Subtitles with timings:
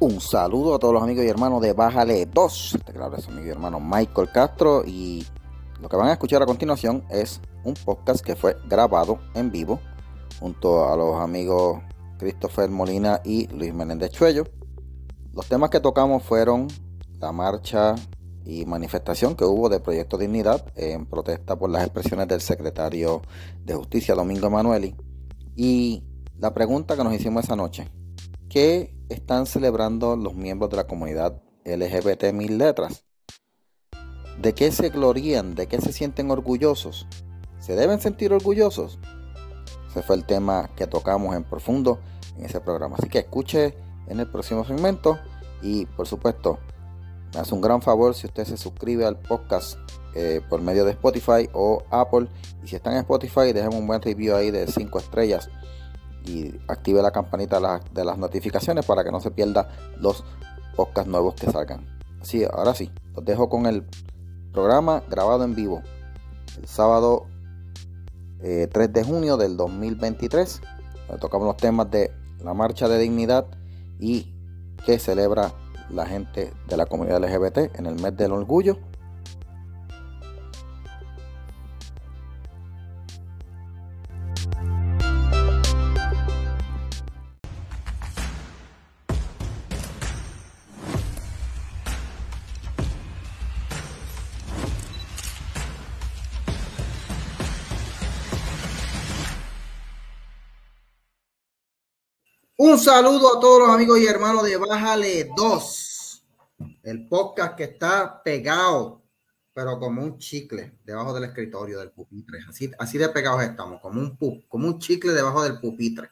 [0.00, 2.78] Un saludo a todos los amigos y hermanos de Bájale 2.
[2.84, 5.24] Te claro, es amigo y hermano Michael Castro y
[5.80, 9.78] lo que van a escuchar a continuación es un podcast que fue grabado en vivo
[10.40, 11.80] junto a los amigos
[12.18, 14.44] Christopher Molina y Luis Menéndez Chuello.
[15.32, 16.66] Los temas que tocamos fueron
[17.20, 17.94] la marcha
[18.44, 23.22] y manifestación que hubo de Proyecto Dignidad en protesta por las expresiones del secretario
[23.64, 24.96] de Justicia Domingo Emanueli
[25.54, 26.02] y
[26.36, 27.88] la pregunta que nos hicimos esa noche.
[28.48, 33.04] ¿Qué están celebrando los miembros de la comunidad LGBT mil letras?
[34.40, 35.54] ¿De qué se glorían?
[35.54, 37.06] ¿De qué se sienten orgullosos?
[37.58, 38.98] ¿Se deben sentir orgullosos?
[39.88, 42.00] Ese fue el tema que tocamos en profundo
[42.36, 42.96] en ese programa.
[42.98, 43.74] Así que escuche
[44.08, 45.18] en el próximo segmento
[45.62, 46.58] y por supuesto
[47.32, 49.78] me hace un gran favor si usted se suscribe al podcast
[50.14, 52.28] eh, por medio de Spotify o Apple.
[52.62, 55.48] Y si está en Spotify, déjeme un buen review ahí de 5 estrellas
[56.24, 60.24] y active la campanita de, las notificaciones para que no se pierda los
[60.76, 61.86] podcasts nuevos que salgan.
[62.20, 63.86] Así, ahora sí, los dejo con el
[64.52, 65.82] programa grabado en vivo
[66.58, 67.26] el sábado
[68.40, 70.60] 3 eh, de junio del 2023.
[71.20, 72.10] tocamos los temas de
[72.42, 73.46] la marcha de dignidad
[73.98, 74.34] y
[74.86, 75.52] que celebra
[75.90, 78.78] la gente de la comunidad LGBT en el mes del orgullo
[102.66, 106.26] Un saludo a todos los amigos y hermanos de Bájale 2,
[106.84, 109.02] el podcast que está pegado,
[109.52, 112.38] pero como un chicle debajo del escritorio del pupitre.
[112.48, 114.16] Así, así de pegados estamos, como un,
[114.48, 116.08] como un chicle debajo del pupitre.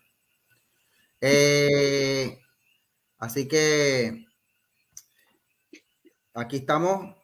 [1.23, 2.39] Eh,
[3.17, 4.27] así que
[6.35, 7.17] aquí estamos.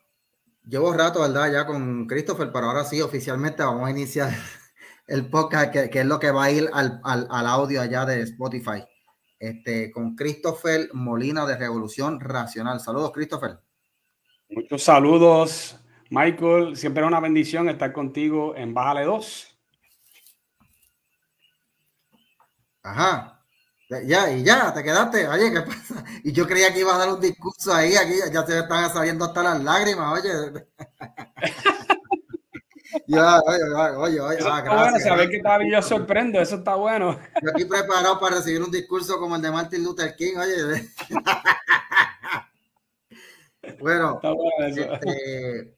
[0.67, 1.53] Llevo rato, ¿verdad?
[1.53, 4.33] Ya con Christopher, pero ahora sí, oficialmente vamos a iniciar
[5.06, 8.87] el podcast, que, es lo que va a ir al, al audio allá de Spotify
[9.38, 12.81] este, con Christopher Molina de Revolución Racional.
[12.81, 13.59] Saludos, Christopher.
[14.50, 15.78] Muchos saludos,
[16.10, 16.76] Michael.
[16.76, 19.59] Siempre es una bendición estar contigo en Bájale 2.
[22.82, 23.38] Ajá.
[24.04, 25.26] Ya, y ya, te quedaste.
[25.28, 26.05] Oye, ¿qué pasa?
[26.22, 29.25] Y yo creía que iba a dar un discurso ahí, aquí ya se están saliendo
[29.25, 30.66] hasta las lágrimas, oye.
[33.06, 33.62] Ya, oye,
[33.97, 34.38] oye, oye.
[34.43, 37.19] Ah, bueno, saber que todavía yo sorprendo, eso está bueno.
[37.43, 40.88] Yo aquí preparado para recibir un discurso como el de Martin Luther King, oye.
[43.81, 44.21] bueno,
[44.69, 45.75] este,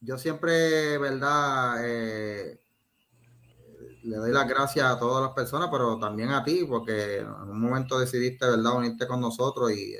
[0.00, 1.76] yo siempre, ¿verdad?
[1.84, 2.60] Eh,
[4.04, 7.60] le doy las gracias a todas las personas, pero también a ti, porque en un
[7.60, 9.94] momento decidiste, ¿verdad?, unirte con nosotros y,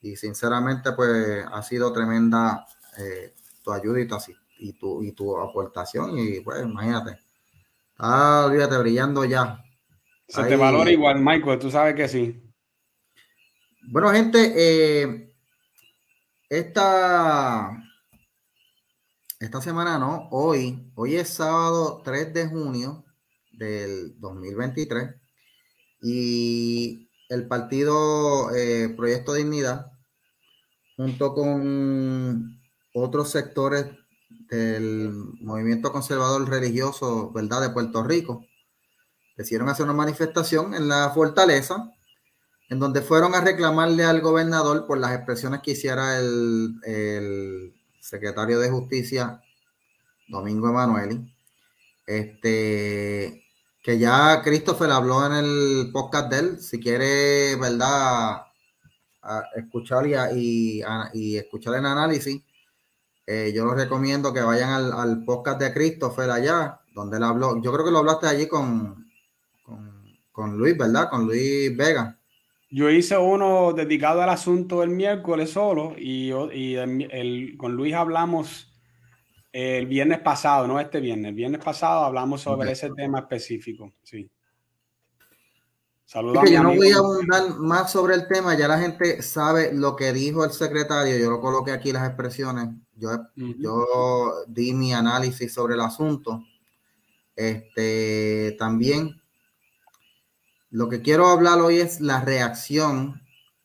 [0.00, 2.64] y sinceramente, pues ha sido tremenda
[2.98, 3.34] eh,
[3.64, 6.18] tu ayuda y tu asistencia y tu, y tu aportación.
[6.18, 7.18] Y pues, imagínate.
[7.98, 9.62] Ah, olvídate, brillando ya.
[10.28, 12.42] Se te valora igual, Michael, tú sabes que sí.
[13.88, 15.34] Bueno, gente, eh,
[16.48, 17.70] esta,
[19.40, 23.04] esta semana no, hoy, hoy es sábado 3 de junio
[23.52, 25.14] del 2023
[26.02, 29.92] y el partido eh, Proyecto Dignidad,
[30.96, 32.60] junto con
[32.94, 33.86] otros sectores
[34.52, 38.46] el movimiento conservador religioso, ¿verdad?, de Puerto Rico.
[39.36, 41.90] Decidieron hacer una manifestación en la fortaleza,
[42.68, 48.70] en donde fueron a reclamarle al gobernador por las expresiones que hiciera el, secretario de
[48.70, 49.42] Justicia,
[50.28, 51.32] Domingo Emanueli.
[52.06, 53.44] Este,
[53.82, 56.60] que ya Christopher habló en el podcast de él.
[56.60, 58.42] Si quiere, ¿verdad?,
[59.56, 60.82] escuchar y,
[61.14, 62.42] y escuchar el análisis
[63.26, 67.60] eh, yo les recomiendo que vayan al, podcast de Christopher allá, donde él habló.
[67.62, 69.06] Yo creo que lo hablaste allí con,
[70.32, 71.08] con, Luis, ¿verdad?
[71.08, 72.18] Con Luis Vega.
[72.70, 78.72] Yo hice uno dedicado al asunto el miércoles solo y, el, con Luis hablamos
[79.52, 84.30] el viernes pasado, no este viernes, el viernes pasado hablamos sobre ese tema específico, sí.
[86.06, 86.50] Saludos.
[86.50, 90.12] yo no voy a abundar más sobre el tema, ya la gente sabe lo que
[90.12, 92.68] dijo el secretario, yo lo coloqué aquí las expresiones,
[93.02, 93.10] yo,
[93.58, 96.44] yo di mi análisis sobre el asunto.
[97.34, 99.20] Este, también
[100.70, 103.20] lo que quiero hablar hoy es la reacción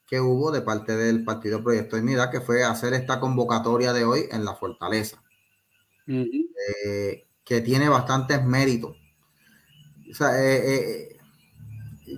[0.07, 4.05] que hubo de parte del Partido Proyecto de Unidad, que fue hacer esta convocatoria de
[4.05, 5.21] hoy en la Fortaleza,
[6.07, 8.95] eh, que tiene bastantes méritos.
[10.09, 11.17] O sea, eh, eh,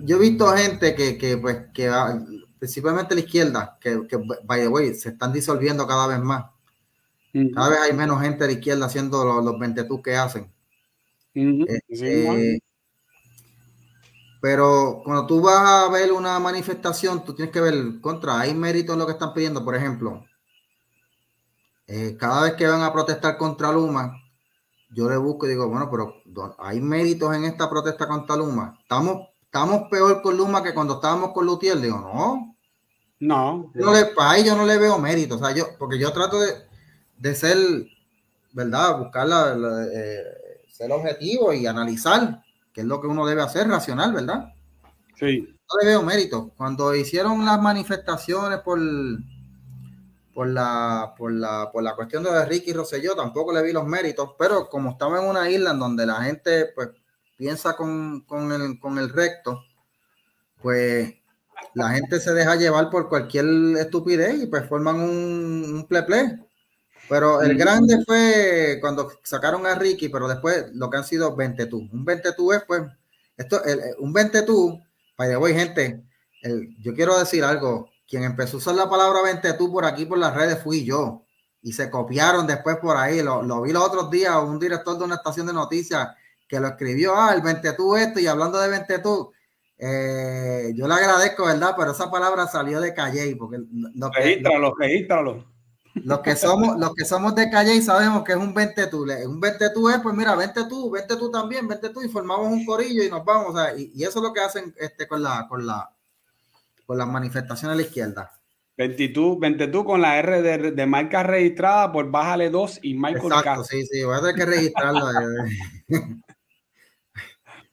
[0.04, 1.90] yo he visto gente que, que pues, que
[2.58, 6.44] principalmente la izquierda, que, que by the way, se están disolviendo cada vez más.
[7.54, 10.52] Cada vez hay menos gente de izquierda haciendo los, los 20 que hacen.
[11.34, 12.60] Este,
[14.40, 18.94] pero cuando tú vas a ver una manifestación, tú tienes que ver contra, hay mérito
[18.94, 20.24] en lo que están pidiendo, por ejemplo.
[21.86, 24.16] Eh, cada vez que van a protestar contra Luma,
[24.90, 26.22] yo le busco y digo, bueno, pero
[26.58, 28.78] hay méritos en esta protesta contra Luma.
[28.80, 31.78] Estamos, estamos peor con Luma que cuando estábamos con Lutier.
[31.78, 32.56] Digo, no.
[33.20, 33.70] No.
[33.74, 35.34] Yo no le, para ahí yo no le veo mérito.
[35.34, 36.69] O sea, yo, porque yo trato de,
[37.20, 37.58] de ser,
[38.52, 38.98] ¿verdad?
[38.98, 40.24] Buscar la, eh,
[40.68, 44.52] ser objetivo y analizar qué es lo que uno debe hacer racional, ¿verdad?
[45.16, 45.40] Sí.
[45.40, 46.50] No le veo mérito.
[46.56, 48.80] Cuando hicieron las manifestaciones por
[50.34, 54.30] por la, por la, por la cuestión de Ricky Rosselló, tampoco le vi los méritos,
[54.38, 56.90] pero como estaba en una isla en donde la gente pues
[57.36, 59.60] piensa con, con, el, con el recto,
[60.62, 61.12] pues
[61.74, 63.44] la gente se deja llevar por cualquier
[63.78, 66.38] estupidez y pues forman un, un ple, ple.
[67.10, 71.66] Pero el grande fue cuando sacaron a Ricky, pero después lo que han sido 20
[71.66, 71.88] tú.
[71.92, 72.82] Un 20 tú es pues,
[73.36, 74.80] esto, el, un 20 tú,
[75.16, 76.04] para voy gente,
[76.42, 80.06] el, yo quiero decir algo, quien empezó a usar la palabra vente tú por aquí
[80.06, 81.24] por las redes fui yo.
[81.62, 83.22] Y se copiaron después por ahí.
[83.22, 86.10] Lo, vi los otros días, un director de una estación de noticias
[86.46, 89.32] que lo escribió, ah, el vente tú esto, y hablando de vente tú,
[89.78, 91.74] eh, yo le agradezco, ¿verdad?
[91.76, 95.44] Pero esa palabra salió de Calle, porque lo que, regístralo, regístralo.
[95.94, 99.04] Los que somos, los que somos de Calle sabemos que es un vente tú.
[99.26, 102.46] Un vente tú es, pues mira, vente tú, vente tú también, vente tú, y formamos
[102.46, 103.54] un corillo y nos vamos.
[103.76, 105.90] y, y, eso es lo que hacen este, con la, con la,
[106.86, 108.30] con las manifestaciones a la izquierda.
[108.76, 113.84] 22, 22 con la R de, marca registrada por Bájale 2 y Michael Exacto, sí,
[113.84, 115.06] sí, voy a tener que registrarlo.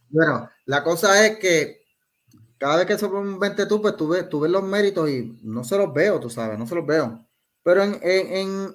[0.09, 1.81] bueno, la cosa es que
[2.57, 5.39] cada vez que se pone un 22, pues tú ves, tú ves los méritos y
[5.43, 7.26] no se los veo, tú sabes, no se los veo.
[7.67, 8.73] Pero en, en,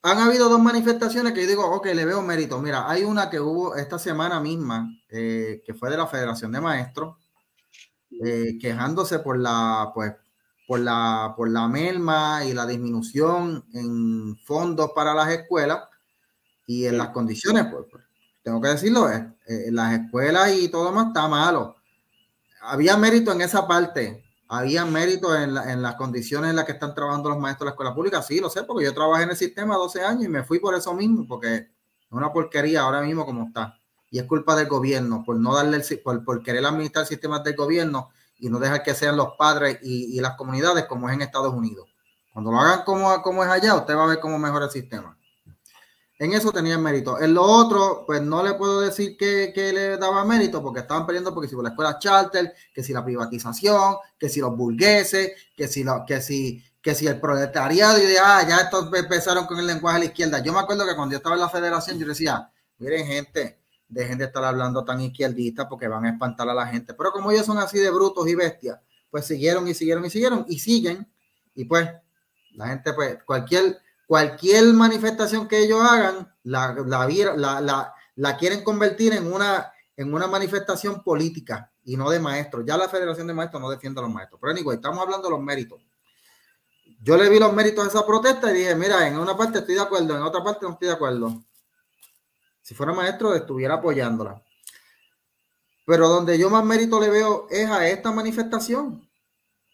[0.00, 2.58] han habido dos manifestaciones que yo digo, ok, le veo mérito.
[2.58, 6.62] Mira, hay una que hubo esta semana misma, eh, que fue de la Federación de
[6.62, 7.18] Maestros,
[8.24, 10.14] eh, quejándose por la, pues,
[10.66, 15.80] por la, por la merma y la disminución en fondos para las escuelas
[16.66, 18.02] y en las condiciones, pues, pues
[18.42, 21.76] tengo que decirlo, eh, eh, las escuelas y todo más está malo.
[22.62, 26.92] Había mérito en esa parte, había mérito en, en, las condiciones en las que están
[26.92, 29.36] trabajando los maestros de la escuela pública, sí, lo sé, porque yo trabajé en el
[29.36, 31.66] sistema 12 años y me fui por eso mismo, porque es
[32.10, 33.80] una porquería ahora mismo como está
[34.10, 37.54] y es culpa del gobierno por no darle el, por, por querer administrar sistemas del
[37.54, 41.22] gobierno y no dejar que sean los padres y, y, las comunidades como es en
[41.22, 41.88] Estados Unidos.
[42.32, 45.16] Cuando lo hagan como, como es allá, usted va a ver cómo mejora el sistema.
[46.20, 47.18] En eso tenía mérito.
[47.18, 51.06] En lo otro, pues no le puedo decir que, que, le daba mérito porque estaban
[51.06, 55.32] perdiendo porque si por la escuela charter, que si la privatización, que si los burgueses,
[55.56, 59.46] que si, lo, que si, que si el proletariado y de, ah, ya estos empezaron
[59.46, 60.42] con el lenguaje a la izquierda.
[60.42, 64.18] Yo me acuerdo que cuando yo estaba en la federación, yo decía, miren gente, dejen
[64.18, 66.92] de estar hablando tan izquierdista porque van a espantar a la gente.
[66.92, 68.78] Pero como ellos son así de brutos y bestias,
[69.10, 71.10] pues siguieron y siguieron y siguieron y siguen.
[71.54, 71.88] Y pues
[72.52, 73.78] la gente, pues cualquier,
[74.10, 80.26] cualquier manifestación que ellos hagan, la, la, la, la quieren convertir en una, en una
[80.26, 82.64] manifestación política y no de maestros.
[82.66, 84.40] Ya la Federación de Maestros no defiende a los maestros.
[84.40, 85.80] Pero anyway, estamos hablando de los méritos.
[87.00, 89.76] Yo le vi los méritos a esa protesta y dije, mira, en una parte estoy
[89.76, 91.44] de acuerdo, en otra parte no estoy de acuerdo
[92.62, 94.42] si fuera maestro, estuviera apoyándola.
[95.86, 99.08] Pero donde yo más mérito le veo es a esta manifestación.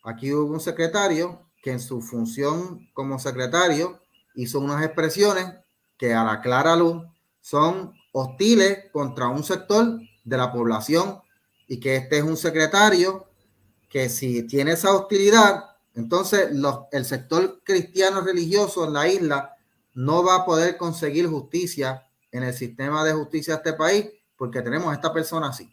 [0.05, 3.99] Aquí hubo un secretario que en su función como secretario
[4.37, 5.53] hizo unas expresiones
[5.97, 7.03] que a la clara luz
[7.41, 11.21] son hostiles contra un sector de la población
[11.67, 13.29] y que este es un secretario
[13.89, 15.65] que si tiene esa hostilidad,
[15.95, 19.57] entonces los, el sector cristiano religioso en la isla
[19.95, 24.61] no va a poder conseguir justicia en el sistema de justicia de este país porque
[24.61, 25.71] tenemos a esta persona así.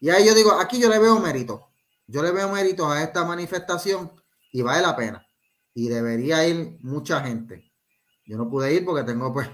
[0.00, 1.68] Y ahí yo digo, aquí yo le veo mérito.
[2.06, 4.12] Yo le veo méritos a esta manifestación
[4.52, 5.26] y vale la pena.
[5.74, 7.72] Y debería ir mucha gente.
[8.24, 9.48] Yo no pude ir porque tengo pues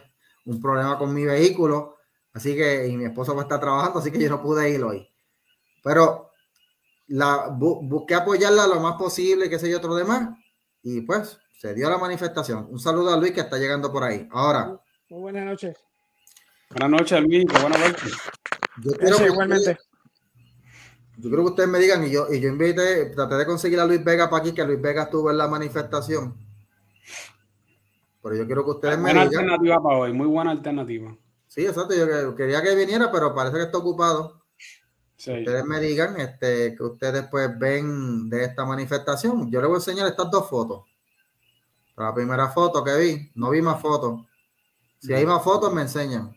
[0.45, 1.97] un problema con mi vehículo,
[2.33, 4.83] así que y mi esposo va a estar trabajando, así que yo no pude ir
[4.83, 5.09] hoy.
[5.83, 6.31] Pero
[7.09, 10.29] la busqué apoyarla lo más posible, que sé yo, otro demás,
[10.83, 12.69] y pues se dio la manifestación.
[12.71, 14.29] Un saludo a Luis que está llegando por ahí.
[14.31, 14.81] Ahora.
[15.09, 15.77] Muy buenas noches.
[16.71, 17.45] Buenas noches, Luis.
[17.45, 18.12] Buenas noches.
[18.83, 19.79] Yo quiero igualmente.
[21.21, 23.85] Yo creo que ustedes me digan y yo, y yo invité, traté de conseguir a
[23.85, 26.35] Luis Vega para aquí, que Luis Vega estuvo en la manifestación.
[28.23, 29.29] Pero yo quiero que ustedes me digan.
[29.29, 31.17] Buena alternativa para hoy, muy buena alternativa.
[31.47, 31.95] Sí, exacto.
[31.95, 34.41] Yo quería que viniera, pero parece que está ocupado.
[35.17, 39.50] Ustedes me digan este, que ustedes pues ven de esta manifestación.
[39.50, 40.87] Yo les voy a enseñar estas dos fotos.
[41.97, 44.23] La primera foto que vi, no vi más fotos.
[44.99, 46.35] Si hay más fotos, me enseñan.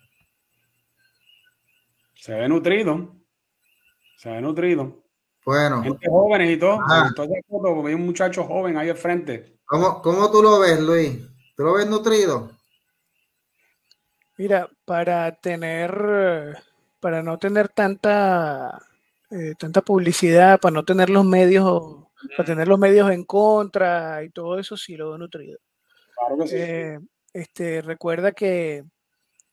[2.15, 3.22] Se ve nutrido.
[4.17, 5.03] Se ve nutrido.
[5.45, 5.83] Bueno.
[5.83, 6.79] Gente jóvenes y todo.
[7.07, 9.59] Entonces, hay un muchacho joven ahí al frente.
[9.65, 11.19] ¿Cómo, ¿Cómo tú lo ves, Luis?
[11.55, 12.51] ¿Tú lo ves nutrido?
[14.37, 16.57] Mira, para tener,
[16.99, 18.79] para no tener tanta,
[19.29, 24.29] eh, tanta publicidad, para no tener los medios, para tener los medios en contra y
[24.31, 25.59] todo eso, sí lo veo nutrido.
[26.15, 26.55] Claro que sí.
[26.57, 26.99] Eh,
[27.33, 28.85] este, recuerda que,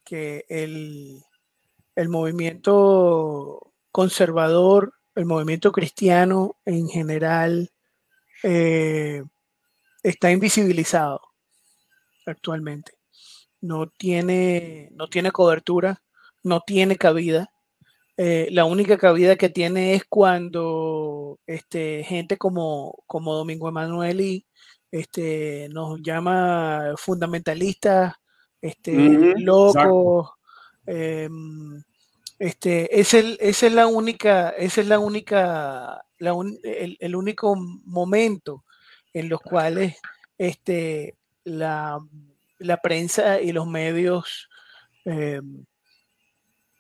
[0.05, 1.23] que el,
[1.95, 7.71] el movimiento conservador, el movimiento cristiano en general,
[8.43, 9.23] eh,
[10.03, 11.21] está invisibilizado
[12.27, 12.93] actualmente.
[13.61, 16.03] No tiene, no tiene cobertura,
[16.43, 17.51] no tiene cabida.
[18.17, 24.45] Eh, la única cabida que tiene es cuando este, gente como, como Domingo Emanuel
[24.91, 28.15] este, nos llama fundamentalistas,
[28.61, 28.93] este,
[29.39, 30.31] locos,
[30.87, 31.83] em,
[32.41, 38.65] este, es el, esa es la única, esa es la única, el, único momento
[39.13, 39.97] en los cuales
[40.39, 42.01] este, la,
[42.83, 44.49] prensa y los medios
[45.05, 45.43] eh,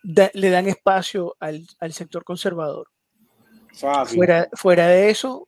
[0.02, 2.88] le dan espacio al, sector conservador.
[4.06, 5.46] Fuera, fuera de eso,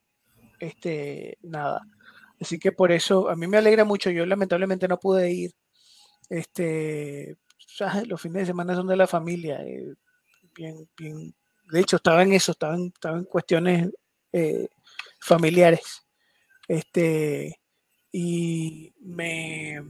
[0.59, 1.81] este, nada.
[2.39, 4.11] Así que por eso a mí me alegra mucho.
[4.11, 5.51] Yo lamentablemente no pude ir.
[6.29, 7.35] Este,
[8.05, 9.59] los fines de semana son de la familia.
[9.63, 9.95] Eh,
[10.55, 13.89] de hecho, estaba en eso, estaba en, estaba en cuestiones
[14.31, 14.67] eh,
[15.19, 16.05] familiares.
[16.67, 17.59] Este,
[18.11, 19.81] y me,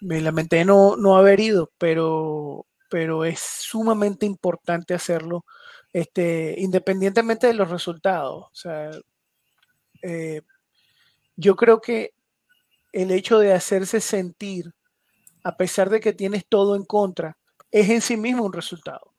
[0.00, 5.44] me lamenté no, no haber ido, pero, pero es sumamente importante hacerlo,
[5.92, 8.44] este, independientemente de los resultados.
[8.44, 8.90] O sea,
[10.02, 10.42] eh,
[11.36, 12.14] yo creo que
[12.92, 14.74] el hecho de hacerse sentir,
[15.44, 17.38] a pesar de que tienes todo en contra,
[17.70, 19.11] es en sí mismo un resultado.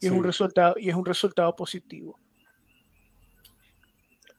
[0.00, 2.18] Y, es, un resultado, y es un resultado positivo.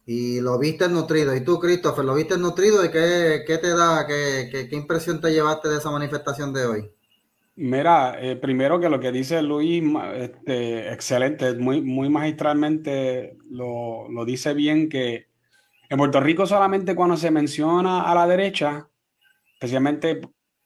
[0.05, 1.35] Y lo viste nutrido.
[1.35, 2.83] ¿Y tú, Christopher, lo viste nutrido?
[2.85, 4.07] ¿Y qué, qué te da?
[4.07, 6.91] Qué, qué, impresión te llevaste de esa manifestación de hoy?
[7.57, 9.83] Mira, eh, primero que lo que dice Luis,
[10.15, 15.27] este, excelente, muy, muy magistralmente lo, lo, dice bien que
[15.89, 18.87] en Puerto Rico solamente cuando se menciona a la derecha,
[19.53, 20.21] especialmente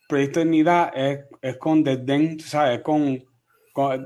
[0.08, 2.80] Proyecto de Dignidad, es, es con desdén, ¿sabes?
[2.80, 3.24] Es con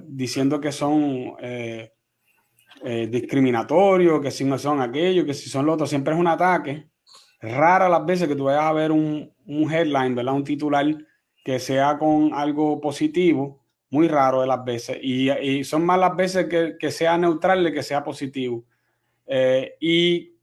[0.07, 1.93] diciendo que son eh,
[2.83, 6.27] eh, discriminatorios, que si no son aquellos, que si son los otros, siempre es un
[6.27, 6.89] ataque.
[7.41, 10.33] Rara las veces que tú vayas a ver un, un headline, ¿verdad?
[10.33, 10.85] Un titular
[11.43, 14.97] que sea con algo positivo, muy raro de las veces.
[15.01, 18.65] Y, son más las veces que, que, sea neutral de que sea positivo.
[19.27, 20.35] Eh, y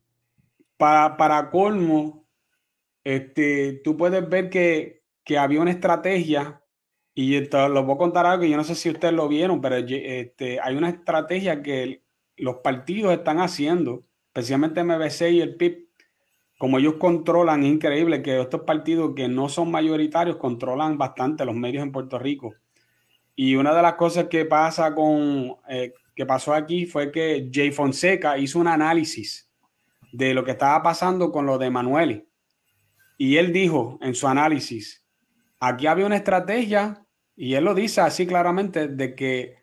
[0.77, 2.25] para, para colmo,
[3.05, 6.62] este, tú puedes ver que, que había una estrategia
[7.15, 9.61] y esto, lo voy a contar algo que yo no sé si ustedes lo vieron,
[9.61, 12.03] pero este, hay una estrategia que
[12.37, 15.89] los partidos están haciendo, especialmente MBC y el PIB,
[16.59, 21.83] como ellos controlan, increíble que estos partidos que no son mayoritarios controlan bastante los medios
[21.83, 22.55] en Puerto Rico.
[23.35, 27.73] Y una de las cosas que pasa con, eh, que pasó aquí fue que Jay
[27.73, 29.51] Fonseca hizo un análisis
[30.13, 32.29] de lo que estaba pasando con lo de Manuel.
[33.19, 35.05] Y él dijo en su análisis,
[35.59, 37.02] aquí había una estrategia
[37.37, 39.57] y él lo dice así claramente de que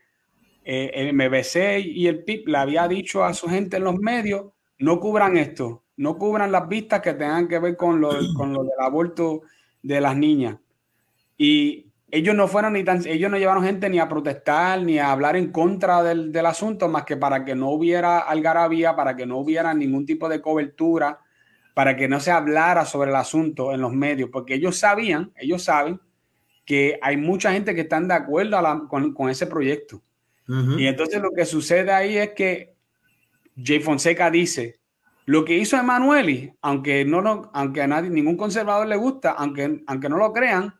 [0.63, 4.47] eh, el MBC y el PIB le había dicho a su gente en los medios,
[4.77, 8.63] no cubran esto, no cubran las vistas que tengan que ver con lo, con lo
[8.63, 9.41] del aborto
[9.81, 10.57] de las niñas.
[11.37, 15.11] Y ellos no fueron ni tan, ellos no llevaron gente ni a protestar ni a
[15.11, 19.25] hablar en contra del, del asunto, más que para que no hubiera algarabía, para que
[19.25, 21.19] no hubiera ningún tipo de cobertura,
[21.75, 25.63] para que no se hablara sobre el asunto en los medios, porque ellos sabían, ellos
[25.63, 25.99] saben
[26.69, 30.03] que hay mucha gente que están de acuerdo con, ese proyecto.
[30.77, 32.75] Y entonces lo que sucede ahí es que
[33.57, 34.79] Jay Fonseca dice,
[35.25, 40.09] lo que hizo Emanueli, aunque, no, aunque a nadie, ningún conservador le gusta, aunque, aunque
[40.09, 40.75] no lo crean,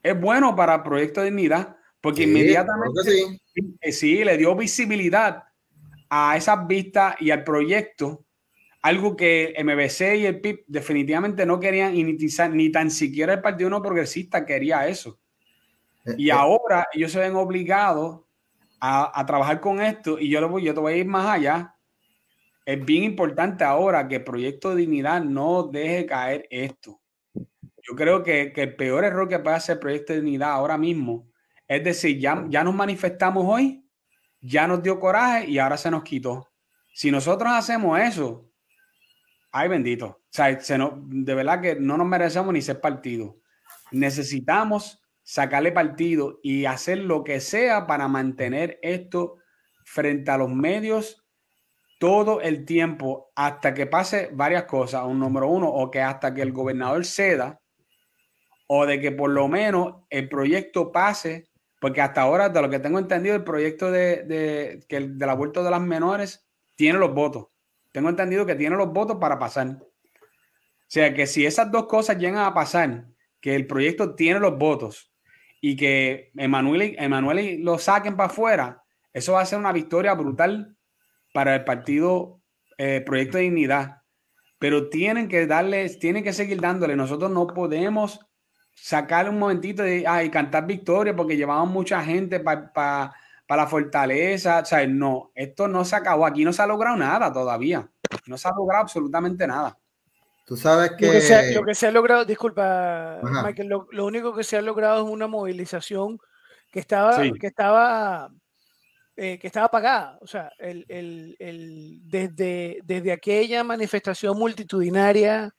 [0.00, 3.90] es bueno para el Proyecto de Dignidad, porque inmediatamente sí.
[3.90, 4.24] sí.
[4.24, 5.42] le dio visibilidad
[6.08, 8.25] a esas vistas y al proyecto,
[8.86, 13.82] algo que MBC y el PIB definitivamente no querían ni tan siquiera el Partido No
[13.82, 15.18] Progresista quería eso.
[16.04, 16.32] Eh, y eh.
[16.32, 18.20] ahora ellos se ven obligados
[18.80, 21.74] a, trabajar con esto y yo, lo voy, yo te voy a ir más allá.
[22.64, 27.00] Es bien importante ahora que el Proyecto de Dignidad no deje caer esto.
[27.34, 30.78] Yo creo que, que el peor error que puede hacer el Proyecto de Dignidad ahora
[30.78, 31.26] mismo
[31.66, 33.84] es decir, ya, ya nos manifestamos hoy,
[34.40, 36.48] ya nos dio coraje y ahora se nos quitó.
[36.94, 38.45] Si nosotros hacemos eso,
[39.56, 40.06] ay bendito.
[40.06, 43.38] O sea, se de verdad que no nos merecemos ni ser partido.
[43.90, 49.38] Necesitamos sacarle partido y hacer lo que sea para mantener esto
[49.84, 51.24] frente a los medios
[51.98, 55.04] todo el tiempo hasta que pase varias cosas.
[55.04, 57.62] Un número uno, o que hasta que el gobernador ceda,
[58.66, 61.48] o de que por lo menos el proyecto pase,
[61.80, 65.64] porque hasta ahora, de lo que tengo entendido, el proyecto de, de, el, del aborto
[65.64, 67.46] de las menores tiene los votos.
[67.96, 69.68] Tengo entendido que tiene los votos para pasar.
[69.68, 69.86] O
[70.86, 73.06] sea que si esas dos cosas llegan a pasar,
[73.40, 75.14] que el proyecto tiene los votos
[75.62, 78.82] y que Emanuel, Emanuel lo saquen para afuera,
[79.14, 80.76] eso va a ser una victoria brutal
[81.32, 82.42] para el partido
[82.76, 84.02] eh, Proyecto de Dignidad.
[84.58, 86.96] Pero tienen que darle, tienen que seguir dándole.
[86.96, 88.20] Nosotros no podemos
[88.74, 93.14] sacarle un momentito de cantar victoria porque llevamos mucha gente para
[93.48, 94.60] la fortaleza.
[94.60, 96.26] O sea, no, esto no se acabó.
[96.26, 97.88] Aquí no se ha logrado nada todavía.
[98.26, 99.78] No se ha logrado absolutamente nada.
[100.46, 101.06] Tú sabes que...
[101.54, 105.26] Lo que se ha, logrado, disculpa, Michael, lo, único que se ha logrado es una
[105.26, 106.20] movilización
[106.70, 108.30] que estaba, que estaba,
[109.16, 110.18] eh, que estaba pagada.
[110.20, 115.52] O sea, el, el, desde, desde aquella manifestación multitudinaria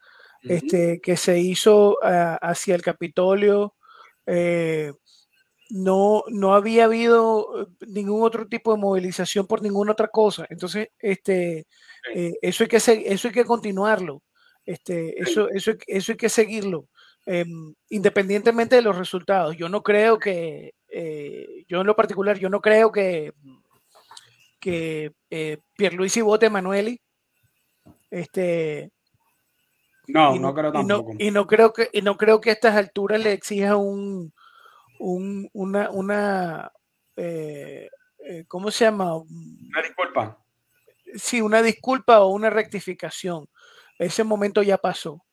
[0.43, 3.75] este, que se hizo ah, hacia el Capitolio,
[4.25, 4.93] eh,
[5.69, 10.45] no, no había habido ningún otro tipo de movilización por ninguna otra cosa.
[10.49, 11.67] Entonces, este,
[12.13, 14.23] eh, eso, hay que, eso hay que continuarlo.
[14.65, 16.89] Este, eso, eso, eso hay que seguirlo,
[17.25, 19.55] em, independientemente de los resultados.
[19.55, 23.33] Yo no creo que, eh, yo en lo particular, yo no creo que,
[24.59, 26.99] que eh, Pierluisi vote Emanueli.
[28.11, 28.91] Este,
[30.07, 31.13] no, no, creo tampoco.
[31.17, 34.33] Y no, creo que, y no creo que a estas alturas le exija un,
[34.99, 36.71] un una, una
[37.15, 37.89] eh,
[38.19, 39.15] eh, ¿cómo se llama?
[39.15, 40.37] Una disculpa.
[41.15, 43.47] Sí, una disculpa o una rectificación
[43.97, 45.23] ese momento ya pasó.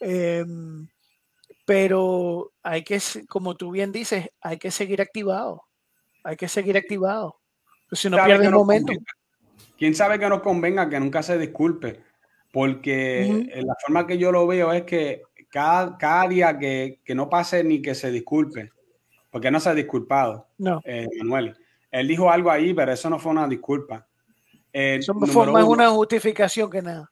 [0.00, 0.88] Em,
[1.64, 5.64] pero hay que, como tú bien dices, hay que seguir activado.
[6.22, 7.40] Hay que seguir activado.
[7.88, 8.92] Pues si no pierde el momento.
[9.76, 12.02] ¿Quién sabe que nos convenga que nunca se disculpe?
[12.52, 17.28] Porque la forma que yo lo veo es que cada, cada día que, que, no
[17.28, 18.70] pase ni que se disculpe,
[19.34, 20.80] porque no se ha disculpado, no.
[20.84, 21.56] Eh, Manuel.
[21.90, 24.06] Él dijo algo ahí, pero eso no fue una disculpa.
[24.72, 27.10] Eh, eso fue más una justificación que nada.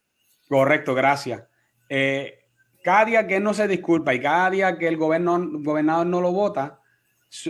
[0.49, 1.43] Correcto, gracias.
[1.89, 2.45] Eh,
[2.81, 6.31] cada día que él no se disculpa y cada día que el, gobernador no lo
[6.31, 6.79] vota,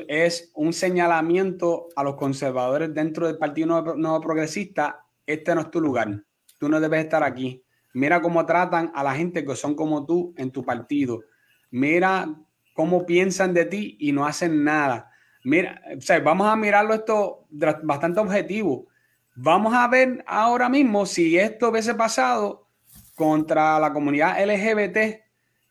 [0.09, 5.05] es un señalamiento a los conservadores dentro del Partido Nuevo, Progresista.
[5.27, 6.25] Este no es tu lugar.
[6.59, 7.63] Tú no debes estar aquí.
[7.93, 11.21] Mira cómo tratan a la gente que son como tú en tu partido.
[11.71, 12.35] Mira
[12.73, 15.11] cómo piensan de ti y no hacen nada.
[15.45, 15.83] Mira,
[16.23, 17.47] vamos a mirarlo esto
[17.83, 18.87] bastante objetivo.
[19.35, 22.69] Vamos a ver ahora mismo si esto hubiese pasado
[23.15, 25.23] contra la comunidad LGBT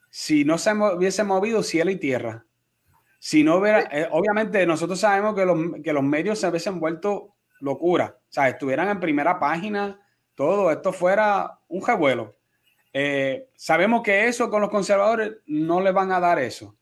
[0.09, 2.45] si no se hubiese movido cielo y tierra.
[3.17, 7.35] Si no hubiera, eh, obviamente nosotros sabemos que los, que los medios se hubiesen vuelto
[7.59, 9.99] locura, o sea, estuvieran en primera página,
[10.35, 12.35] todo esto fuera un revuelo.
[12.93, 16.75] Eh, sabemos que eso con los conservadores no le van a dar eso.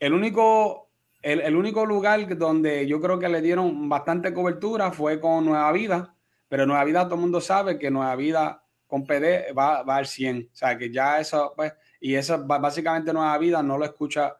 [0.00, 0.90] El único,
[1.22, 5.70] el, el, único lugar donde yo creo que le dieron bastante cobertura fue con Nueva
[5.70, 6.16] Vida,
[6.48, 10.06] pero Nueva Vida todo el mundo sabe que Nueva Vida con PD va, va al
[10.06, 10.48] 100.
[10.52, 14.36] O sea, que ya eso, pues, y eso básicamente Nueva Vida no lo escucha,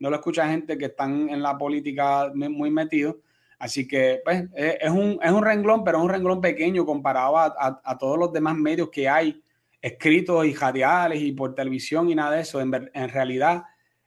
[0.00, 3.20] no lo escucha gente que están en la política muy metido.
[3.58, 7.80] Así que, pues, es, un, es un renglón, pero es un renglón pequeño comparado a,
[7.84, 9.40] a, todos los demás medios que hay,
[9.80, 12.60] escritos y radiales y por televisión y nada de eso.
[12.60, 13.62] En realidad,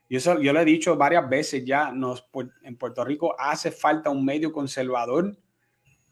[0.09, 2.27] yo, eso, yo lo he dicho varias veces ya, nos,
[2.63, 5.37] en Puerto Rico hace falta un medio conservador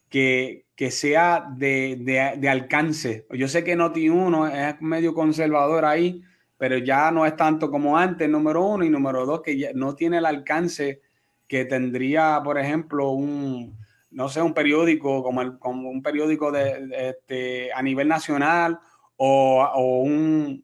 [0.10, 3.26] que, que sea de, de, de, alcance.
[3.32, 6.22] Yo sé que Noti1 es medio conservador ahí,
[6.58, 9.96] pero ya no es tanto como antes, número uno, y número dos, que ya no
[9.96, 11.02] tiene el alcance
[11.48, 13.78] que tendría, por ejemplo, un,
[14.12, 18.80] no sé, un periódico como, el, como un periódico de, este, a nivel nacional
[19.18, 20.64] o, o un,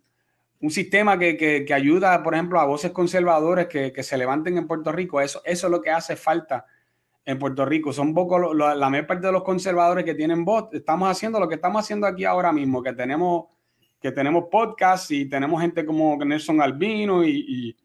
[0.60, 4.68] un, sistema que, que, ayuda, por ejemplo, a voces conservadores que, que, se levanten en
[4.68, 5.22] Puerto Rico.
[5.22, 6.66] Eso, eso es lo que hace falta
[7.30, 7.94] en Puerto Rico.
[7.94, 10.70] Son poco la mayor parte de los conservadores que tienen voz.
[10.74, 13.46] Estamos haciendo lo que estamos haciendo aquí ahora mismo, que tenemos,
[14.02, 17.76] que tenemos podcast y tenemos gente como Nelson Albino y,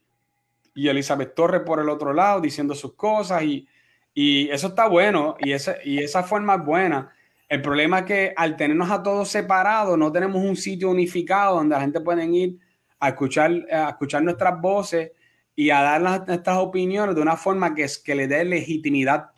[0.75, 3.69] y, Elizabeth Torres por el otro lado diciendo sus cosas y,
[4.13, 7.11] y eso está bueno y, ese, y esa forma es buena.
[7.47, 11.75] El problema es que al tenernos a todos separados, no tenemos un sitio unificado donde
[11.75, 12.59] la gente puede ir
[13.01, 15.13] a escuchar, a escuchar nuestras voces
[15.57, 19.31] y a dar estas opiniones de una forma que, que le dé legitimidad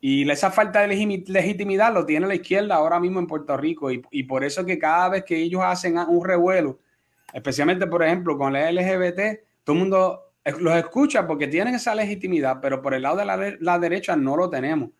[0.00, 3.90] Y esa falta de legitimidad lo tiene la izquierda ahora mismo en Puerto Rico.
[3.90, 6.80] Y, y por eso que cada vez que ellos hacen un revuelo,
[7.32, 10.28] especialmente por ejemplo con la LGBT, todo el mundo
[10.60, 14.36] los escucha porque tienen esa legitimidad, pero por el lado de la, la, derecha no
[14.36, 14.90] lo tenemos.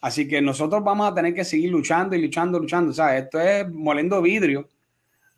[0.00, 2.90] Así que nosotros vamos a tener que seguir luchando y luchando, luchando.
[2.90, 4.68] O sea, esto es moliendo vidrio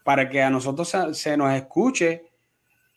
[0.04, 2.32] para que a nosotros se, se nos escuche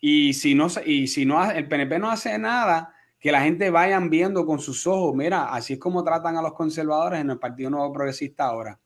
[0.01, 4.11] y si no, y si no el PNP no hace nada, que la gente vayan
[4.11, 7.71] viendo con sus ojos, mira, así es como tratan a los conservadores en el Partido
[7.71, 8.79] Nuevo Progresista ahora.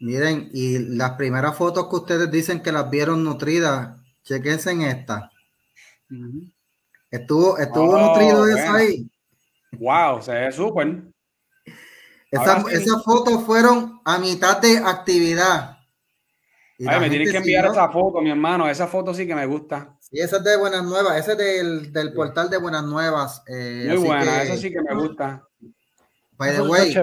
[0.00, 5.30] Miren, y las primeras fotos que ustedes dicen que las vieron nutridas, chequense en esta.
[7.10, 9.10] Estuvo, estuvo oh, nutrido eso ahí.
[9.72, 11.02] Wow, se ve súper.
[12.30, 15.77] esas fotos fueron a mitad de actividad.
[16.86, 18.68] Ay, me tienes que enviar esa foto, mi hermano.
[18.68, 19.96] Esa foto sí que me gusta.
[20.12, 23.42] Y esa es de Buenas Nuevas, ese es del, del portal de Buenas Nuevas.
[23.46, 25.44] Eh, Muy buena, eso sí que me gusta.
[26.36, 26.94] By the way,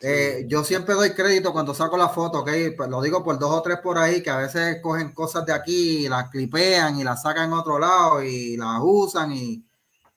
[0.00, 2.50] eh, yo siempre doy crédito cuando saco la foto, ¿ok?
[2.76, 5.52] Pues lo digo por dos o tres por ahí que a veces cogen cosas de
[5.52, 9.64] aquí y las clipean y las sacan en otro lado y las usan y,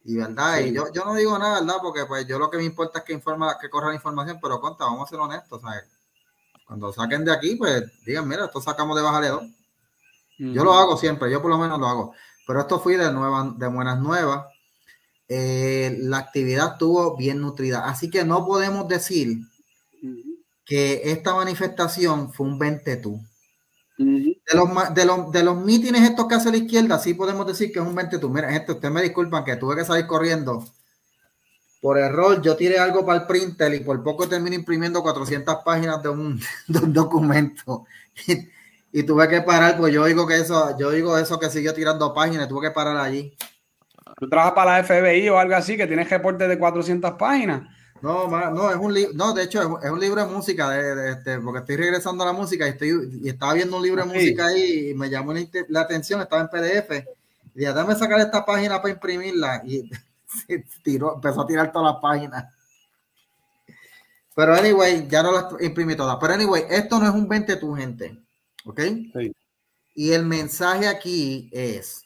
[0.04, 0.60] y verdad.
[0.60, 1.78] Y yo, yo no digo nada, ¿verdad?
[1.82, 4.60] Porque pues yo lo que me importa es que informa, que corra la información, pero
[4.60, 5.86] conta, vamos a ser honestos, ¿sabes?
[6.72, 9.44] Cuando saquen de aquí, pues digan, mira, esto sacamos de Bájale dos.
[10.38, 12.14] Yo lo hago siempre, yo por lo menos lo hago.
[12.48, 14.46] Pero esto fui de, nueva, de buenas nuevas.
[15.28, 17.90] Eh, la actividad estuvo bien nutrida.
[17.90, 19.40] Así que no podemos decir
[20.64, 23.22] que esta manifestación fue un 20 tú.
[23.98, 27.74] de, los, de, los, de los mítines estos que hace la izquierda, sí podemos decir
[27.74, 28.30] que es un 20 tú.
[28.30, 30.64] Mira, gente, ustedes me disculpan que tuve que salir corriendo.
[31.82, 36.02] Por error, yo tiré algo para el printer y por poco termino imprimiendo 400 páginas
[36.02, 37.86] de un, de un documento
[38.92, 42.14] y tuve que parar, pues yo digo que eso, yo digo eso que siguió tirando
[42.14, 43.36] páginas, tuve que parar allí.
[44.18, 47.64] ¿Tú trabajas para la FBI o algo así que tienes reporte de 400 páginas?
[48.02, 51.40] No, no, es un libro, no, de hecho es, un libro de música, de, este,
[51.40, 54.48] porque estoy regresando a la música y estoy y estaba viendo un libro de música
[54.48, 55.34] ahí y me llamó
[55.70, 57.08] la, atención, estaba en PDF.
[57.54, 59.90] Y dije, déjame sacar esta página para imprimirla y
[60.84, 62.46] tiró, empezó a tirar todas las páginas.
[64.36, 66.18] Pero anyway, ya no las imprimí todas.
[66.20, 68.24] Pero anyway, esto no es un 20 tu gente.
[68.66, 68.82] ¿Ok?
[69.94, 72.06] Y el mensaje aquí es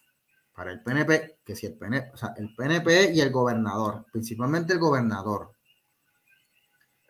[0.55, 4.73] para el PNP, que si el PNP, o sea, el PNP y el gobernador, principalmente
[4.73, 5.51] el gobernador.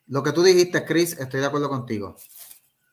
[0.08, 2.15] Lo que tú dijiste, Chris, estoy de acuerdo contigo.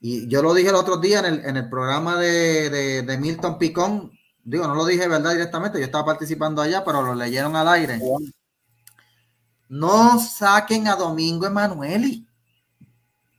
[0.00, 4.12] Y yo lo dije el otro día en el, programa de, de, Milton Picón.
[4.44, 8.00] Digo, no lo dije verdad directamente, yo estaba participando allá, pero lo leyeron al aire.
[9.68, 12.26] No saquen a Domingo Emanueli.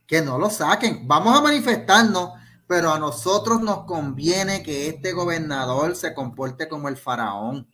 [0.06, 1.06] Que no lo saquen.
[1.06, 2.30] Vamos a manifestarnos
[2.66, 7.68] pero a nosotros nos conviene que este gobernador se comporte como el faraón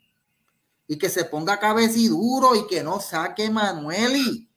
[0.87, 4.51] y que se ponga cabeciduro y que no saque Manueli,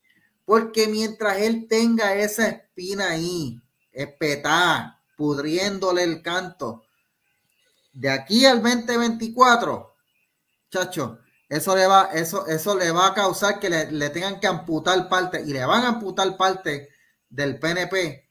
[0.46, 6.83] porque mientras él tenga esa espina ahí, espetada, pudriéndole el canto,
[7.94, 9.96] de aquí al 2024,
[10.70, 14.48] chacho, eso le va, eso, eso le va a causar que le, le tengan que
[14.48, 16.90] amputar parte y le van a amputar parte
[17.30, 18.30] del PNP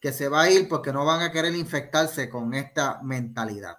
[0.00, 3.78] que se va a ir porque no van a querer infectarse con esta mentalidad.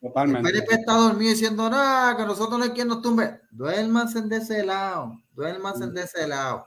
[0.00, 0.48] Totalmente.
[0.48, 3.40] El PNP está dormido diciendo, nada, que nosotros no hay quien nos tumbe.
[3.50, 6.66] Duérmanse de ese lado, duérmanse de ese lado.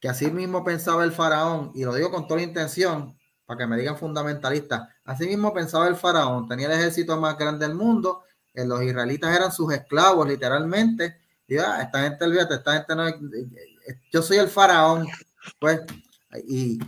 [0.00, 3.18] Que así mismo pensaba el faraón, y lo digo con toda la intención,
[3.52, 4.88] para que me digan fundamentalista.
[5.04, 9.52] Así mismo pensaba el faraón, tenía el ejército más grande del mundo, los israelitas eran
[9.52, 11.18] sus esclavos, literalmente.
[11.46, 13.04] Y ah, esta gente, olvídate, esta gente no
[14.10, 15.06] yo soy el faraón,
[15.58, 15.80] pues,
[16.48, 16.78] y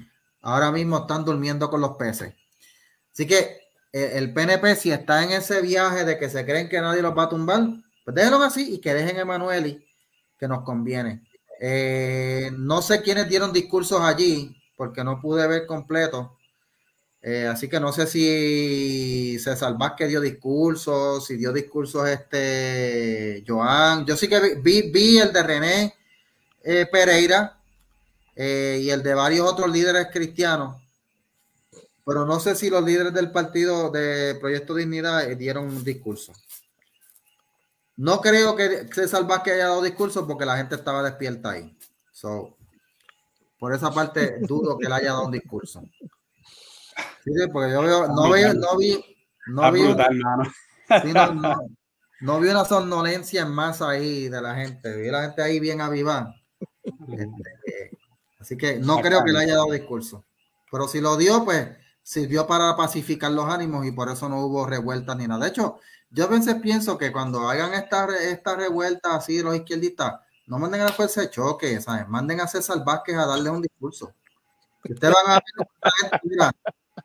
[0.41, 2.33] ahora mismo están durmiendo con los peces.
[3.13, 3.61] Así que
[3.93, 7.17] eh, el PNP, si está en ese viaje de que se creen que nadie los
[7.17, 7.63] va a tumbar,
[8.05, 9.53] pues déjenlo así y que dejen a
[10.39, 11.23] que nos conviene.
[11.61, 16.37] Eh, no sé quiénes dieron discursos allí, porque no pude ver completo.
[17.27, 24.05] Eh, así que no sé si César Vázquez dio discursos, si dio discursos este Joan.
[24.05, 25.95] Yo sí que vi, el de René
[26.93, 27.59] Pereira,
[28.37, 30.81] eh, y el de varios otros líderes cristianos.
[32.05, 36.33] Pero no sé si los líderes del partido de Proyecto Dignidad eh, dieron un discurso.
[37.97, 41.77] No creo que César Vázquez haya dado discurso porque la gente estaba despierta ahí.
[42.13, 42.57] So,
[43.59, 45.89] por esa parte dudo que él haya dado un discurso.
[47.53, 49.05] Porque yo veo, no, veo, no vi,
[49.47, 49.83] no vi,
[52.21, 54.97] no, vi una somnolencia en masa ahí de la gente.
[54.97, 56.35] Vi la gente ahí bien avivada.
[56.83, 57.97] Este,
[58.45, 60.23] Así que no creo que le haya dado discurso.
[60.71, 61.67] Pero si lo dio, pues
[62.03, 65.45] sirvió para pacificar los ánimos y por eso no hubo revueltas ni nada.
[65.45, 65.79] De hecho,
[66.11, 70.83] yo a veces pienso que cuando hagan estas esta revueltas así los izquierdistas, no manden
[70.83, 72.07] a la fuerza de choque, ¿sabes?
[72.07, 74.13] Manden a César Vázquez a darle un discurso.
[74.87, 76.53] ustedes van a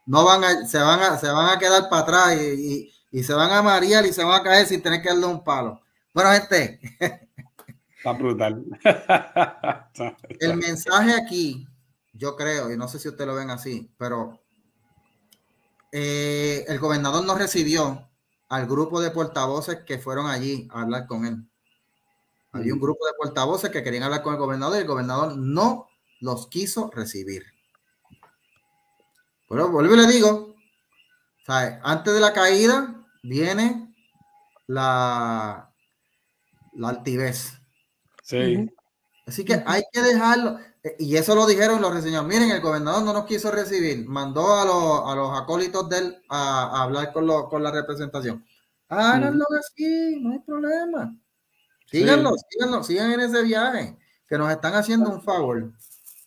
[0.05, 3.33] no van a, se van a, se van a quedar para atrás y, y, se
[3.33, 5.81] van a marear y se van a caer sin tener que darle un palo.
[6.13, 6.79] Bueno, gente.
[7.97, 8.63] Está brutal.
[10.39, 11.67] El mensaje aquí,
[12.13, 14.39] yo creo, y no sé si ustedes lo ven así, pero
[15.91, 18.09] eh, el gobernador no recibió
[18.47, 21.49] al grupo de portavoces que fueron allí a hablar con él.
[22.51, 25.87] Había un grupo de portavoces que querían hablar con el gobernador y el gobernador no
[26.19, 27.43] los quiso recibir.
[29.49, 30.55] Pero vuelvo y le digo,
[31.47, 33.95] antes de la caída viene
[34.67, 35.73] la,
[36.73, 37.53] la altivez.
[38.23, 38.69] Sí.
[39.25, 40.59] Así que hay que dejarlo.
[40.97, 42.25] Y eso lo dijeron los reseños.
[42.25, 44.07] Miren, el gobernador no nos quiso recibir.
[44.07, 44.65] Mandó a,
[45.15, 48.45] los, acólitos de él a, hablar con, con la representación.
[48.87, 51.15] Háganlo así, no hay problema.
[51.85, 55.73] Síganlo, síganlo, sigan en ese viaje, que nos están haciendo un favor.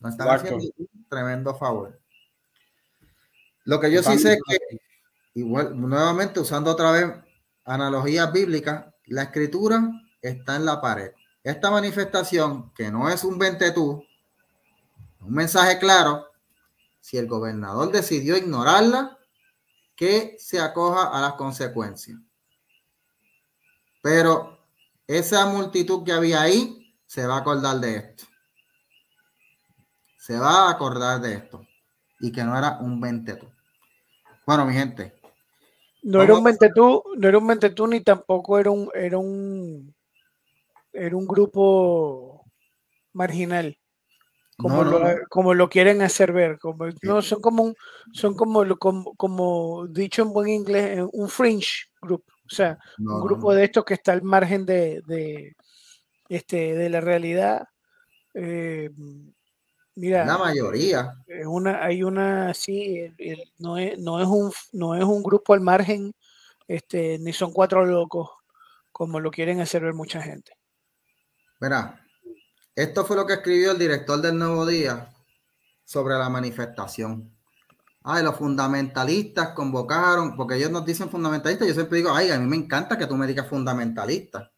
[0.00, 2.02] Nos están haciendo un tremendo favor.
[3.64, 4.79] Lo que yo sí sé es que,
[5.35, 7.07] igual, nuevamente usando otra vez
[7.64, 9.88] analogías bíblicas, la escritura
[10.20, 11.12] está en la pared.
[11.42, 14.05] Esta manifestación, que no es un ventetú,
[15.20, 16.27] un mensaje claro,
[17.01, 19.18] si el gobernador decidió ignorarla,
[19.94, 22.18] que se acoja a las consecuencias.
[24.01, 24.59] Pero
[25.07, 28.25] esa multitud que había ahí se va a acordar de esto.
[30.16, 31.66] Se va a acordar de esto.
[32.20, 33.52] Y que no era un ventetú.
[34.55, 35.15] Bueno, mi gente.
[36.03, 39.95] No era un ventetú, no era un ventetú ni tampoco era un, era un,
[40.93, 42.45] era un grupo
[43.15, 43.79] marginal.
[44.59, 47.75] Como, lo, como lo quieren hacer ver, como, no, son como un,
[48.12, 52.25] son como, como, como dicho en buen inglés, un fringe group.
[52.45, 55.55] O sea, un grupo de estos que está al margen de,
[56.29, 57.67] este, de la realidad.
[58.35, 58.91] Eh,
[59.94, 61.14] mira, la mayoría.
[61.46, 63.12] Una, hay una, sí,
[63.59, 66.14] no, es, no, es un, no es un grupo al margen,
[66.68, 68.31] este, ni son cuatro locos,
[68.90, 70.52] como lo quieren hacer ver mucha gente.
[71.61, 72.05] Mira,
[72.74, 75.09] esto fue lo que escribió el director del Nuevo Día
[75.85, 77.33] sobre la manifestación
[78.05, 82.46] ay, los fundamentalistas convocaron, porque ellos nos dicen fundamentalistas, yo siempre digo, ay, a mí
[82.46, 84.52] me encanta que tú me digas fundamentalista.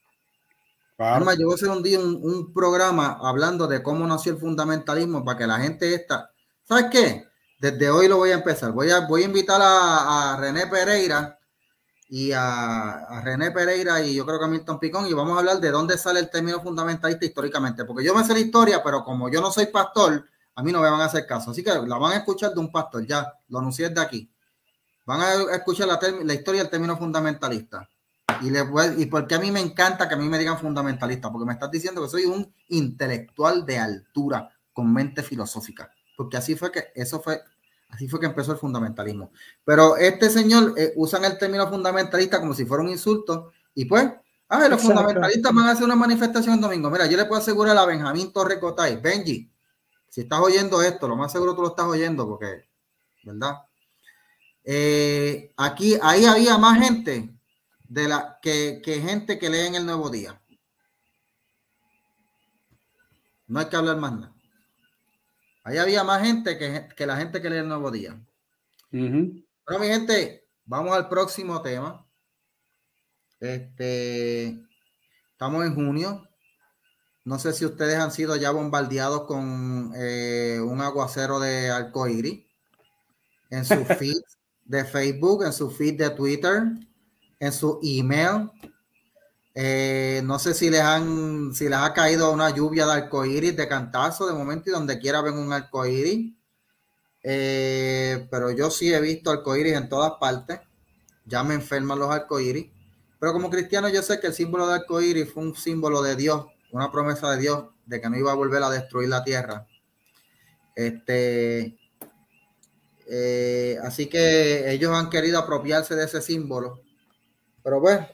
[0.98, 5.24] Además, yo voy a hacer un día un, programa hablando de cómo nació el fundamentalismo
[5.24, 6.30] para que la gente esta,
[6.62, 7.26] ¿sabes qué?
[7.58, 8.72] Desde hoy lo voy a empezar.
[8.72, 11.38] Voy a, voy a invitar a, René Pereira
[12.08, 15.40] y a, a, René Pereira y yo creo que a Milton Picón y vamos a
[15.40, 19.02] hablar de dónde sale el término fundamentalista históricamente, porque yo me sé la historia, pero
[19.02, 21.50] como yo no soy pastor, a mí no me van a hacer caso.
[21.50, 24.30] Así que la van a escuchar de un pastor, ya, lo anuncié de aquí.
[25.06, 27.88] Van a escuchar la, la historia del término fundamentalista.
[28.42, 28.64] Y, le
[28.98, 31.70] y porque a mí me encanta que a mí me digan fundamentalista, porque me estás
[31.70, 35.90] diciendo que soy un intelectual de altura, con mente filosófica.
[36.16, 37.40] Porque así fue que, eso fue,
[37.88, 39.30] así fue que empezó el fundamentalismo.
[39.64, 44.10] Pero este señor eh, usan el término fundamentalista como si fuera un insulto, y pues,
[44.48, 46.90] ah, los fundamentalistas van a hacer una manifestación el domingo.
[46.90, 49.50] Mira, yo le puedo asegurar a Benjamín Torre Cotay, Benji,
[50.08, 52.68] si estás oyendo esto, lo más seguro tú lo estás oyendo porque,
[53.24, 53.62] ¿verdad?
[54.62, 57.33] Eh, aquí, ahí había más gente
[57.94, 60.42] de la que, gente que lee en el Nuevo Día.
[63.46, 64.34] No hay que hablar más nada.
[65.62, 68.20] Ahí había más gente que, la gente que lee el Nuevo Día.
[68.90, 69.44] Bueno,
[69.80, 72.04] mi gente, vamos al próximo tema.
[73.38, 74.60] Este,
[75.30, 76.28] estamos en junio.
[77.24, 82.44] No sé si ustedes han sido ya bombardeados con eh, un aguacero de arcoíris
[83.50, 84.20] en su feed
[84.64, 86.64] de Facebook, en su feed de Twitter,
[87.44, 88.50] en su email.
[89.54, 93.68] Eh, no sé si les han, si les ha caído una lluvia de arcoíris de
[93.68, 96.32] cantazo de momento y donde quiera ven un arcoíris.
[97.22, 100.60] Eh, pero yo sí he visto arcoíris en todas partes.
[101.24, 102.70] Ya me enferman los arcoíris.
[103.18, 106.46] Pero como cristiano yo sé que el símbolo de arcoíris fue un símbolo de Dios
[106.74, 109.64] una promesa de Dios de que no iba a volver a destruir la tierra.
[110.74, 111.78] Este,
[113.06, 116.80] eh, así que ellos han querido apropiarse de ese símbolo.
[117.64, 118.06] Pero bueno,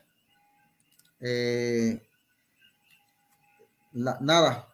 [1.21, 2.01] eh,
[3.93, 4.69] nada,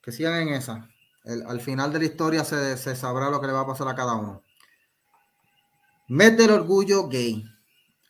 [0.00, 0.88] que sigan en esa.
[1.24, 3.96] al final de la historia se, se, sabrá lo que le va a pasar a
[3.96, 4.44] cada uno.
[6.06, 7.44] Mete el orgullo gay.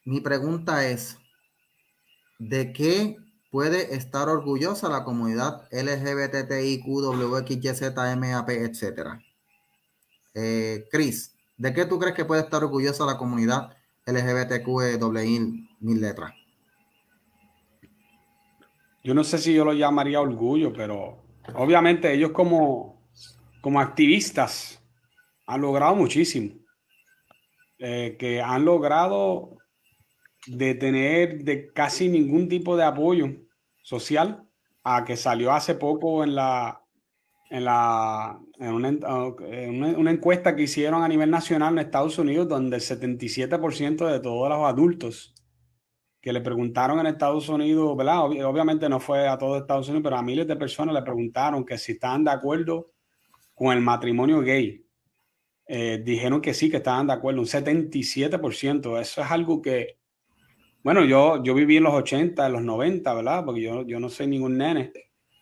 [0.04, 1.16] Mi pregunta es,
[2.38, 3.16] ¿de qué
[3.50, 9.20] puede estar orgullosa la comunidad LGBTIQ, WXYZMAP, etcétera.
[10.34, 14.98] Eh, Chris, ¿de qué tú crees que puede estar orgullosa la comunidad LGBTQ,
[15.80, 16.32] mil letras?
[19.02, 21.22] yo no sé si yo lo llamaría orgullo, pero
[21.54, 23.02] obviamente ellos como,
[23.60, 24.82] como activistas
[25.46, 26.54] han logrado muchísimo.
[27.78, 29.56] Eh, que han logrado
[30.46, 33.28] de tener de casi ningún tipo de apoyo
[33.82, 34.44] social
[34.84, 36.82] a que salió hace poco en la
[37.48, 42.82] en la en una, encuesta que hicieron a nivel nacional en Estados Unidos donde el
[42.82, 45.34] 77% de todos los adultos
[46.20, 48.24] que le preguntaron en Estados Unidos, ¿verdad?
[48.24, 51.78] obviamente no fue a todos Estados Unidos, pero a miles de personas le preguntaron que
[51.78, 52.90] si estaban de acuerdo
[53.61, 54.83] con el matrimonio gay.
[55.66, 58.98] Eh, dijeron que sí, que estaban de acuerdo, un 77%.
[58.98, 59.98] Eso es algo que,
[60.83, 63.44] bueno, yo, yo viví en los 80, en los 90, ¿verdad?
[63.44, 64.92] Porque yo, yo no soy ningún nene.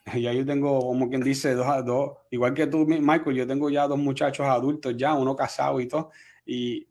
[0.21, 3.87] Ya yo tengo, como quien dice, dos, dos, igual que tú, Michael, yo tengo ya
[3.87, 6.11] dos muchachos adultos ya, uno casado y todo.
[6.47, 6.88] Y,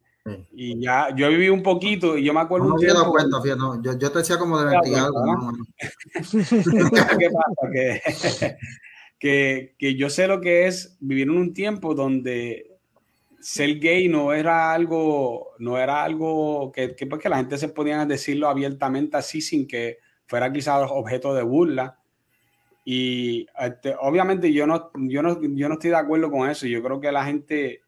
[0.54, 2.70] y ya, yo viví un poquito y yo me acuerdo.
[2.70, 5.54] No me dado cuenta, fíjate, no, yo, yo, te decía como de 20 algo.
[7.20, 7.72] ¿Qué pasa?
[7.72, 8.02] Que,
[9.20, 12.78] que, que yo sé lo que es vivir en un tiempo donde
[13.40, 17.70] ser gay no era algo, no era algo que, que, pues, que la gente se
[17.70, 22.00] podía decirlo abiertamente así sin que fuera quizás objeto de burla.
[22.84, 26.68] Y este, obviamente yo no, yo, no, yo no estoy de acuerdo con eso.
[26.68, 27.82] Yo creo que la gente,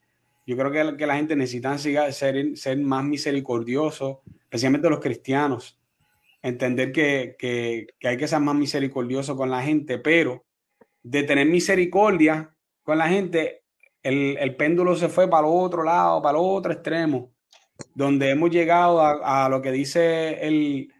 [0.49, 5.79] yo creo que, que la gente necesita ser, ser más misericordioso, especialmente los cristianos.
[6.41, 10.43] Entender que, que, hay que ser más misericordioso con la gente, pero
[11.03, 13.61] de tener misericordia con la gente
[14.01, 17.31] el, péndulo se fue para el otro lado, para el otro extremo,
[17.93, 20.91] donde hemos llegado a, lo que dice el,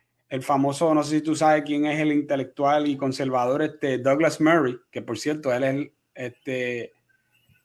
[0.43, 4.77] famoso, no sé si tú sabes quién es el intelectual y conservador, este Douglas Murray,
[4.91, 6.93] que por cierto, él es, este,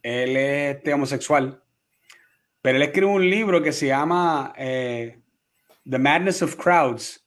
[0.02, 1.60] él es este homosexual,
[2.64, 5.20] pero él escribe un libro que se llama eh,
[5.86, 7.22] The Madness of Crowds.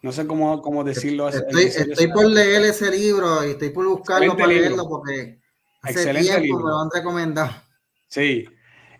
[0.00, 1.28] No sé cómo, cómo decirlo.
[1.28, 5.40] Estoy, estoy por leer ese libro y estoy por buscarlo para leerlo porque
[5.84, 6.60] Excelente libro.
[6.60, 7.50] me lo han recomendado.
[8.06, 8.48] Sí.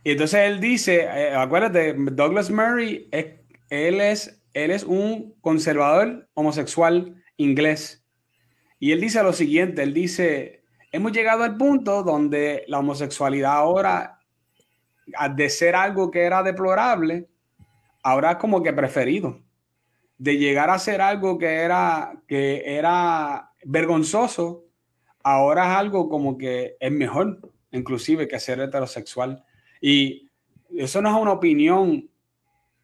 [0.03, 7.15] Y entonces él dice, eh, acuérdate, Douglas Murray, él, es, él es un conservador homosexual
[7.37, 8.05] inglés.
[8.81, 14.16] Y él dice lo siguiente, él dice, hemos llegado al punto donde la homosexualidad ahora,
[15.35, 17.29] de ser algo que era deplorable,
[18.03, 19.41] ahora es como que preferido.
[20.19, 24.65] De llegar a ser algo que era, que era vergonzoso,
[25.23, 27.41] ahora es algo como que es mejor,
[27.73, 29.45] inclusive, que ser heterosexual.
[29.81, 30.31] Y
[30.75, 32.09] eso no es una opinión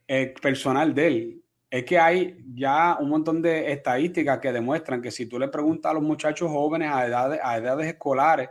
[0.07, 1.43] eh, personal de él.
[1.71, 5.91] Es que hay ya un montón de estadísticas que demuestran que si tú le preguntas
[5.91, 8.51] a los muchachos jóvenes a edades, a edades escolares,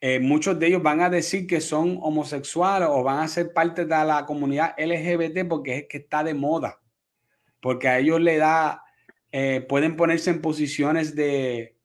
[0.00, 3.84] eh, muchos de ellos van a decir que son homosexuales o van a ser parte
[3.84, 6.80] de la comunidad LGBT porque es que está de moda.
[7.60, 8.84] Porque a ellos le da,
[9.32, 11.76] eh, pueden ponerse en posiciones de,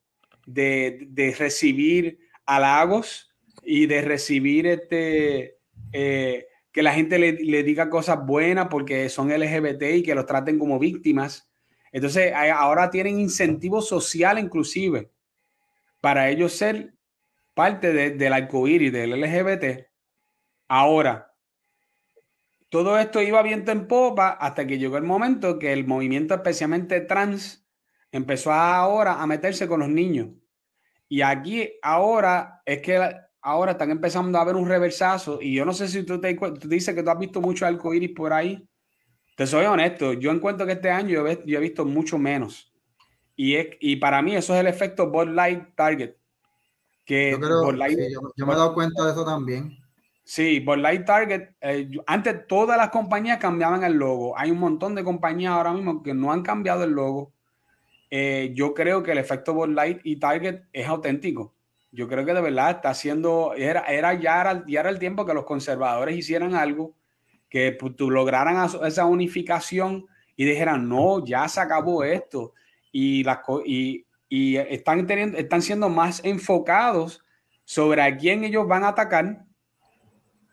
[0.45, 5.57] de, recibir halagos y de recibir este,
[5.91, 10.59] eh, que la gente le, diga cosas buenas porque son LGBT y que los traten
[10.59, 11.49] como víctimas.
[11.91, 15.09] Entonces, ahora tienen incentivo social inclusive
[15.99, 16.93] para ellos ser
[17.53, 19.87] parte de, del arcoíris del LGBT.
[20.67, 21.33] Ahora,
[22.69, 27.01] todo esto iba viento en popa hasta que llegó el momento que el movimiento especialmente
[27.01, 27.67] trans
[28.11, 30.29] empezó ahora a meterse con los niños.
[31.07, 32.99] Y aquí ahora es que
[33.41, 35.39] ahora están empezando a ver un reversazo.
[35.41, 38.11] Y yo no sé si tú te tú dices que tú has visto mucho iris
[38.11, 38.67] por ahí.
[39.35, 42.73] Te soy honesto, yo encuentro que este año yo he, visto mucho menos.
[43.35, 46.15] Y, es, y para mí eso es el efecto Bud Light Target.
[47.05, 47.39] Que yo,
[48.35, 49.77] yo, me he dado cuenta de eso también.
[50.23, 54.37] Sí, Bud Light Target, eh, antes todas las compañías cambiaban el logo.
[54.37, 57.33] Hay un montón de compañías ahora mismo que no han cambiado el logo.
[58.09, 61.53] Eh, yo creo que el efecto Bud Light y Target es auténtico.
[61.91, 65.25] Yo creo que de verdad está haciendo, era, era, ya, era, ya era el tiempo
[65.25, 66.95] que los conservadores hicieran algo,
[67.49, 72.53] que lograran esa unificación y dijeran, no, ya se acabó esto.
[72.91, 74.05] Y, las, y,
[74.35, 77.23] y están, teniendo, están siendo más enfocados
[77.65, 79.45] sobre a quién ellos van a atacar.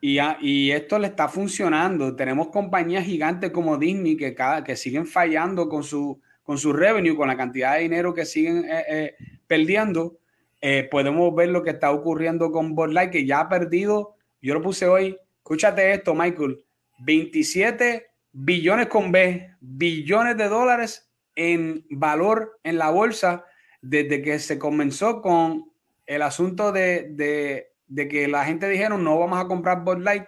[0.02, 2.14] Y, y, esto le está funcionando.
[2.14, 7.16] Tenemos compañías gigantes como Disney que, cada, que siguen fallando con su, con su revenue,
[7.16, 9.14] con la cantidad de dinero que siguen eh, eh,
[9.46, 10.18] perdiendo,
[10.60, 14.52] eh, podemos ver lo que está ocurriendo con Bud Light, que ya ha perdido, yo
[14.52, 16.62] lo puse hoy, escúchate esto, Michael,
[16.98, 23.46] 27 billones con B, billones de dólares en valor en la bolsa
[23.82, 25.70] desde que se comenzó con
[26.06, 30.24] el asunto de, que la gente dijeron no vamos a comprar Bud Light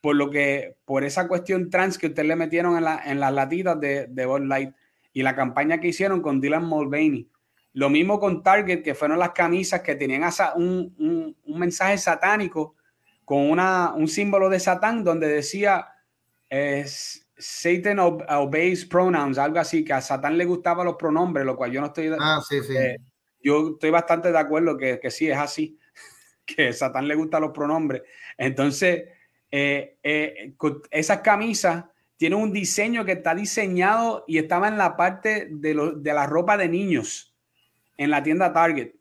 [0.00, 3.32] por lo que por esa cuestión trans que ustedes le metieron en, la, en las
[3.32, 4.74] latitas de, de Bud Light
[5.14, 7.30] y la campaña que hicieron con Dylan Mulvaney.
[7.72, 10.22] Lo mismo con Target, que fueron las camisas que tenían
[10.56, 12.74] un, un, mensaje satánico
[13.24, 15.88] con una, un símbolo de Satán donde decía
[16.50, 21.72] es, Satan obeys pronouns, algo así, que a Satán le gustaban los pronombres, lo cual
[21.72, 22.10] yo no estoy...
[22.18, 22.76] Ah, sí, sí.
[22.76, 22.96] Eh,
[23.42, 25.78] yo estoy bastante de acuerdo que, que sí es así,
[26.46, 28.02] que a Satán le gustan los pronombres.
[28.38, 29.04] Entonces,
[29.50, 30.54] eh, eh,
[30.90, 31.84] esas camisas
[32.16, 36.56] tienen un diseño que está diseñado y estaba en la parte de, de la ropa
[36.56, 37.34] de niños
[37.96, 38.92] en la tienda Target.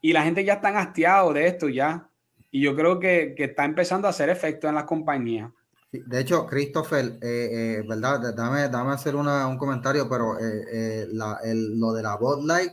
[0.00, 2.08] Y la gente ya está hastiado de esto ya.
[2.50, 5.50] Y yo creo que, que está empezando a hacer efecto en las compañías.
[5.92, 8.34] De hecho, Christopher, eh, ¿verdad?
[8.34, 12.72] Dame, dame hacer un comentario, pero lo de la Bot Light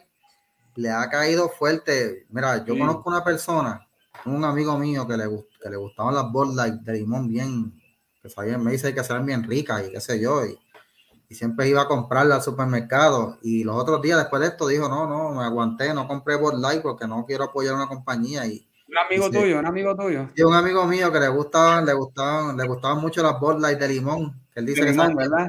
[0.75, 2.25] le ha caído fuerte.
[2.29, 3.87] Mira, yo conozco una persona,
[4.25, 5.25] un amigo mío que le,
[5.61, 7.81] que le gustaban las Bud Light de limón bien,
[8.21, 10.59] que sabían, me dice que serán bien ricas y qué sé yo, y,
[11.29, 13.39] siempre iba a comprarla al supermercado.
[13.41, 16.59] Y los otros días después de esto dijo, no, no, me aguanté, no compré Bud
[16.59, 18.45] Light porque no quiero apoyar una compañía.
[18.45, 20.29] Y, un amigo tuyo, un amigo tuyo.
[20.35, 23.87] Y un amigo mío que le gustaban, le gustaban, le gustaban mucho las Bud de
[23.87, 24.39] limón.
[24.53, 25.47] Que él dice que limón, ¿verdad?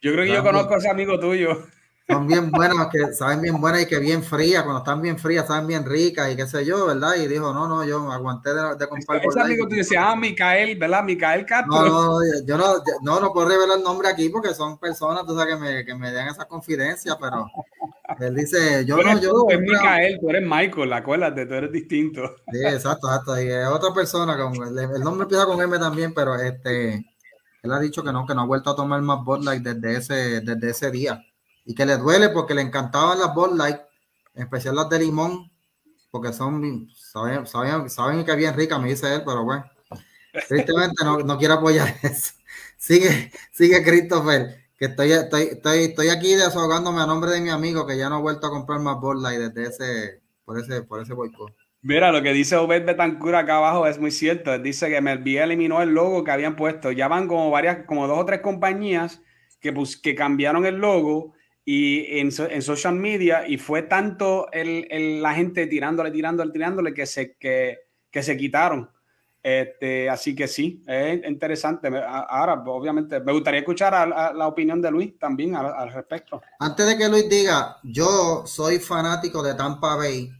[0.00, 1.66] Yo creo que yo conozco a ese amigo tuyo
[2.06, 5.46] son bien buenas, que saben bien buenas y que bien frías, cuando están bien frías,
[5.46, 7.14] saben bien ricas y qué sé yo, ¿verdad?
[7.16, 9.22] Y dijo, no, no, yo aguanté de, de comprar.
[9.24, 11.02] Ese amigo tú decías, ah, Micael, ¿verdad?
[11.02, 11.72] Micael Castro.
[11.72, 15.34] No, no, yo no, no, no puedo revelar el nombre aquí porque son personas, tú
[15.34, 17.46] sabes, que me, que me dan esa confidencia, pero
[18.20, 19.30] él dice, yo no, yo.
[19.30, 22.36] Tú eres Micael, tú eres Michael, acuérdate, tú eres distinto.
[22.52, 23.40] Sí, exacto, exacto.
[23.40, 26.96] Y es otra persona, con, el, nombre empieza con M también, pero este,
[27.62, 29.96] él ha dicho que no, que no ha vuelto a tomar más Bud Light desde
[29.96, 31.24] ese, desde ese día
[31.64, 33.78] y que le duele porque le encantaban las Bud Light,
[34.34, 35.50] en especial las de limón,
[36.10, 39.64] porque son, saben, saben, saben que bien rica, me dice él, pero bueno,
[40.48, 42.34] tristemente no, no quiero apoyar eso.
[42.76, 47.86] Sigue, sigue Christopher, que estoy, estoy, estoy, estoy aquí desahogándome a nombre de mi amigo
[47.86, 51.00] que ya no ha vuelto a comprar más Bud Light desde ese, por ese, por
[51.00, 51.54] ese boicot.
[51.86, 54.58] Mira, lo que dice Obed Betancur acá abajo es muy cierto.
[54.58, 56.90] Dice que Melvía eliminó el logo que habían puesto.
[56.92, 59.20] Ya van como varias, como dos o tres compañías
[59.60, 61.33] que, pues, que cambiaron el logo
[61.64, 67.36] y en, social media y fue tanto el, la gente tirándole, tirándole, tirándole que se,
[67.36, 67.78] que,
[68.22, 68.90] se quitaron.
[69.42, 71.88] Este, así que sí, es interesante.
[72.06, 76.42] Ahora, obviamente, me gustaría escuchar a, la opinión de Luis también al, respecto.
[76.58, 80.30] Antes de que Luis diga, yo soy fanático de Tampa Bay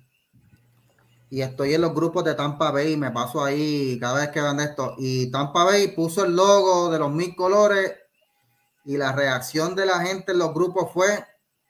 [1.31, 4.61] y estoy en los grupos de Tampa Bay me paso ahí cada vez que van
[4.61, 4.95] esto.
[4.99, 7.93] Y Tampa Bay puso el logo de los mil colores
[8.85, 11.25] y la reacción de la gente en los grupos fue,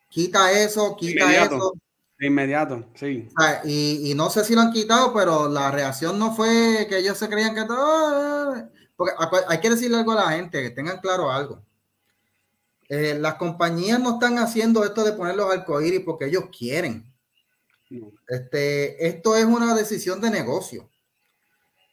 [0.08, 1.72] quita eso, quita eso.
[2.18, 3.28] De inmediato, sí.
[3.64, 7.18] y, y, no sé si lo han quitado, pero la reacción no fue que ellos
[7.18, 8.68] se creían que todo...
[8.96, 9.14] Porque
[9.48, 11.60] hay que decirle algo a la gente, que tengan claro algo.
[12.88, 17.12] Eh, las compañías no están haciendo esto de poner los arcoíris porque ellos quieren.
[18.28, 20.88] Este, esto es una decisión de negocio.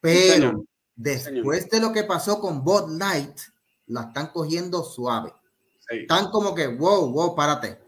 [0.01, 0.65] Pero
[0.95, 3.39] después de lo que pasó con Bot Light,
[3.91, 5.33] la están cogiendo suave.
[5.89, 7.79] Están como que, wow, wow, párate.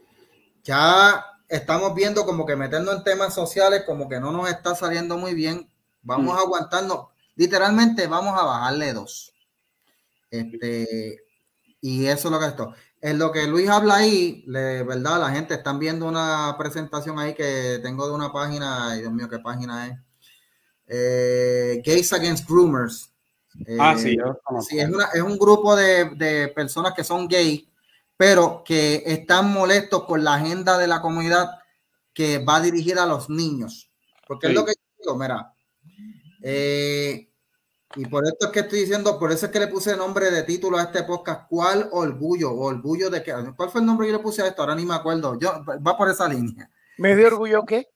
[0.64, 5.18] Ya estamos viendo como que meternos en temas sociales, como que no nos está saliendo
[5.18, 5.70] muy bien.
[6.02, 6.38] Vamos mm.
[6.38, 7.08] a aguantarnos.
[7.36, 9.34] Literalmente vamos a bajarle dos.
[10.30, 11.20] Este,
[11.80, 12.74] y eso es lo que esto.
[13.00, 17.34] En lo que Luis habla ahí, de verdad, la gente están viendo una presentación ahí
[17.34, 19.98] que tengo de una página, ay Dios mío, qué página es.
[20.88, 23.13] Eh, Gays Against Groomers
[23.80, 27.70] ah, sí, eh, es, un grupo de, personas que son gay,
[28.18, 31.60] pero que están molestos con la agenda de la comunidad
[32.14, 33.92] que va dirigida a los niños.
[34.28, 35.54] Porque es lo que digo, mira.
[36.42, 37.30] Eh,
[37.96, 40.32] y por esto es que estoy diciendo, por eso es que le puse el nombre
[40.32, 42.52] de título a este podcast, ¿cuál orgullo?
[42.52, 43.34] ¿Orgullo de qué?
[43.56, 44.62] ¿Cuál fue el nombre que le puse a esto?
[44.64, 45.38] Ahora ni me acuerdo.
[45.40, 46.70] Yo, va por esa línea.
[46.98, 47.88] ¿Medio orgullo qué?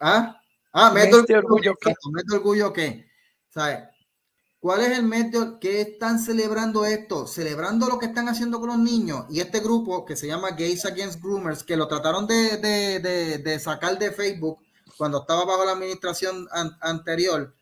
[0.00, 0.40] ¿Ah?
[0.72, 1.94] Ah, medio orgullo, qué.
[2.10, 3.06] Medio orgullo qué.
[3.50, 3.80] ¿Sabes?
[4.62, 7.26] ¿Cuál es el método que están celebrando esto?
[7.26, 9.24] Celebrando lo que están haciendo con los niños.
[9.28, 14.12] Y este grupo que se llama Gays Against Groomers, que lo trataron de, sacar de
[14.12, 14.60] Facebook
[14.96, 16.46] cuando estaba bajo la administración
[16.80, 17.52] anterior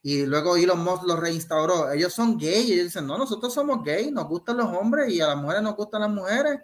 [0.00, 1.90] y luego Elon Musk lo reinstauró.
[1.90, 5.20] Ellos son gays y ellos dicen, no, nosotros somos gays, nos gustan los hombres y
[5.20, 6.60] a las mujeres nos gustan las mujeres,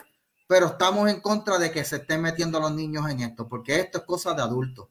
[0.47, 3.99] pero estamos en contra de que se estén metiendo los niños en esto, porque esto
[3.99, 4.86] es cosa de adultos.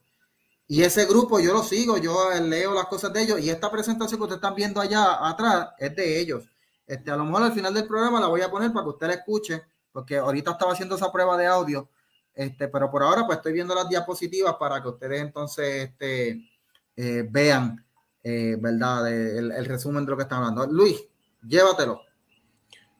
[0.72, 4.20] Y ese grupo yo lo sigo, yo leo las cosas de ellos y esta presentación
[4.20, 6.43] que ustedes están viendo allá atrás es de ellos.
[6.86, 9.07] Este, a lo mejor al final del programa la voy a poner para que usted
[9.07, 11.89] la escuche, porque ahorita estaba haciendo esa prueba de audio,
[12.36, 16.47] este, pero por ahora pues estoy viendo las diapositivas para que ustedes entonces este,
[16.95, 17.84] eh, vean,
[18.22, 19.11] eh, ¿verdad?
[19.11, 20.67] El, resumen de lo que están hablando.
[20.67, 21.03] Luis,
[21.47, 22.03] llévatelo.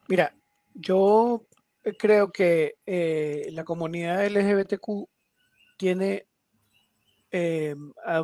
[0.07, 0.36] Mira,
[0.74, 1.45] yo
[1.99, 5.07] creo que eh, la comunidad LGBTQ
[5.78, 6.28] tiene
[7.32, 7.75] eh,
[8.05, 8.23] a,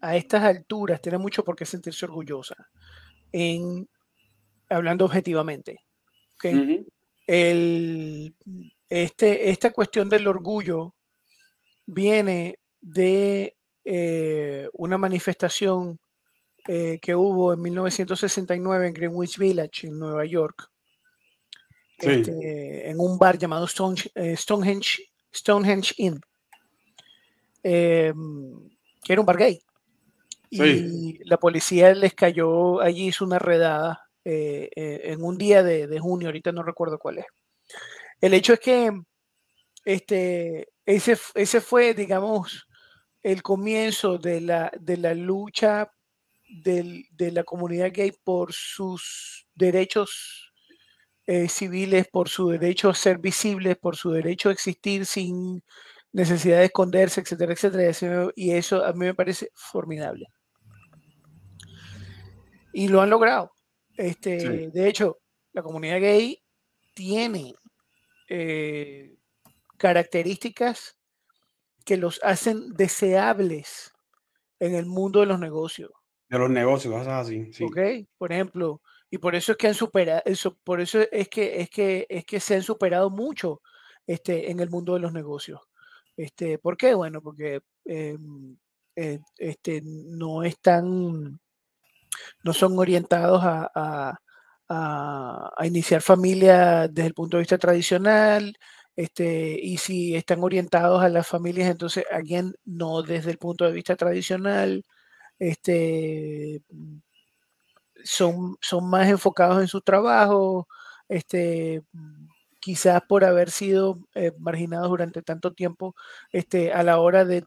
[0.00, 2.56] a, estas alturas, tiene mucho por qué sentirse orgullosa,
[3.32, 3.88] en,
[4.68, 5.84] hablando objetivamente.
[6.34, 6.86] ¿okay?
[7.26, 8.34] El,
[8.88, 10.94] este, esta cuestión del orgullo
[11.86, 15.98] viene de eh, una manifestación
[16.66, 20.70] eh, que hubo en 1969 en Greenwich Village, en Nueva York,
[21.98, 22.10] sí.
[22.10, 25.02] este, en un bar llamado Stone, eh, Stonehenge,
[25.34, 26.20] Stonehenge Inn,
[27.70, 28.12] eh,
[29.04, 29.60] que era un bar gay.
[30.50, 31.18] Sí.
[31.20, 35.98] Y la policía les cayó allí, hizo una redada eh, en un día de, de,
[36.00, 37.26] junio, ahorita no recuerdo cuál es.
[38.20, 38.90] El hecho es que
[39.84, 42.66] este, ese, ese fue, digamos,
[43.22, 45.90] el comienzo de la, de la lucha
[46.48, 50.52] del, de la comunidad gay por sus derechos
[51.26, 55.62] eh, civiles, por su derecho a ser visibles, por su derecho a existir sin
[56.12, 58.32] necesidad de esconderse, etcétera, etcétera.
[58.34, 60.26] Y eso a mí me parece formidable.
[62.72, 63.52] Y lo han logrado.
[63.96, 64.70] Este, sí.
[64.72, 65.18] De hecho,
[65.52, 66.42] la comunidad gay
[66.94, 67.54] tiene
[68.28, 69.16] eh,
[69.76, 70.98] características
[71.84, 73.92] que los hacen deseables
[74.60, 75.90] en el mundo de los negocios.
[76.28, 77.52] De los negocios, cosas así.
[77.52, 77.64] Sí.
[77.64, 77.78] Ok,
[78.18, 81.70] por ejemplo, y por eso es que han superado, eso, por eso es que, es
[81.70, 83.62] que, es que se han superado mucho
[84.06, 85.60] este, en el mundo de los negocios.
[86.18, 86.94] Este, ¿Por qué?
[86.94, 88.16] Bueno, porque eh,
[88.96, 91.40] eh, este, no están,
[92.42, 94.18] no son orientados a, a,
[94.68, 98.52] a, a, iniciar familia desde el punto de vista tradicional,
[98.96, 103.72] este, y si están orientados a las familias, entonces alguien no desde el punto de
[103.72, 104.84] vista tradicional,
[105.38, 106.62] este,
[108.02, 110.66] son, son más enfocados en su trabajo,
[111.08, 111.82] este,
[112.60, 115.94] quizás por haber sido eh, marginados durante tanto tiempo
[116.32, 117.44] este, a la hora de,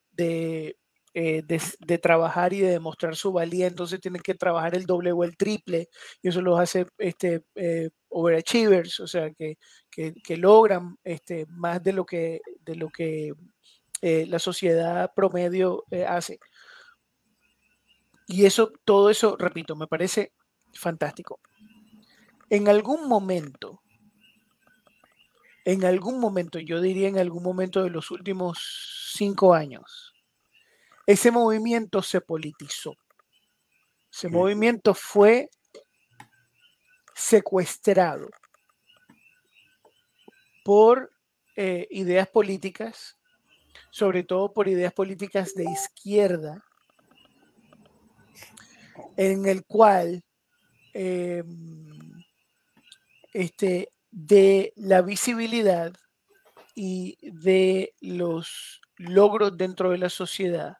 [1.13, 5.23] eh, de, trabajar y de demostrar su valía, entonces tienen que trabajar el doble o
[5.23, 5.89] el triple,
[6.21, 9.57] y eso los hace este, eh, overachievers, o sea, que,
[9.89, 13.33] que, logran este, más de lo que, de lo que
[14.01, 16.39] la sociedad promedio hace.
[18.27, 20.33] Y eso, todo eso, repito, me parece
[20.73, 21.39] fantástico.
[22.49, 23.80] En algún momento,
[25.65, 30.13] en algún momento, yo diría en algún momento de los últimos cinco años,
[31.05, 32.95] ese movimiento se politizó.
[34.11, 34.33] Ese sí.
[34.33, 35.49] movimiento fue
[37.13, 38.29] secuestrado
[40.63, 41.11] por
[41.55, 43.17] eh, ideas políticas,
[43.89, 46.63] sobre todo por ideas políticas de izquierda,
[49.17, 50.23] en el cual
[50.93, 51.43] eh,
[53.33, 55.93] este, de la visibilidad
[56.75, 60.77] y de los logros dentro de la sociedad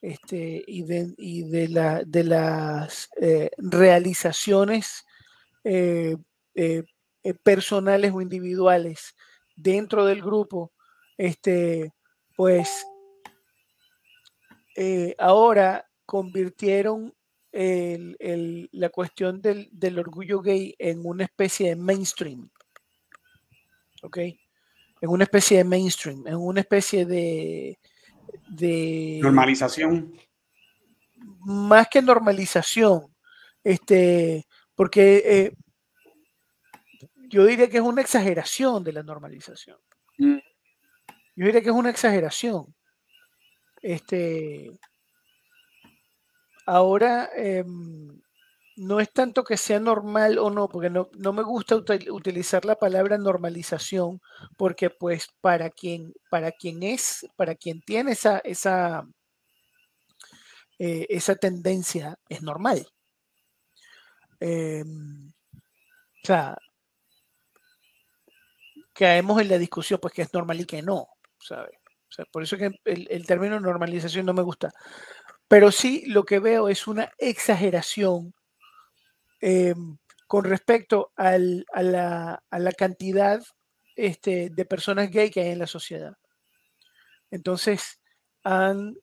[0.00, 5.04] este, y, de, y de, la, de las eh, realizaciones
[5.64, 6.16] eh,
[6.54, 6.84] eh,
[7.42, 9.14] personales o individuales
[9.56, 10.72] dentro del grupo,
[11.16, 11.92] este,
[12.36, 12.86] pues
[15.18, 17.14] ahora convirtieron
[17.54, 22.50] el, el, la cuestión del, del, orgullo gay en una especie de mainstream.
[24.02, 24.18] ¿Ok?
[24.18, 27.78] En una especie de mainstream, en una especie de...
[28.48, 30.12] de normalización.
[31.46, 33.14] Más que normalización,
[33.62, 35.56] este, porque eh,
[37.28, 39.78] yo diría que es una exageración de la normalización.
[40.18, 40.38] Mm.
[41.36, 42.74] Yo diría que es una exageración.
[43.80, 44.72] Este,
[46.66, 47.64] ahora eh,
[48.76, 52.76] no es tanto que sea normal o no, porque no, me gusta util, utilizar la
[52.76, 54.20] palabra normalización,
[54.56, 59.06] porque pues para quien, para quien es, para quien tiene esa, esa,
[60.78, 62.86] eh, esa tendencia, es normal.
[64.40, 66.56] Eh, o sea,
[68.92, 71.08] caemos en la discusión, pues que es normal y que no,
[71.38, 71.76] ¿sabes?
[72.08, 74.70] O sea, por eso que el, término normalización no me gusta.
[75.48, 78.34] Pero sí lo que veo es una exageración
[79.40, 79.74] eh,
[80.26, 83.42] con respecto al, a, la, a, la, cantidad
[83.94, 86.16] este, de personas gay que hay en la sociedad.
[87.30, 88.00] Entonces,
[88.42, 88.96] han,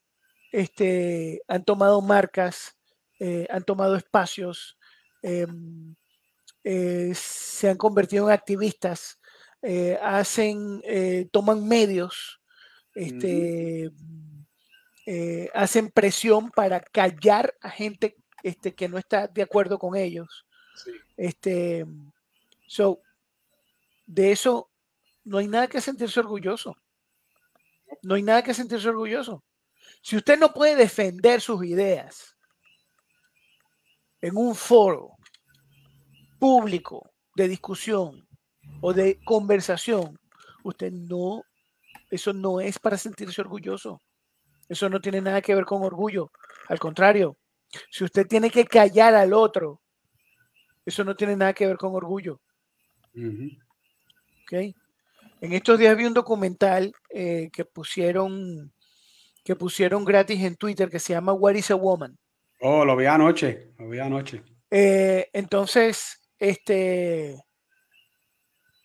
[0.52, 2.78] este, han tomado marcas,
[3.20, 4.78] eh, han tomado espacios,
[5.22, 5.48] eh,
[6.64, 9.20] eh, se han convertido en activistas,
[9.62, 10.82] eh, hacen,
[11.32, 12.42] toman medios,
[12.96, 13.92] este,
[15.06, 15.50] -huh.
[15.54, 20.46] hacen presión para callar a gente este, que no está de acuerdo con ellos.
[20.76, 20.92] Sí.
[21.18, 21.86] Este,
[22.68, 23.02] so,
[24.06, 24.70] de eso
[25.24, 26.76] no hay nada que sentirse orgulloso.
[28.04, 29.44] no hay nada que sentirse orgulloso.
[30.02, 32.36] Si usted no puede defender sus ideas
[34.22, 35.18] en un foro
[36.40, 38.28] público de discusión
[38.82, 40.18] o de conversación,
[40.64, 41.44] usted no,
[42.10, 44.02] eso no es para sentirse orgulloso.
[44.72, 46.32] Eso no tiene nada que ver con orgullo.
[46.70, 47.36] Al contrario,
[47.90, 49.82] si usted tiene que callar al otro,
[50.86, 52.40] eso no tiene nada que ver con orgullo.
[53.14, 53.54] En
[55.42, 58.72] estos días vi un documental eh, que pusieron
[59.44, 62.18] que pusieron gratis en Twitter que se llama What is a Woman.
[62.62, 64.42] Oh, lo vi anoche, lo vi anoche.
[64.70, 67.44] Eh, entonces, este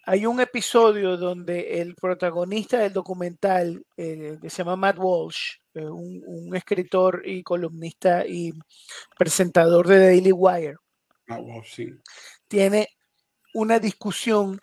[0.09, 6.54] hay un episodio donde el protagonista del documental, eh, que se llama Matt Walsh, un,
[6.54, 8.52] escritor y columnista y
[9.18, 10.76] presentador de Daily Wire,
[12.46, 12.88] tiene
[13.52, 14.61] una discusión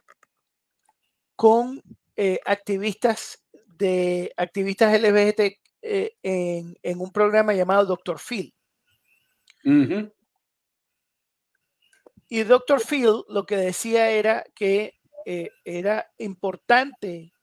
[1.35, 1.83] con
[2.15, 3.43] eh, activistas
[3.77, 8.17] de activistas LGBT eh, en, un programa llamado Dr.
[8.17, 8.53] Phil.
[12.29, 12.79] Y Dr.
[12.79, 17.34] Phil lo que decía era que eh, era importante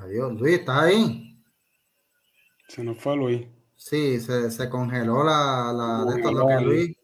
[0.00, 1.42] Adiós, Luis, ¿estás ahí?
[2.68, 3.46] Se nos fue Luis.
[3.74, 6.96] Sí, se, se congeló la, la de esto, lo que Luis,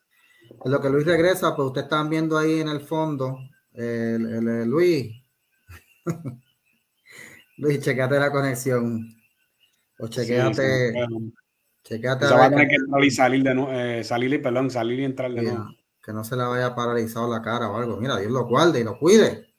[0.64, 3.38] lo que Luis regresa, pues ustedes están viendo ahí en el fondo,
[3.72, 5.12] el, el, Luis.
[7.56, 9.08] Luis, checate la conexión.
[9.98, 10.92] O chequeate.
[11.84, 12.26] Chequeate.
[12.26, 14.98] Se va a tener que entrar y salir de nuevo, eh, salir y perdón, salir
[14.98, 15.68] y entrar de nuevo.
[16.02, 17.98] Que no se le vaya paralizado la cara o algo.
[17.98, 19.54] Mira, Dios lo guarde y lo cuide.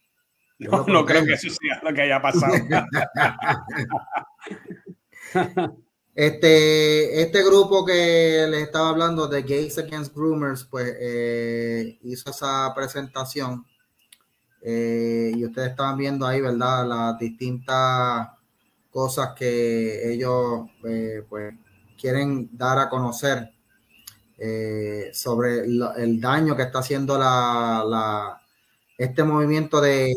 [0.59, 2.53] Yo no creo que eso sea lo que haya pasado.
[6.15, 12.73] Este, este grupo que les estaba hablando de Gays Against Groomers, pues eh, hizo esa
[12.73, 13.65] presentación
[14.61, 16.88] eh, y ustedes estaban viendo ahí, ¿verdad?
[16.88, 18.30] Las distintas
[18.89, 21.53] cosas que ellos pues
[22.06, 23.51] quieren dar a conocer
[25.12, 28.39] sobre el daño que está haciendo la,
[28.95, 30.14] este movimiento de,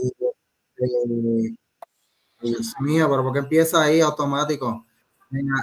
[2.40, 4.86] Dios mío, pero porque empieza ahí automático?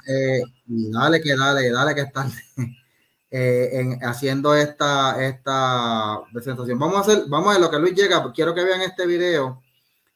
[0.08, 2.32] Eh, dale que dale, dale que están
[3.30, 6.80] eh, haciendo esta, esta presentación.
[6.80, 8.34] Vamos a hacer, vamos a ver lo que Luis llega.
[8.34, 9.62] Quiero que vean este video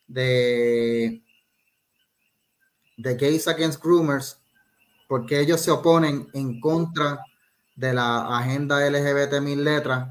[0.07, 1.22] de
[2.99, 4.41] de Gays Against Groomers,
[5.10, 7.26] porque ellos se oponen en contra
[7.76, 10.07] de la agenda LGBT mil letras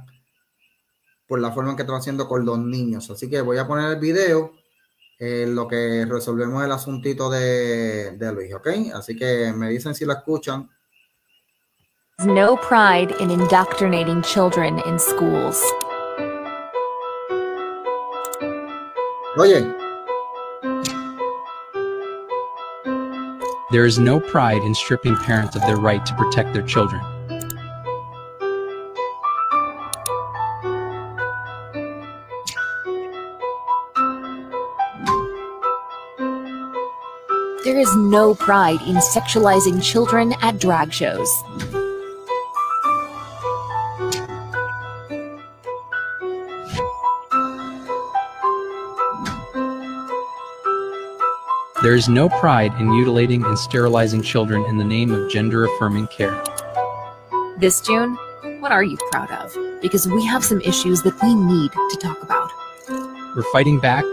[1.24, 3.08] por la forma en que están haciendo con los niños.
[3.08, 4.54] Así que voy a poner el video
[5.20, 8.68] en lo que resolvemos el asuntito de, de Luis, ¿ok?
[8.92, 10.68] Así que me dicen si lo escuchan.
[12.24, 15.62] No pride in indoctrinating children in schools.
[19.36, 19.87] Oye.
[23.70, 27.02] There is no pride in stripping parents of their right to protect their children.
[37.62, 41.30] There is no pride in sexualizing children at drag shows.
[51.88, 56.06] There is no pride in mutilating and sterilizing children in the name of gender affirming
[56.08, 56.36] care.
[57.56, 58.14] This June,
[58.60, 59.56] what are you proud of?
[59.80, 62.50] Because we have some issues that we need to talk about.
[63.34, 64.04] We're fighting back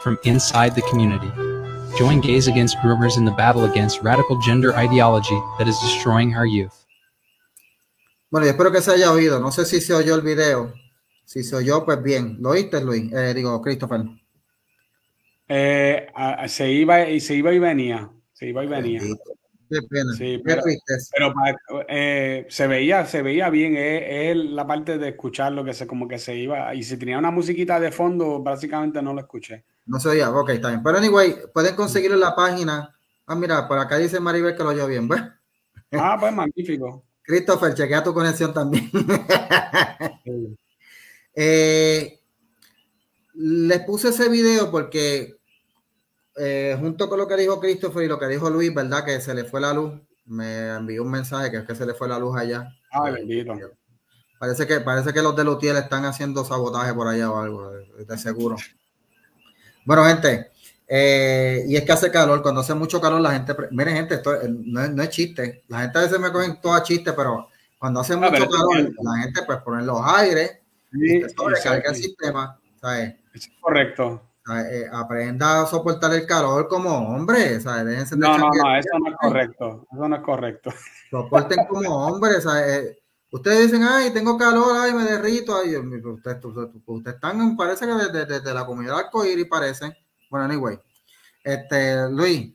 [0.00, 1.28] from inside the community.
[1.98, 6.46] Join Gays Against Groomers in the battle against radical gender ideology that is destroying our
[6.46, 6.86] youth.
[8.30, 9.38] Bueno, espero que se haya oído.
[9.40, 10.72] No sé si se oyó el video.
[11.26, 12.38] Si se oyó, pues bien.
[12.40, 13.12] ¿Lo oíste, Luis?
[13.12, 14.06] Eh, digo, Christopher.
[15.56, 16.08] Eh,
[16.48, 18.10] se, iba, y se iba y venía.
[18.32, 19.00] Se iba y venía.
[19.70, 20.12] Qué pena.
[20.16, 20.62] Sí, pero,
[21.16, 23.76] pero eh, se veía, se veía bien.
[23.76, 26.74] Es, la parte de escuchar lo que se, como que se iba.
[26.74, 29.64] Y si tenía una musiquita de fondo, básicamente no lo escuché.
[29.86, 30.82] No se oía, ok, está bien.
[30.82, 32.92] Pero anyway, pueden conseguirlo en la página.
[33.26, 35.22] Ah, mira, por acá dice Maribel que lo oyó bien, ¿ves?
[35.92, 37.04] Ah, pues magnífico.
[37.22, 38.90] Christopher, chequea tu conexión también.
[41.34, 42.20] eh,
[43.34, 45.36] les puse ese video porque
[46.36, 49.04] eh, junto con lo que dijo Christopher y lo que dijo Luis, ¿verdad?
[49.04, 49.92] Que se le fue la luz.
[50.26, 52.74] Me envió un mensaje que es que se le fue la luz allá.
[52.90, 53.54] Ay, bendito.
[54.38, 58.18] Parece que, parece que los de Lutiel están haciendo sabotaje por allá o algo, de
[58.18, 58.56] seguro.
[59.84, 60.50] Bueno, gente,
[60.88, 64.36] eh, y es que hace calor, cuando hace mucho calor la gente, miren gente, esto
[64.48, 68.14] no, es, chiste, la gente a veces me cogen todo a chiste, pero cuando hace
[68.14, 70.60] ah, mucho calor, la gente pues pone los aires
[70.94, 73.14] usted sobrecarga el sistema, ¿sabes?
[73.34, 74.22] Es correcto.
[74.46, 77.86] Eh, aprenda a soportar el calor como hombre, ¿sabes?
[77.86, 79.86] Déjense No, no, no, eso no es correcto.
[79.90, 80.70] Eso no es correcto.
[81.10, 82.66] Soporten como hombres, ¿sabes?
[82.66, 82.98] Eh,
[83.34, 85.56] Ustedes dicen, ay, tengo calor, ay, me derrito.
[85.56, 89.92] Ay, ustedes usted, usted están, parece que desde de, de la comunidad arcoíris parecen.
[90.30, 90.78] Bueno, anyway.
[91.42, 92.54] Este, Luis,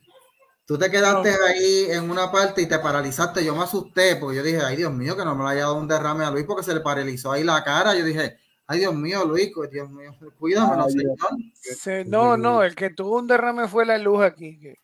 [0.64, 3.44] tú te quedaste ahí en una parte y te paralizaste.
[3.44, 5.76] Yo me asusté porque yo dije, ay, Dios mío, que no me le haya dado
[5.76, 7.94] un derrame a Luis porque se le paralizó ahí la cara.
[7.94, 8.38] Yo dije,
[8.70, 11.16] ay, Dios mío, Luis, Dios mío, cuídame, no, señor.
[11.52, 14.58] Sí, no, no, el que tuvo un derrame fue la luz aquí.
[14.60, 14.76] que-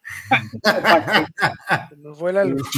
[1.98, 2.68] no fue la luz.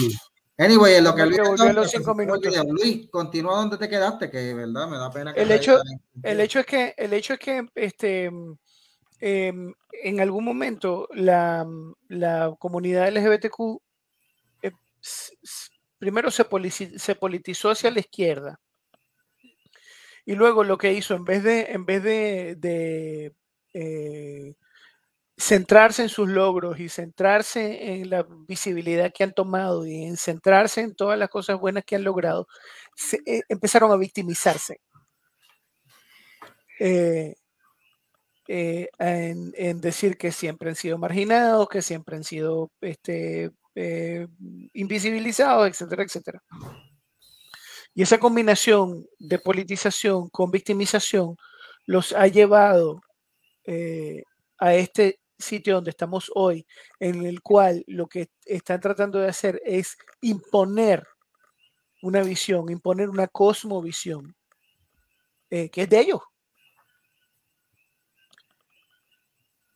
[0.59, 1.39] Anyway, en lo que Luis,
[1.73, 2.55] los cinco minutos.
[2.69, 5.81] Luis, continúa donde te quedaste, que verdad me da pena que El hecho-
[6.23, 8.25] El hecho es que, el hecho es que este,
[9.21, 11.67] em, en algún momento la,
[12.09, 13.81] la comunidad LGBTQ
[14.63, 14.73] eh,
[15.99, 16.45] primero se
[17.15, 18.61] politizó hacia la izquierda
[20.29, 23.35] y luego lo que hizo en vez de, en vez de,
[23.73, 24.55] eh,
[25.39, 30.83] centrarse en sus logros y centrarse en la visibilidad que han tomado y en centrarse
[30.83, 32.47] en todas las cosas buenas que han logrado,
[33.25, 34.81] eh, empezaron a victimizarse.
[38.49, 43.51] eh, en, decir que siempre han sido marginados, que siempre han sido este,
[44.75, 46.43] invisibilizados, etcétera, etcétera.
[47.95, 51.37] Y esa combinación de politización con victimización
[51.87, 53.01] los ha llevado
[53.65, 54.23] eh,
[54.59, 56.67] a este sitio donde estamos hoy,
[57.01, 61.07] en el cual lo que están tratando de hacer es imponer
[62.03, 64.35] una visión, imponer una cosmovisión
[65.51, 66.21] eh, que es de ellos.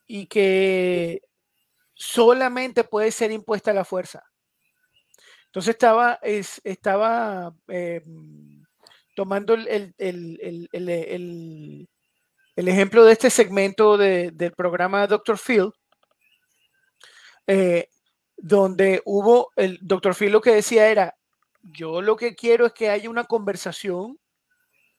[0.07, 1.23] Y que
[1.95, 4.23] solamente puede ser impuesta a la fuerza.
[5.53, 8.03] Entonces estaba, es, estaba eh,
[9.15, 9.95] tomando el- el-
[10.73, 11.89] el-
[12.57, 15.39] el ejemplo de este segmento de- del programa Dr.
[15.39, 15.71] Phil,
[17.47, 17.91] eh,
[18.39, 20.15] donde hubo, el Dr.
[20.15, 21.15] Phil lo que decía era,
[21.63, 24.19] yo lo que quiero es que haya una conversación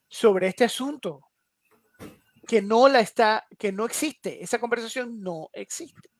[0.08, 1.20] sobre este asunto,
[2.46, 6.10] que no la está, que no existe, esa conversación no existe.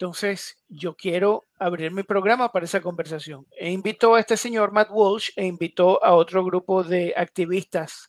[0.00, 3.48] Entonces, yo quiero abrir mi programa para esa conversación.
[3.50, 8.08] E invitó a este señor Matt Walsh e invitó a otro grupo de activistas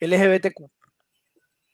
[0.00, 0.68] LGBTQ.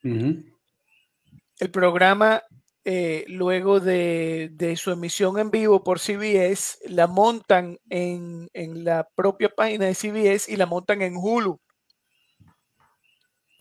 [0.02, 2.42] El programa,
[2.84, 9.08] eh, luego de, de su emisión en vivo por CBS, la montan en, en la
[9.14, 11.58] propia página de CBS y la montan en Hulu.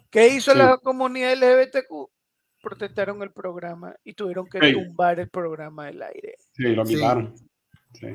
[0.10, 0.58] ¿Qué hizo Sí.
[0.58, 2.10] la comunidad LGBTQ?
[2.62, 4.74] Protestaron el programa y tuvieron que Sí.
[4.74, 6.36] tumbar el programa del aire.
[6.54, 7.34] Sí, lo quitaron.
[7.94, 8.08] Sí.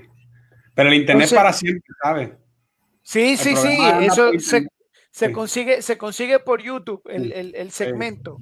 [0.75, 2.31] Pero el internet Entonces- para siempre, ¿sabes?
[3.03, 4.73] Sí, sí, sí, eso se, internet.
[5.11, 5.33] se Sí.
[5.33, 8.39] consigue, se consigue por YouTube el, el- el segmento.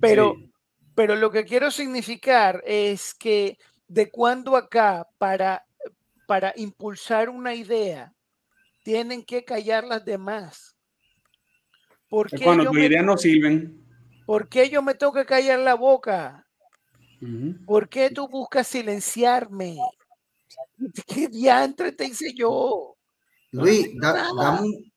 [0.00, 0.50] Pero, Sí.
[0.94, 5.64] pero lo que quiero significar es que de cuando acá para,
[6.26, 8.12] para impulsar una idea
[8.82, 10.76] tienen que callar las demás.
[12.08, 13.83] ¿Por Es qué, cuando tus me, ideas no sirven.
[14.26, 16.46] Por qué yo me tengo que callar la boca?
[17.64, 19.78] ¿Por qué tú buscas silenciarme?
[21.06, 22.96] ¿Qué diantre te hice yo?
[23.52, 24.92] Luis, da, dame un,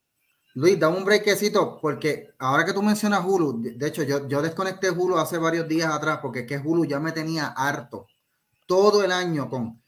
[0.56, 4.42] Luis, dame un brequecito, porque ahora que tú mencionas Hulu, de, de hecho, yo, yo
[4.42, 8.08] desconecté Hulu hace varios días atrás, porque es que Hulu ya me tenía harto
[8.66, 9.82] todo el año con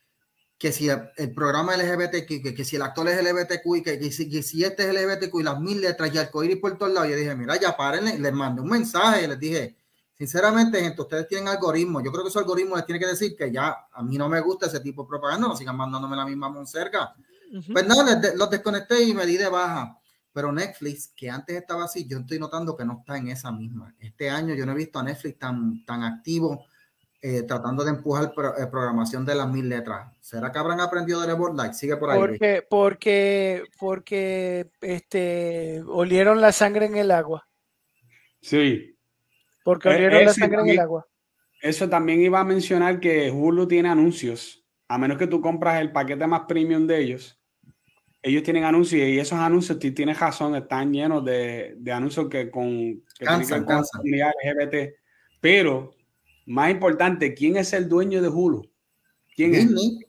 [0.60, 4.12] que si el, programa LGBTQ, que, que si el actor es LGBTQ, y que, que
[4.12, 7.10] si, que si este es LGBTQ y las mil letras y arcoíris por todos lados,
[7.10, 9.78] yo dije, mira, ya párenle, les mandé un mensaje, les dije,
[10.18, 13.50] sinceramente, gente, ustedes tienen algoritmos, yo creo que esos algoritmos les tiene que decir que
[13.50, 16.50] ya a mí no me gusta ese tipo de propaganda, no sigan mandándome la misma
[16.50, 17.16] monserga.
[17.54, 17.72] Ujú.
[17.72, 19.98] Pues nada, de- los desconecté y me di de baja.
[20.34, 23.96] Pero Netflix, que antes estaba así, yo estoy notando que no está en esa misma.
[23.98, 26.66] Este año yo no he visto a Netflix tan, tan activo
[27.22, 30.16] eh, tratando de empujar pro- eh, programación de las mil letras.
[30.22, 31.74] ¿Será que habrán aprendido de Lebor Light?
[31.74, 32.20] Sigue por ahí.
[32.20, 32.40] Luis.
[32.40, 37.48] Porque, porque, porque este, olieron la sangre en el agua.
[38.42, 38.96] Sí.
[39.64, 41.06] Porque Eh, olieron la sangre en el agua.
[41.62, 44.66] Eso también iba a mencionar que Hulu tiene anuncios.
[44.88, 47.36] A menos que tú compras el paquete más premium de ellos.
[48.22, 52.50] Ellos tienen anuncios y esos anuncios, tú tienes razón, están llenos de, de anuncios que
[52.50, 54.94] con que tienen que Cansan, ver con la comunidad LGBT.
[55.40, 55.92] Pero,
[56.50, 58.68] más importante, ¿quién es el dueño de Hulu?
[59.36, 59.68] ¿Quién es?
[59.68, 60.00] Disney.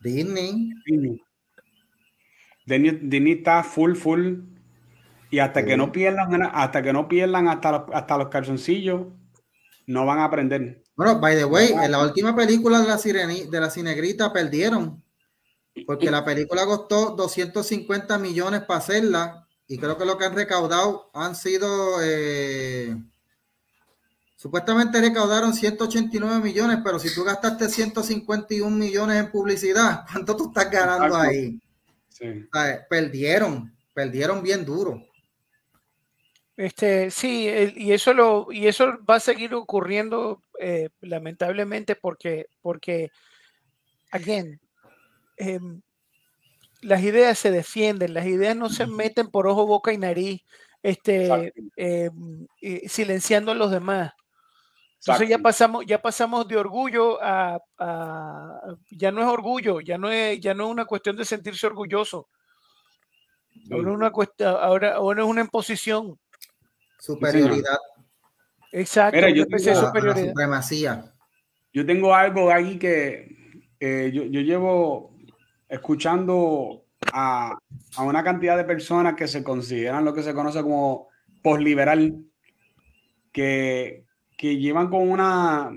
[0.00, 0.70] Disney.
[0.86, 1.22] Disney.
[2.64, 4.36] Disney, Disney está full, full.
[5.28, 9.08] Y hasta que no pierdan, hasta que no pierdan hasta los, hasta los calzoncillos,
[9.88, 10.84] no van a aprender.
[10.94, 15.02] Bueno, by the way, en la última película de la, sireni, de la Cinegrita perdieron.
[15.84, 21.10] Porque la película costó 250 millones para hacerla y creo que lo que han recaudado
[21.14, 22.94] han sido, eh,
[24.42, 30.68] supuestamente recaudaron 189 millones, pero si tú gastaste 151 millones en publicidad, ¿cuánto tú estás
[30.68, 31.60] ganando ahí?
[32.08, 32.48] Sí.
[32.90, 35.00] perdieron, perdieron bien duro.
[36.56, 43.10] Este, sí, y eso lo, y eso va a seguir ocurriendo eh, lamentablemente porque, porque,
[44.10, 44.60] again,
[45.36, 45.80] em,
[46.80, 50.42] las ideas se defienden, las ideas no se meten por ojo, boca y nariz,
[50.82, 52.48] este, em,
[52.88, 54.12] silenciando a los demás.
[55.04, 57.60] Entonces ya pasamos, ya pasamos de orgullo a,
[58.88, 62.28] ya no es orgullo, ya no es, ya no es una cuestión de sentirse orgulloso.
[63.68, 66.16] Ahora es una cuestión, ahora, ahora es una imposición.
[67.00, 67.78] Superioridad.
[68.70, 71.12] Exacto, yo tengo, supremacía.
[71.72, 75.16] Yo tengo algo ahí que yo, yo, llevo
[75.68, 77.58] escuchando a,
[77.96, 81.08] a, una cantidad de personas que se consideran lo que se conoce como
[81.42, 82.24] posliberal,
[83.32, 84.04] que,
[84.42, 85.70] que llevan con una,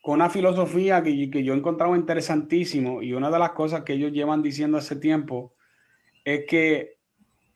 [0.00, 3.94] con una filosofía que, que yo he encontrado interesantísimo y una de las cosas que
[3.94, 5.54] ellos llevan diciendo hace tiempo
[6.24, 6.98] es que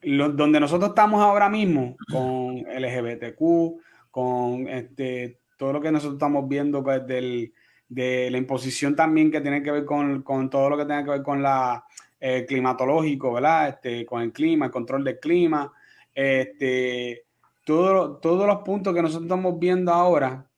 [0.03, 3.81] donde nosotros estamos ahora mismo con LGBTQ,
[4.11, 7.55] con este, todo lo que nosotros estamos viendo pues, del,
[7.89, 11.11] de la imposición también que tiene que ver con, con todo lo que tiene que
[11.11, 11.85] ver con la
[12.19, 13.69] eh, climatológico, ¿verdad?
[13.69, 15.73] Este, con el clima, el control del clima,
[16.13, 17.24] este,
[17.65, 20.51] todo, todos los puntos que nosotros estamos viendo ahora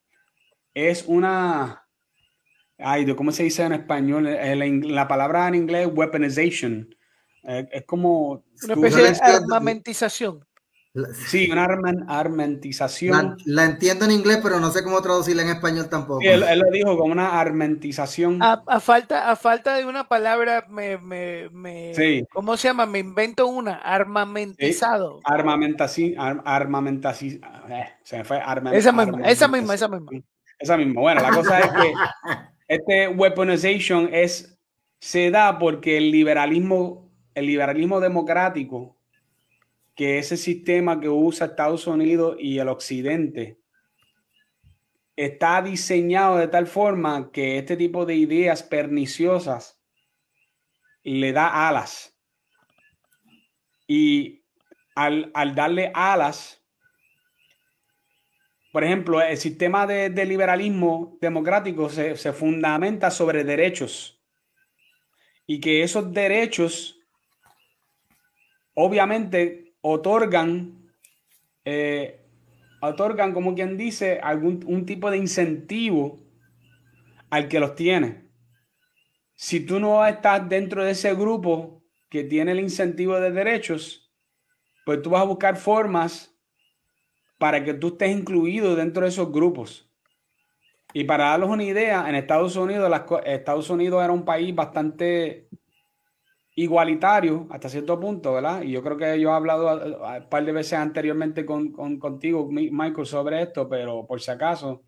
[0.75, 1.89] es una,
[2.79, 4.25] ay, ¿cómo se dice en español?
[4.25, 6.95] La, la palabra en inglés, weaponization
[7.47, 8.45] es como...
[8.65, 10.45] Una especie de armamentización.
[11.27, 11.65] Sí, una
[12.09, 13.37] armamentización.
[13.45, 16.21] La, entiendo en inglés, pero no sé cómo traducirla en español tampoco.
[16.23, 18.43] él, lo dijo como una armamentización.
[18.43, 21.93] A, falta, a falta de una palabra, me, me, me
[22.33, 22.87] ¿cómo se llama?
[22.87, 25.19] Me invento una, armamentizado.
[25.19, 25.23] Sí.
[25.25, 26.15] Armamentación,
[27.69, 28.39] eh, se me fue
[28.73, 30.11] esa misma, esa misma, esa misma.
[30.59, 31.01] Esa misma.
[31.01, 31.93] Bueno, la cosa es que
[32.69, 34.59] este weaponization es,
[34.99, 38.96] se da porque el liberalismo el liberalismo democrático,
[39.97, 43.59] que ese sistema que usa Estados Unidos y el Occidente,
[45.17, 49.81] está diseñado de tal forma que este tipo de ideas perniciosas
[51.03, 52.15] le da alas.
[53.89, 54.45] Y
[54.95, 56.63] al, darle alas,
[58.73, 64.23] por ejemplo, el sistema de, liberalismo democrático se, se, fundamenta sobre derechos
[65.47, 67.01] y que esos derechos
[68.75, 70.91] obviamente otorgan,
[71.65, 72.21] eh,
[72.81, 76.19] otorgan, como quien dice, algún un tipo de incentivo
[77.31, 78.27] al que los tiene.
[79.35, 84.13] Si tú no estás dentro de ese grupo que tiene el incentivo de derechos,
[84.85, 86.35] pues tú vas a buscar formas
[87.39, 89.89] para que tú estés incluido dentro de esos grupos.
[90.95, 92.91] Y para darles una idea, en Estados Unidos,
[93.25, 95.49] Estados Unidos era un país bastante
[96.57, 98.63] igualitario hasta cierto punto, ¿verdad?
[98.63, 99.79] Y yo creo que yo he hablado
[100.19, 104.83] un par de veces anteriormente con, contigo, Michael, sobre esto, pero por si acaso,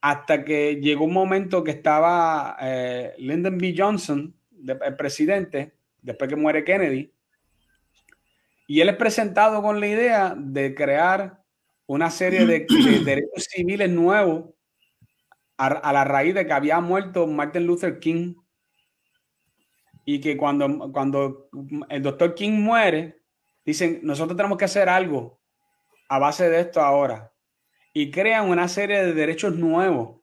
[0.00, 3.74] hasta que llegó un momento que estaba eh, Lyndon B.
[3.78, 4.34] Johnson,
[4.66, 7.12] el presidente, después que muere Kennedy,
[8.66, 11.44] y él es presentado con la idea de crear
[11.86, 12.66] una serie de,
[13.04, 14.46] derechos civiles nuevos
[15.56, 18.34] a la raíz de que había muerto Martin Luther King
[20.04, 21.48] y que cuando, cuando
[21.88, 23.22] el doctor King muere,
[23.64, 25.40] dicen, nosotros tenemos que hacer algo
[26.08, 27.32] a base de esto ahora.
[27.92, 30.20] Y crean una serie de derechos nuevos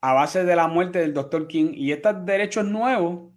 [0.00, 1.72] a base de la muerte del doctor King.
[1.74, 3.32] Y estos derechos nuevos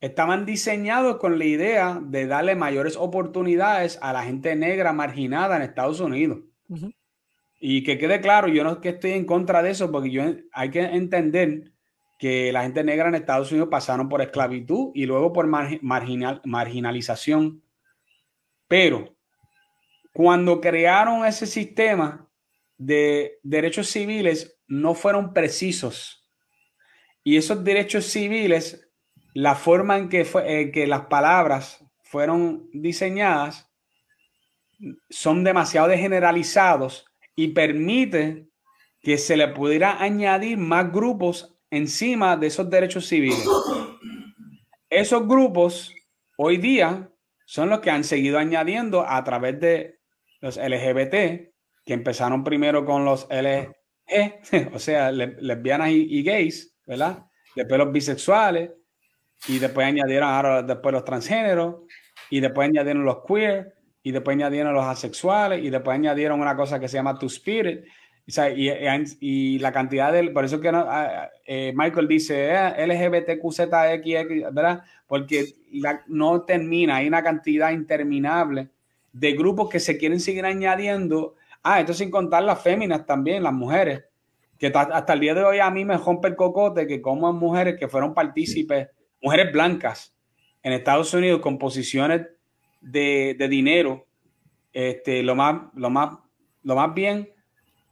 [0.00, 5.62] estaban diseñados con la idea de darle mayores oportunidades a la gente negra marginada en
[5.62, 6.40] Estados Unidos.
[7.60, 10.24] Y que quede claro, yo no es que estoy en contra de eso, porque yo
[10.52, 11.71] hay que entender
[12.22, 17.64] que la gente negra en Estados Unidos pasaron por esclavitud y luego por marginal, marginalización.
[18.68, 19.16] Pero
[20.12, 22.30] cuando crearon ese sistema
[22.78, 26.24] de derechos civiles, no fueron precisos.
[27.24, 28.88] Y esos derechos civiles,
[29.34, 33.68] la forma en que, fue, que las palabras fueron diseñadas,
[35.10, 37.04] son demasiado generalizados
[37.34, 38.46] y permite
[39.00, 43.44] que se le pudiera añadir más grupos encima de esos derechos civiles.
[44.88, 45.92] Esos grupos
[46.36, 47.10] hoy día
[47.46, 49.98] son los que han seguido añadiendo a través de
[50.40, 51.50] los LGBT,
[51.84, 53.72] que empezaron primero con los LG,
[54.74, 57.24] o sea, lesbianas y, gays, ¿verdad?
[57.56, 58.70] Después los bisexuales
[59.48, 61.76] y después añadieron ahora después los transgéneros
[62.28, 66.80] y después añadieron los queer, y después añadieron los asexuales, y después añadieron una cosa
[66.80, 67.84] que se llama Two Spirit.
[68.26, 74.82] Y, la cantidad de, por eso que ah, eh, Michael dice eh, LGBTQZX, ¿verdad?
[75.06, 75.54] Porque
[76.06, 78.68] no termina, hay una cantidad interminable
[79.12, 81.34] de grupos que se quieren seguir añadiendo.
[81.62, 84.04] Ah, esto sin contar las féminas también, las mujeres,
[84.58, 87.76] que hasta el día de hoy a mí me rompe el cocote que como mujeres
[87.78, 88.88] que fueron partícipes,
[89.20, 90.14] mujeres blancas
[90.62, 92.26] en Estados Unidos con posiciones
[92.80, 94.06] de, dinero,
[94.72, 96.18] este, lo, más, lo, más,
[96.62, 97.28] lo más bien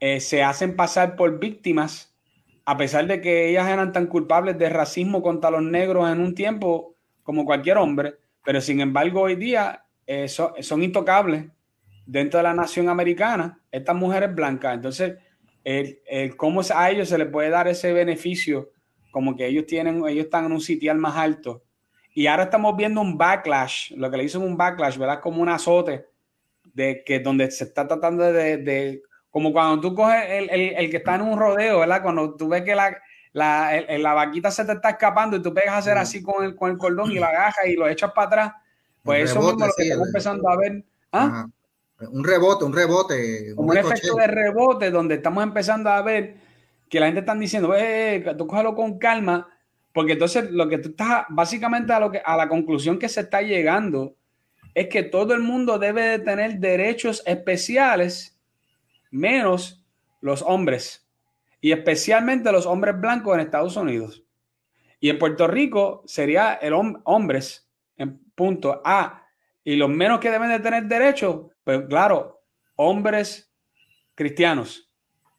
[0.01, 2.15] eh, se hacen pasar por víctimas,
[2.65, 6.35] a pesar de que ellas eran tan culpables de racismo contra los negros en un
[6.35, 11.47] tiempo como cualquier hombre, pero sin embargo hoy día eh, son, intocables
[12.07, 14.75] dentro de la nación americana, estas mujeres blancas.
[14.75, 15.19] Entonces,
[16.37, 18.71] cómo a ellos se les puede dar ese beneficio,
[19.11, 21.63] como que ellos tienen, ellos están en un sitial más alto.
[22.15, 25.21] Y ahora estamos viendo un backlash, lo que le dicen un backlash, ¿verdad?
[25.21, 26.07] Como un azote,
[26.65, 31.15] de que donde se está tratando de, como cuando tú coges el, el, que está
[31.15, 32.03] en un rodeo, ¿verdad?
[32.03, 32.97] Cuando tú ves que la,
[33.33, 36.57] la, la vaquita se te está escapando y tú pegas a hacer así con el,
[36.57, 38.53] con el cordón y la agajas y lo echas para atrás,
[39.03, 40.85] pues eso mismo lo que estamos empezando a ver.
[41.13, 41.47] ¿ah?
[42.01, 43.53] Un rebote, un rebote.
[43.57, 46.35] un, efecto de rebote donde estamos empezando a ver
[46.89, 49.49] que la gente está diciendo, eh, tú cógelo con calma,
[49.93, 53.21] porque entonces lo que tú estás, básicamente a, lo que, a la conclusión que se
[53.21, 54.17] está llegando
[54.75, 58.40] es que todo el mundo debe de tener derechos especiales
[59.11, 59.85] menos
[60.21, 61.09] los hombres
[61.61, 64.25] y especialmente los hombres blancos en Estados Unidos.
[64.99, 69.27] Y en Puerto Rico sería el hombres en punto A.
[69.65, 72.43] Y los menos que deben de tener derecho, pues claro,
[72.77, 73.53] hombres
[74.15, 74.91] cristianos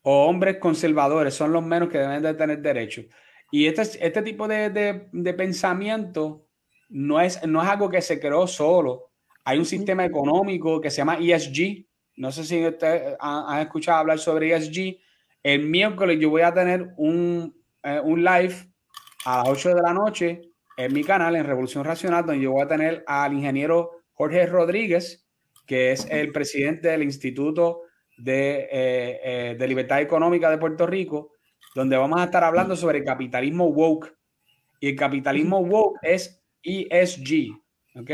[0.03, 3.03] o hombres conservadores son los menos que deben de tener derecho.
[3.51, 4.69] Y este, este tipo de,
[5.11, 6.47] de, pensamiento
[6.89, 9.11] no es, no es algo que se creó solo.
[9.43, 11.86] Hay un sistema económico que se llama ESG.
[12.22, 14.99] No sé si ustedes han, escuchado hablar sobre ESG.
[15.41, 18.53] El miércoles yo voy a tener un, eh, un live
[19.26, 20.41] a las 8 de la noche
[20.78, 25.28] en mi canal, en Revolución Racional, donde yo voy a tener al ingeniero Jorge Rodríguez,
[25.65, 27.86] que es el presidente del Instituto
[28.19, 31.32] de, eh, eh, de Libertad Económica de Puerto Rico,
[31.74, 34.15] donde vamos a estar hablando sobre el capitalismo woke.
[34.80, 37.49] Y el capitalismo woke es ESG,
[37.95, 38.11] ¿ok?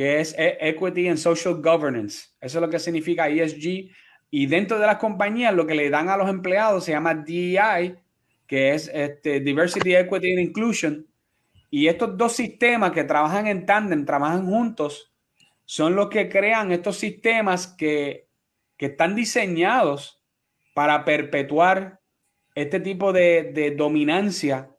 [0.00, 2.30] Que es e, Equity and Social Governance.
[2.40, 3.90] Eso es lo que significa ESG.
[4.30, 7.96] Y dentro de las compañías, lo que le dan a los empleados se llama DEI,
[8.46, 11.06] que es este, Diversity, Equity and Inclusion,
[11.68, 15.12] y estos dos sistemas que trabajan en tándem, trabajan juntos,
[15.66, 18.26] son los que crean estos sistemas que,
[18.78, 20.24] están diseñados
[20.72, 22.00] para perpetuar
[22.54, 24.70] este tipo de, dominancia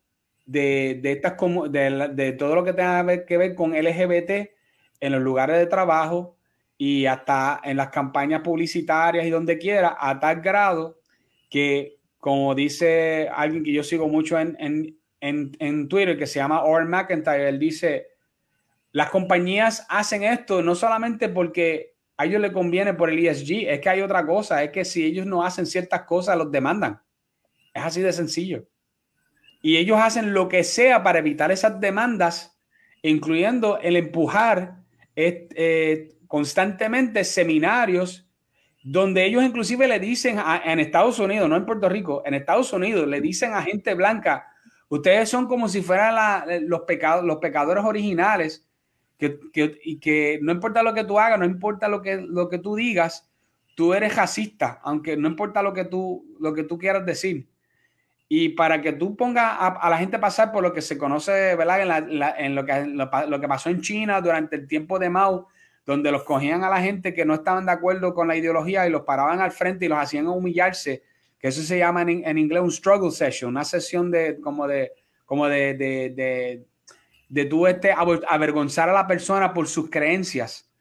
[0.47, 1.37] de, estas,
[1.69, 4.49] de, de todo lo que tenga que ver con LGBT
[5.01, 6.37] en los lugares de trabajo
[6.77, 10.99] y hasta en las campañas publicitarias y donde quiera, a tal grado
[11.49, 14.57] que, como dice alguien que yo sigo mucho en,
[15.19, 17.49] en, Twitter que se llama Oren McIntyre.
[17.49, 18.07] Él dice,
[18.91, 23.79] las compañías hacen esto no solamente porque a ellos les conviene por el ESG, es
[23.79, 27.01] que hay otra cosa, es que si ellos no hacen ciertas cosas, los demandan.
[27.73, 28.65] Es así de sencillo.
[29.61, 32.59] Y ellos hacen lo que sea para evitar esas demandas,
[33.03, 34.80] incluyendo el empujar
[35.27, 38.27] eh, constantemente seminarios
[38.83, 43.07] donde ellos inclusive le dicen en Estados Unidos, no en Puerto Rico, en Estados Unidos
[43.07, 44.51] le dicen a gente blanca,
[44.91, 48.67] Ustedes son como si fueran los, pecados, los pecadores originales,
[49.17, 49.39] que,
[49.85, 52.75] y que no importa lo que tú hagas, no importa lo que, lo que tú
[52.75, 53.31] digas,
[53.73, 57.47] tú eres racista, aunque no importa lo que tú, lo que tú quieras decir.
[58.33, 61.81] Y para que tú pongas a, la gente pasar por lo que se conoce, ¿verdad?
[62.37, 65.49] En, lo, que, lo, que pasó en China durante el tiempo de Mao,
[65.85, 68.89] donde los cogían a la gente que no estaban de acuerdo con la ideología y
[68.89, 71.03] los paraban al frente y los hacían humillarse
[71.37, 74.93] que eso se llama en, inglés un struggle session, una sesión de como de
[75.25, 76.65] como de, de, de,
[77.27, 80.71] de tú este, avergonzar a la persona por sus creencias.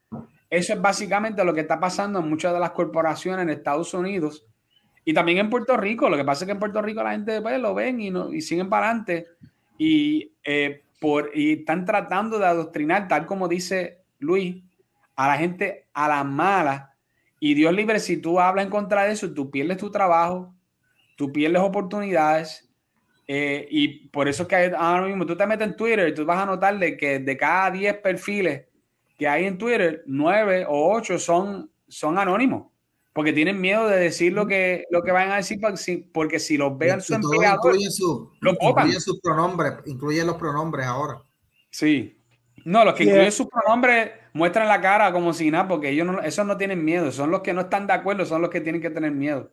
[0.48, 4.46] Eso es básicamente lo que está pasando en muchas de las corporaciones en Estados Unidos
[5.04, 6.08] y también en Puerto Rico.
[6.08, 8.32] Lo que pasa es que en Puerto Rico la gente pues, lo ven y, no,
[8.32, 9.26] y siguen para adelante
[9.78, 14.62] y, eh, por, y están tratando de adoctrinar, tal como dice Luis,
[15.16, 16.90] a la gente a la mala
[17.42, 20.54] y Dios libre, si tú hablas en contra de eso, tú pierdes tu trabajo,
[21.16, 22.70] tú pierdes oportunidades.
[23.26, 26.26] Eh, y por eso es que ahora mismo tú te metes en Twitter y tú
[26.26, 28.66] vas a notar de que de cada 10 perfiles
[29.16, 32.66] que hay en Twitter, 9 o 8 son, son anónimos.
[33.12, 35.58] Porque tienen miedo de decir lo que, lo que van a decir
[36.12, 41.22] porque si los vean su empleador, su, incluye sus pronombres, incluye los pronombres ahora.
[41.70, 42.16] Sí.
[42.64, 46.20] No, los que incluyen sus pronombres muestran la cara como si nada, porque ellos no,
[46.20, 48.80] esos no tienen miedo, son los que no están de acuerdo, son los que tienen
[48.80, 49.50] que tener miedo.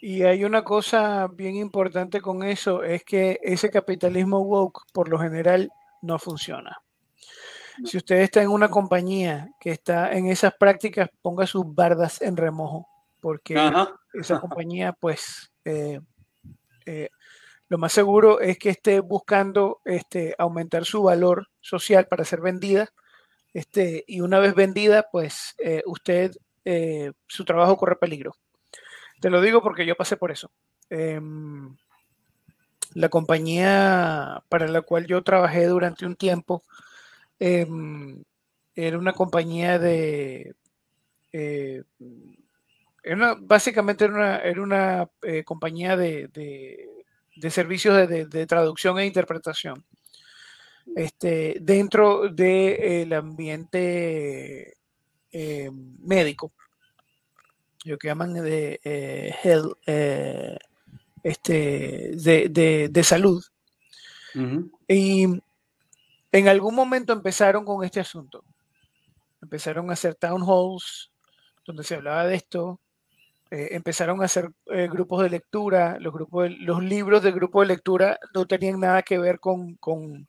[0.00, 5.18] Y hay una cosa bien importante con eso, es que ese capitalismo woke por lo
[5.18, 5.70] general
[6.02, 6.76] no funciona.
[7.84, 12.36] Si usted está en una compañía que está en esas prácticas, ponga sus bardas en
[12.36, 12.88] remojo,
[13.20, 13.56] porque
[14.12, 16.00] esa compañía, pues, eh,
[16.86, 17.10] eh,
[17.68, 22.88] lo más seguro es que esté buscando este, aumentar su valor social para ser vendida.
[23.52, 26.32] Este, y una vez vendida, pues eh, usted,
[27.26, 28.34] su trabajo corre peligro.
[29.20, 30.50] Te lo digo porque yo pasé por eso.
[30.90, 31.76] Em,
[32.94, 36.62] la compañía para la cual yo trabajé durante un tiempo
[37.38, 38.22] em,
[38.74, 40.54] era una compañía de...
[41.32, 41.82] Eh,
[43.40, 49.84] básicamente era una, era una eh, compañía de, de, servicios de, traducción e interpretación.
[50.96, 54.76] Este, dentro del ambiente
[55.32, 55.70] eh,
[56.00, 56.52] médico
[57.84, 59.34] lo que llaman de eh,
[59.86, 60.58] eh,
[61.22, 63.42] este, de, salud.
[64.86, 65.26] Y
[66.32, 68.44] en algún momento empezaron con este asunto.
[69.40, 71.10] Empezaron a hacer town halls
[71.64, 72.80] donde se hablaba de esto.
[73.50, 75.98] Eh, empezaron a hacer grupos de lectura.
[76.00, 80.28] Los, grupos los libros de grupo de lectura no tenían nada que ver con, con,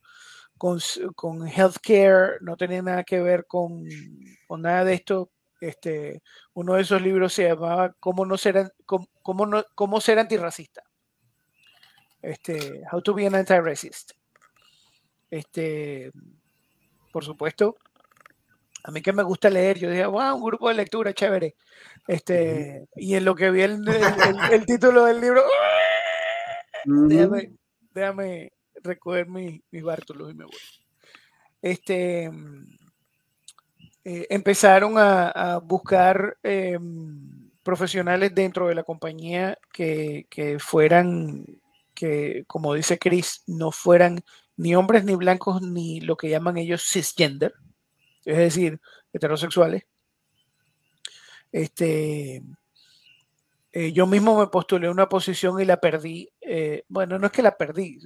[0.58, 3.86] con, healthcare, no tenían nada que ver con,
[4.48, 5.32] con nada de esto
[5.62, 6.22] este,
[6.54, 9.08] uno de esos libros se llamaba Cómo no ser, cómo,
[9.76, 10.84] cómo ser antirracista.
[12.22, 14.12] Este, How to be an anti-racist.
[15.30, 16.12] Este,
[17.12, 17.78] por supuesto,
[18.84, 21.56] a mí que me gusta leer, yo dije, wow, un grupo de lectura, chévere.
[22.08, 23.88] Este, y en lo que vi el,
[24.52, 25.44] el, título del libro,
[26.86, 27.54] déjame,
[27.94, 28.52] déjame,
[28.82, 30.54] recoger mi, mi bártulo y me voy.
[31.62, 32.32] Este,
[34.06, 40.26] eh, empezaron a, buscar em, profesionales dentro de la compañía que,
[40.60, 41.46] fueran,
[41.94, 44.20] que como dice Chris, no fueran
[44.60, 47.54] ni hombres ni blancos ni lo que llaman ellos cisgender,
[48.26, 48.82] es decir,
[49.14, 49.84] heterosexuales.
[51.50, 52.44] Este,
[53.72, 56.30] eh, yo mismo me postulé una posición y la perdí.
[56.42, 58.00] Eh, bueno, no es que la perdí,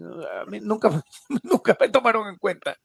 [0.61, 1.03] nunca,
[1.43, 2.77] nunca me tomaron en cuenta.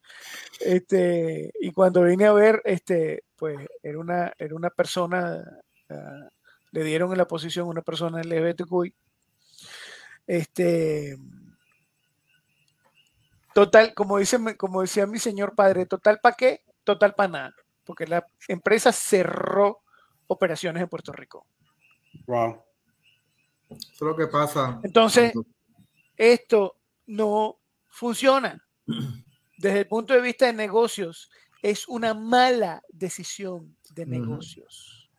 [0.60, 5.44] Este, y cuando vine a ver, este, pues era una, era una persona,
[5.90, 6.28] ah,
[6.70, 8.94] le dieron en la posición una persona LGBTQI.
[10.26, 11.18] Este,
[13.58, 18.06] total, como, dice, como decía mi señor padre, total para qué, total para nada, porque
[18.06, 19.80] la empresa cerró
[20.28, 21.44] operaciones en Puerto Rico.
[22.28, 22.62] Wow.
[23.68, 24.78] Eso es lo que pasa.
[24.84, 25.32] Entonces,
[26.16, 28.64] esto no funciona.
[29.56, 31.28] Desde el punto de vista de negocios,
[31.60, 35.10] es una mala decisión de negocios.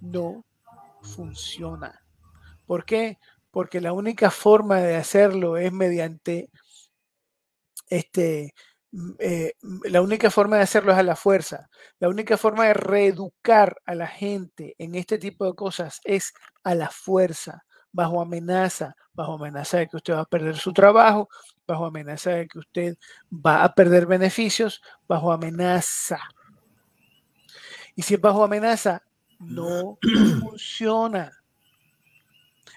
[0.00, 0.44] No
[1.02, 2.00] funciona.
[2.66, 3.18] ¿Por qué?
[3.50, 6.50] Porque la única forma de hacerlo es mediante
[7.90, 8.54] este,
[9.18, 9.52] eh,
[9.84, 11.68] la única forma de hacerlo es a la fuerza.
[11.98, 16.32] La única forma de reeducar a la gente en este tipo de cosas es
[16.64, 21.28] a la fuerza bajo amenaza, bajo amenaza de que usted va a perder su trabajo,
[21.66, 22.96] bajo amenaza de que usted
[23.32, 26.20] va a perder beneficios, bajo amenaza.
[27.94, 29.02] Y si es bajo amenaza,
[29.38, 29.98] no
[30.40, 31.32] funciona.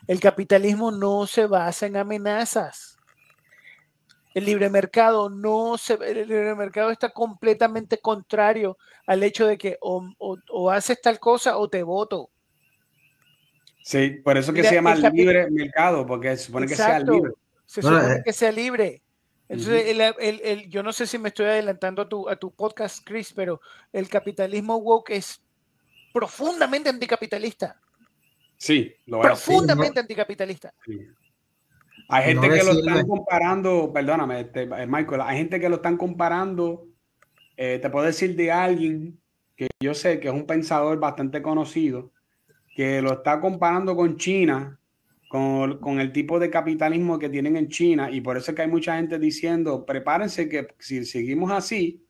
[0.07, 2.92] El capitalismo no se basa en amenazas.
[4.33, 9.77] El libre mercado no se el libre mercado está completamente contrario al hecho de que
[9.81, 12.29] o, o haces tal cosa o te voto.
[13.83, 17.33] Sí, por eso que se llama libre mercado, porque se supone que sea libre.
[17.65, 19.01] Se supone que sea libre.
[19.49, 23.33] Entonces, el, yo no sé si me estoy adelantando a tu, a tu podcast, Chris,
[23.33, 23.61] pero
[23.91, 25.41] el capitalismo woke es
[26.13, 27.79] profundamente anticapitalista.
[28.57, 29.27] Sí, lo es.
[29.27, 30.73] Profundamente anticapitalista.
[32.09, 35.97] Hay gente que lo están comparando, perdóname, este, eh, Michael, hay gente que lo están
[35.97, 36.87] comparando,
[37.57, 39.19] eh, te puedo decir de alguien
[39.55, 42.11] que yo sé que es un pensador bastante conocido,
[42.75, 44.79] que lo está comparando con China,
[45.29, 48.67] con, el tipo de capitalismo que tienen en China, y por eso es que hay
[48.67, 52.02] mucha gente diciendo, prepárense que si seguimos así,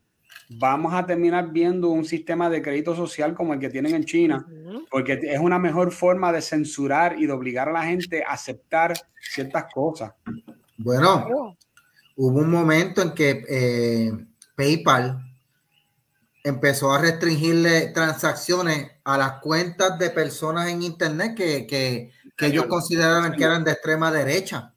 [0.48, 4.46] vamos a terminar viendo un sistema de crédito social como el que tienen en China,
[4.90, 8.94] porque es una mejor forma de censurar y de obligar a la gente a aceptar
[9.20, 10.12] ciertas cosas.
[10.76, 11.56] Bueno,
[12.16, 14.12] hubo un momento en que eh,
[14.56, 15.20] PayPal
[16.42, 23.44] empezó a restringirle transacciones a las cuentas de personas en Internet que, ellos consideraban que
[23.44, 24.73] eran de extrema derecha.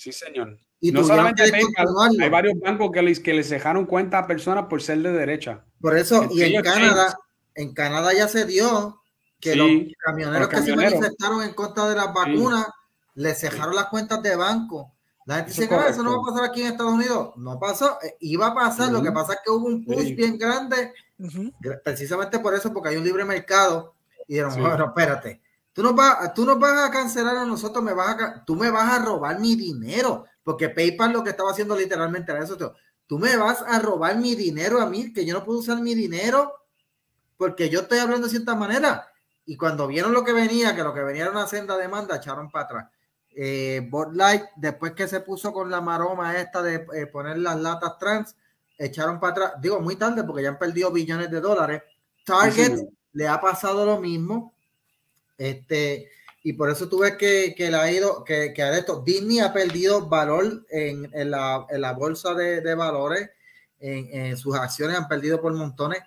[0.00, 0.58] Sí, señor.
[0.80, 2.22] Y no solamente descontinuarlo.
[2.24, 5.62] hay varios bancos que les, que les dejaron cuenta a personas por ser de derecha.
[5.78, 7.18] Por eso, y en Canadá,
[7.54, 9.02] en Canadá ya se dio
[9.40, 12.66] que Sí, los camioneros los que se manifestaron en contra de las vacunas
[13.14, 14.90] les cejaron las cuentas de banco.
[15.26, 17.34] La gente Eso dice, "Ah, eso no va a pasar aquí en Estados Unidos.
[17.36, 18.90] No pasó, eh, iba a pasar.
[18.90, 20.14] Lo que pasa es que hubo un push Sí.
[20.14, 20.94] bien grande,
[21.84, 23.92] precisamente por eso, porque hay un libre mercado.
[24.26, 24.60] Y dijeron, Sí.
[24.60, 25.42] bueno, espérate,
[25.80, 28.70] tú nos, vas, tú nos vas a cancelar a nosotros, me vas a, tú me
[28.70, 30.26] vas a robar mi dinero.
[30.42, 32.54] Porque PayPal lo que estaba haciendo literalmente era eso.
[32.54, 32.74] tío.
[33.06, 35.94] Tú me vas a robar mi dinero a mí, que yo no puedo usar mi
[35.94, 36.52] dinero
[37.38, 39.08] porque yo estoy hablando de cierta manera.
[39.46, 42.50] Y cuando vieron lo que venía, que lo que venía era una senda demanda, echaron
[42.50, 42.86] para atrás.
[43.34, 47.96] Eh, Light, después que se puso con la maroma esta de eh, poner las latas
[47.98, 48.36] trans,
[48.76, 49.52] echaron para atrás.
[49.62, 51.82] Digo, muy tarde porque ya han perdido billones de dólares.
[52.26, 54.52] Target Sí, le ha pasado lo mismo.
[55.40, 56.10] Este,
[56.42, 59.54] y por eso tú ves que, que le ha ido, que, que esto, Disney ha
[59.54, 63.30] perdido valor en, en la, en la bolsa de, de valores,
[63.80, 66.00] en, en sus acciones han perdido por montones.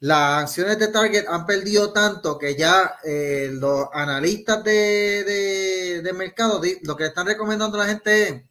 [0.00, 6.12] Las acciones de Target han perdido tanto que ya eh, los analistas de, de, de
[6.12, 8.42] mercado lo que están recomendando a la gente es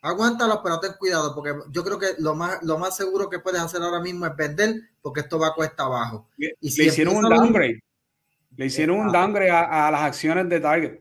[0.00, 3.60] aguántalo, pero ten cuidado, porque yo creo que lo más, lo más seguro que puedes
[3.60, 6.26] hacer ahora mismo es vender, porque esto va a cuesta abajo.
[6.38, 7.82] Le, Y si le hicieron un downgrade.
[8.60, 11.00] Le hicieron un downgrade a, a las acciones de Target.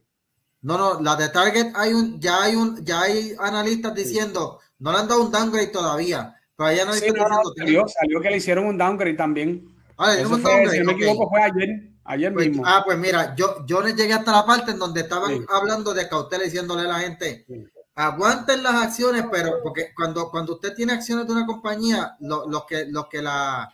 [0.62, 4.94] No, no, la de Target hay un, ya hay un, ya hay analistas diciendo, no
[4.94, 8.22] le han dado un downgrade todavía, pero hay analistas Sí, no, no, diciendo, salió, salió
[8.22, 9.76] que le hicieron un downgrade también.
[9.98, 11.70] Ah, le Eso dieron un fue, downgrade, si no me equivoco, fue ayer,
[12.06, 12.64] ayer Pues, mismo.
[12.66, 15.46] ah, pues mira, yo, yo le llegué hasta la parte en donde estaban Sí.
[15.50, 17.46] hablando de cautela diciéndole a la gente,
[17.96, 22.64] aguanten las acciones, pero porque cuando, cuando usted tiene acciones de una compañía, lo- los
[22.66, 23.70] que, los que la,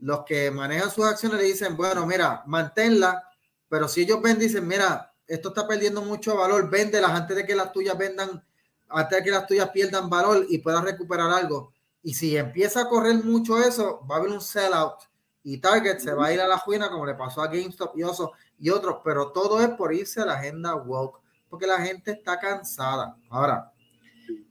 [0.00, 3.22] los que manejan sus acciones le dicen, bueno, mira, manténla,
[3.68, 7.54] pero si ellos ven, dicen, mira, esto está perdiendo mucho valor, véndelas antes de que
[7.54, 8.44] las tuyas vendan,
[8.88, 11.72] antes de que las tuyas pierdan valor y puedas recuperar algo.
[12.02, 15.10] Y si empieza a correr mucho eso, va a haber un sellout
[15.42, 18.02] y Target se va a ir a la juina como le pasó a GameStop y
[18.02, 22.12] Oso y otros, pero todo es por irse a la agenda woke, porque la gente
[22.12, 23.16] está cansada.
[23.30, 23.72] Ahora,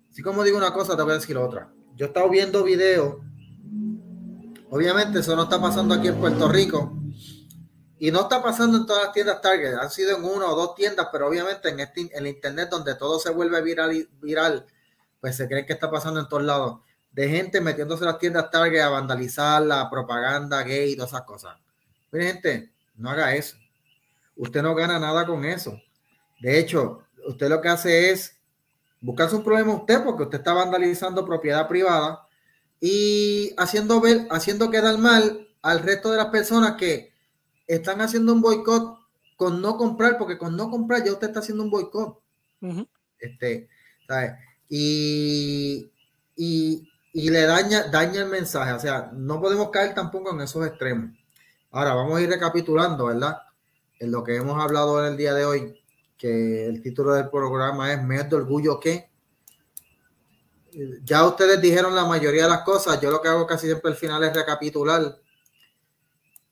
[0.09, 1.71] así como digo una cosa, te voy a decir otra.
[1.95, 3.17] Yo he estado viendo videos,
[4.69, 6.99] obviamente eso no está pasando aquí en Puerto Rico,
[8.01, 10.73] y no está pasando en todas las tiendas Target, han sido en una o dos
[10.73, 14.65] tiendas, pero obviamente en, este, en el internet donde todo se vuelve viral,
[15.19, 16.79] pues se creen que está pasando en todos lados.
[17.11, 21.23] De gente metiéndose en las tiendas Target a vandalizar la propaganda gay y todas esas
[21.23, 21.57] cosas.
[22.11, 23.57] Mire, gente, no haga eso.
[24.37, 25.77] Usted no gana nada con eso.
[26.39, 28.39] De hecho, usted lo que hace es
[29.01, 32.28] buscarse un problema usted porque usted está vandalizando propiedad privada
[32.79, 37.13] y haciendo ver, haciendo quedar mal al resto de las personas que
[37.67, 38.97] están haciendo un boicot
[39.35, 42.21] con no comprar, porque con no comprar ya usted está haciendo un boicot.
[43.19, 43.69] Este,
[44.07, 44.33] ¿sabes?
[44.69, 45.91] Y,
[46.35, 48.73] y, y le daña, daña el mensaje.
[48.73, 51.11] O sea, no podemos caer tampoco en esos extremos.
[51.71, 53.37] Ahora vamos a ir recapitulando, ¿verdad?
[53.99, 55.79] En lo que hemos hablado en el día de hoy,
[56.17, 59.08] que el título del programa es Mes de Orgullo que
[61.03, 62.99] ya ustedes dijeron la mayoría de las cosas.
[63.01, 65.17] Yo lo que hago casi siempre al final es recapitular.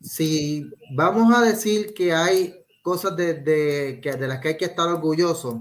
[0.02, 4.88] Si vamos a decir que hay cosas de, de, de las que hay que estar
[4.88, 5.56] orgullosos,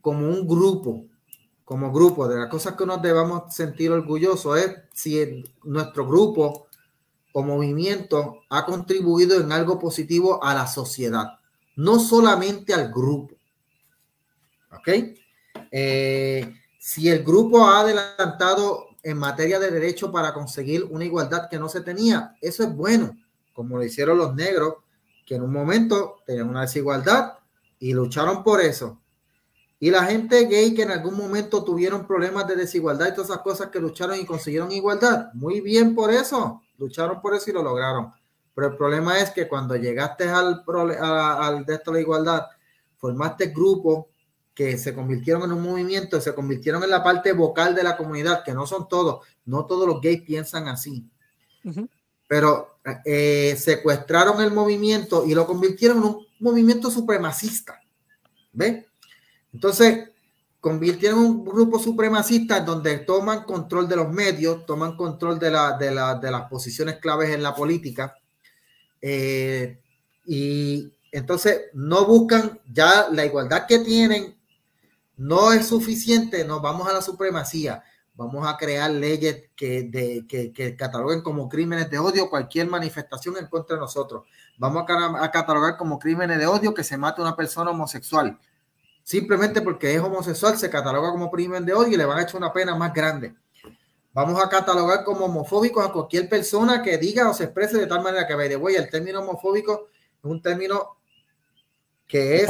[0.00, 1.06] como un grupo,
[1.64, 6.66] como grupo, de las cosas que nos debamos sentir orgullosos es si nuestro grupo
[7.32, 11.38] o movimiento ha contribuido en algo positivo a la sociedad,
[11.76, 13.36] no solamente al grupo.
[14.72, 14.88] ¿Ok?
[15.70, 21.58] Eh, si el grupo ha adelantado en materia de derecho para conseguir una igualdad que
[21.58, 23.14] no se tenía, eso es bueno,
[23.52, 24.76] como lo hicieron los negros,
[25.26, 27.34] que en un momento tenían una desigualdad
[27.78, 28.98] y lucharon por eso.
[29.78, 33.42] Y la gente gay que en algún momento tuvieron problemas de desigualdad y todas esas
[33.42, 35.32] cosas que lucharon y consiguieron igualdad.
[35.34, 36.62] Muy bien por eso.
[36.78, 38.12] Lucharon por eso y lo lograron.
[38.54, 42.46] Pero el problema es que cuando llegaste al, prole- a- al de esto la igualdad,
[42.96, 44.06] formaste grupos
[44.54, 48.42] que se convirtieron en un movimiento, se convirtieron en la parte vocal de la comunidad,
[48.44, 51.04] que no son todos, no todos los gays piensan así
[51.64, 51.88] Ujú.
[52.28, 57.80] pero eh, secuestraron el movimiento y lo convirtieron en un movimiento supremacista.
[58.52, 58.86] ¿Ve?
[59.52, 60.10] Entonces,
[60.60, 65.76] convirtieron en un grupo supremacista donde toman control de los medios, toman control de, la,
[65.78, 68.14] de, la- de las posiciones claves en la política.
[69.00, 69.78] eh,
[70.26, 74.36] y entonces no buscan ya la igualdad que tienen,
[75.20, 77.82] no es suficiente, nos vamos a la supremacía
[78.12, 83.38] vamos a crear leyes que, de, que, que cataloguen como crímenes de odio cualquier manifestación
[83.38, 84.26] en contra de nosotros.
[84.58, 88.38] Vamos a, ca- a catalogar como crímenes de odio que se mate una persona homosexual.
[89.02, 92.36] simplemente porque es homosexual, se cataloga como crimen de odio y le van a echar
[92.36, 93.34] una pena más grande.
[94.12, 98.02] Vamos a catalogar como homofóbicos a cualquier persona que diga o se exprese de tal
[98.02, 99.88] manera que, by the way, el término homofóbico
[100.18, 100.98] es un término
[102.06, 102.46] que es,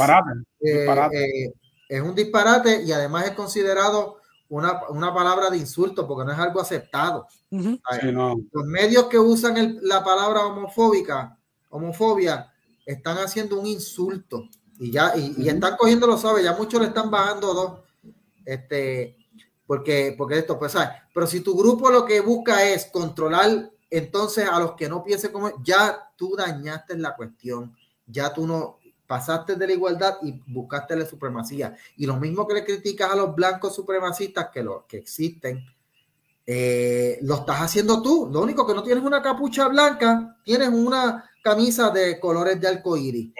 [0.59, 1.53] eh, eh,
[1.91, 6.39] es un disparate y además es considerado una, una, palabra de insulto porque no es
[6.39, 7.27] algo aceptado.
[7.49, 11.37] Los medios que usan la palabra homofóbica,
[11.69, 12.49] homofobia,
[12.85, 14.47] están haciendo un insulto
[14.79, 17.79] y ya, y, están cogiendo lo sabe, ya muchos le están bajando dos.
[18.45, 19.17] Este,
[19.67, 20.89] porque, porque esto, pues, ¿sabes?
[21.13, 25.33] Pero si tu grupo lo que busca es controlar entonces a los que no piensen
[25.33, 27.75] como, ya tú dañaste la cuestión,
[28.07, 28.79] ya tú no,
[29.11, 31.75] pasaste de la igualdad y buscaste la supremacía.
[31.97, 35.65] Y lo mismo que le criticas a los blancos supremacistas que, lo, que existen,
[36.45, 38.29] eh, lo estás haciendo tú.
[38.31, 43.33] Lo único que no tienes una capucha blanca, tienes una camisa de colores de arcoíris.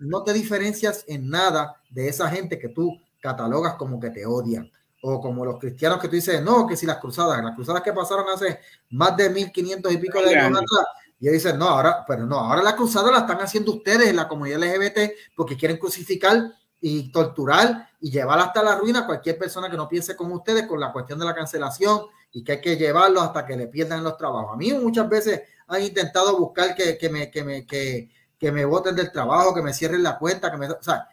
[0.00, 4.70] no te diferencias en nada de esa gente que tú catalogas como que te odian.
[5.00, 7.94] O como los cristianos que tú dices, no, que si las cruzadas, las cruzadas que
[7.94, 8.60] pasaron hace
[8.90, 10.84] más de 1500 y pico de años atrás,
[11.20, 14.26] y dicen, no, ahora, pero no, ahora la cruzada la están haciendo ustedes en la
[14.26, 19.76] comunidad LGBT porque quieren crucificar y torturar y llevar hasta la ruina cualquier persona que
[19.76, 23.22] no piense como ustedes con la cuestión de la cancelación y que hay que llevarlos
[23.22, 24.54] hasta que le pierdan los trabajos.
[24.54, 28.64] A mí muchas veces han intentado buscar que, que me, que, me, que, que me
[28.64, 30.70] voten del trabajo, que me cierren la cuenta, que me...
[30.70, 31.06] O sea,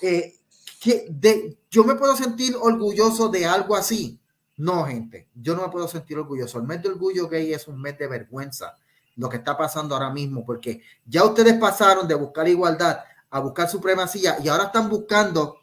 [0.00, 0.36] eh,
[0.80, 4.18] que de, yo me puedo sentir orgulloso de algo así.
[4.56, 6.58] No, gente, yo no me puedo sentir orgulloso.
[6.58, 8.78] El mes de orgullo gay es un mes de vergüenza
[9.20, 13.68] lo que está pasando ahora mismo, porque ya ustedes pasaron de buscar igualdad a buscar
[13.68, 15.58] supremacía y ahora están buscando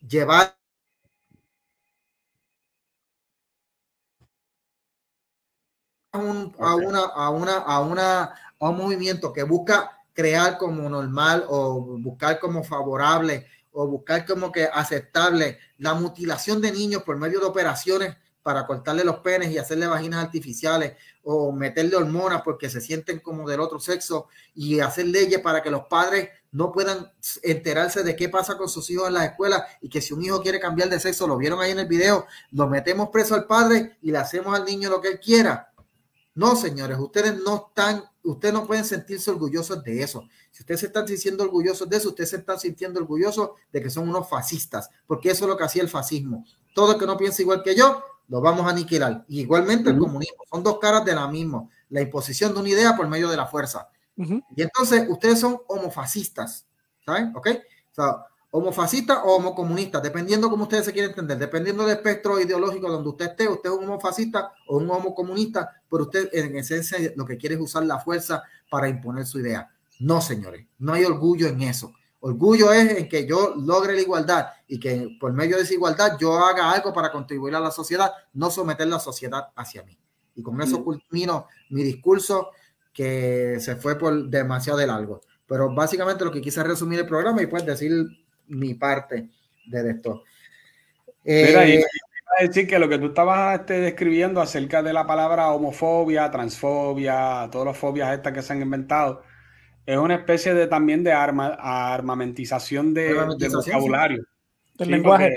[0.00, 0.56] llevar
[6.12, 8.22] a, una, a, una, a, una,
[8.58, 14.50] a un movimiento que busca crear como normal o buscar como favorable o buscar como
[14.50, 19.58] que aceptable la mutilación de niños por medio de operaciones para cortarle los penes y
[19.58, 25.06] hacerle vaginas artificiales o meterle hormonas porque se sienten como del otro sexo y hacer
[25.06, 27.10] leyes para que los padres no puedan
[27.42, 30.42] enterarse de qué pasa con sus hijos en las escuelas y que si un hijo
[30.42, 33.96] quiere cambiar de sexo, lo vieron ahí en el video, lo metemos preso al padre
[34.02, 35.72] y le hacemos al niño lo que él quiera.
[36.34, 40.26] No, señores, ustedes no están, ustedes no pueden sentirse orgullosos de eso.
[40.50, 43.90] Si ustedes se están sintiendo orgullosos de eso, ustedes se están sintiendo orgullosos de que
[43.90, 46.44] son unos fascistas, porque eso es lo que hacía el fascismo.
[46.74, 48.02] Todo el que no piensa igual que yo
[48.32, 49.26] lo vamos a aniquilar.
[49.28, 53.06] igualmente el comunismo, son dos caras de la misma, la imposición de una idea por
[53.06, 53.90] medio de la fuerza.
[54.16, 56.66] Y entonces ustedes son homofascistas,
[57.04, 57.36] ¿saben?
[57.36, 57.48] ¿Ok?
[57.90, 62.90] O sea, homofascistas o homocomunistas, dependiendo como ustedes se quieren entender, dependiendo del espectro ideológico
[62.90, 67.26] donde usted esté, usted es un homofascista o un homocomunista, pero usted en esencia lo
[67.26, 69.70] que quiere es usar la fuerza para imponer su idea.
[70.00, 71.92] No, señores, no hay orgullo en eso.
[72.24, 76.16] Orgullo es en que yo logre la igualdad y que por medio de esa igualdad
[76.20, 79.98] yo haga algo para contribuir a la sociedad, no someter la sociedad hacia mí.
[80.36, 82.50] Y con eso culmino mi discurso
[82.92, 85.20] que se fue por demasiado de largo.
[85.48, 87.90] Pero básicamente lo que quise resumir el programa y pues decir
[88.46, 89.28] mi parte
[89.66, 90.22] de esto.
[91.24, 91.84] Mira, y eh,
[92.40, 97.66] decir que lo que tú estabas este, describiendo acerca de la palabra homofobia, transfobia, todas
[97.66, 99.24] las fobias estas que se han inventado,
[99.84, 103.14] es una especie de también de arma, armamentización de,
[103.52, 104.24] vocabulario.
[104.74, 105.36] Del lenguaje.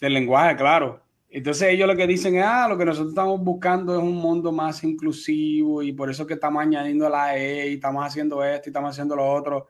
[0.00, 1.02] del lenguaje, claro.
[1.28, 4.52] Entonces ellos lo que dicen es, ah, lo que nosotros estamos buscando es un mundo
[4.52, 8.70] más inclusivo y por eso que estamos añadiendo la E y estamos haciendo esto y
[8.70, 9.68] estamos haciendo lo otro.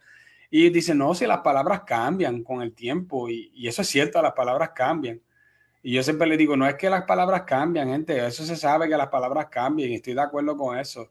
[0.51, 4.21] Y dicen, no, si las palabras cambian con el tiempo y, y eso es cierto,
[4.21, 5.21] las palabras cambian.
[5.83, 8.89] Y yo siempre le digo, no es que las palabras cambian, gente, eso se sabe
[8.89, 11.11] que las palabras cambian y estoy de acuerdo con eso.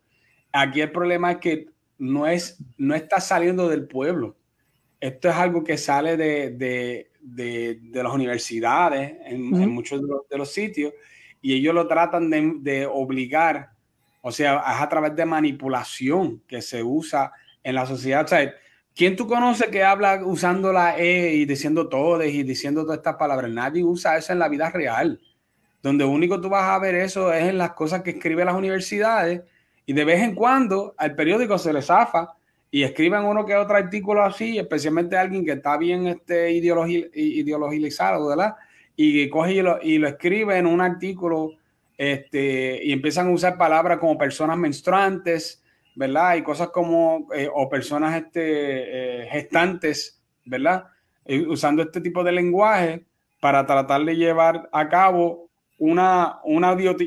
[0.51, 4.35] Aquí el problema es que no, es, no está saliendo del pueblo.
[4.99, 10.93] Esto es algo que sale de, de, de, las universidades en, muchos de los, sitios
[11.41, 13.71] y ellos lo tratan de, obligar,
[14.21, 17.33] o sea, es a través de manipulación que se usa
[17.63, 18.23] en la sociedad.
[18.23, 18.53] O sea,
[18.95, 23.15] ¿quién tú conoces que habla usando la E y diciendo todes y diciendo todas estas
[23.15, 23.51] palabras?
[23.51, 25.19] Nadie usa eso en la vida real.
[25.81, 29.41] Donde único tú vas a ver eso es en las cosas que escriben las universidades
[29.85, 32.35] y de vez en cuando al periódico se le zafa
[32.71, 38.55] y escriben uno que otro artículo así, especialmente alguien que está bien este, ideologizado, ¿verdad?
[38.95, 41.51] Y coge y lo, y lo escribe en un artículo
[41.97, 45.63] este, y empiezan a usar palabras como personas menstruantes,
[45.95, 46.35] ¿verdad?
[46.35, 50.85] Y cosas como, eh, o personas este, eh, gestantes, ¿verdad?
[51.47, 53.05] usando este tipo de lenguaje
[53.39, 55.42] para tratar de llevar a cabo
[55.85, 56.39] una,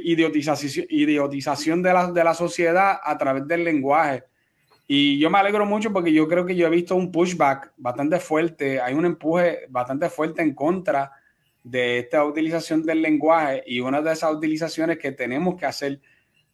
[0.04, 4.24] idiotización, idiotización de, la, de la sociedad a través del lenguaje.
[4.86, 8.20] Y yo me alegro mucho porque yo creo que yo he visto un pushback bastante
[8.20, 11.10] fuerte, hay un empuje bastante fuerte en contra
[11.64, 16.00] de esta utilización del lenguaje y una de esas utilizaciones que tenemos que hacer,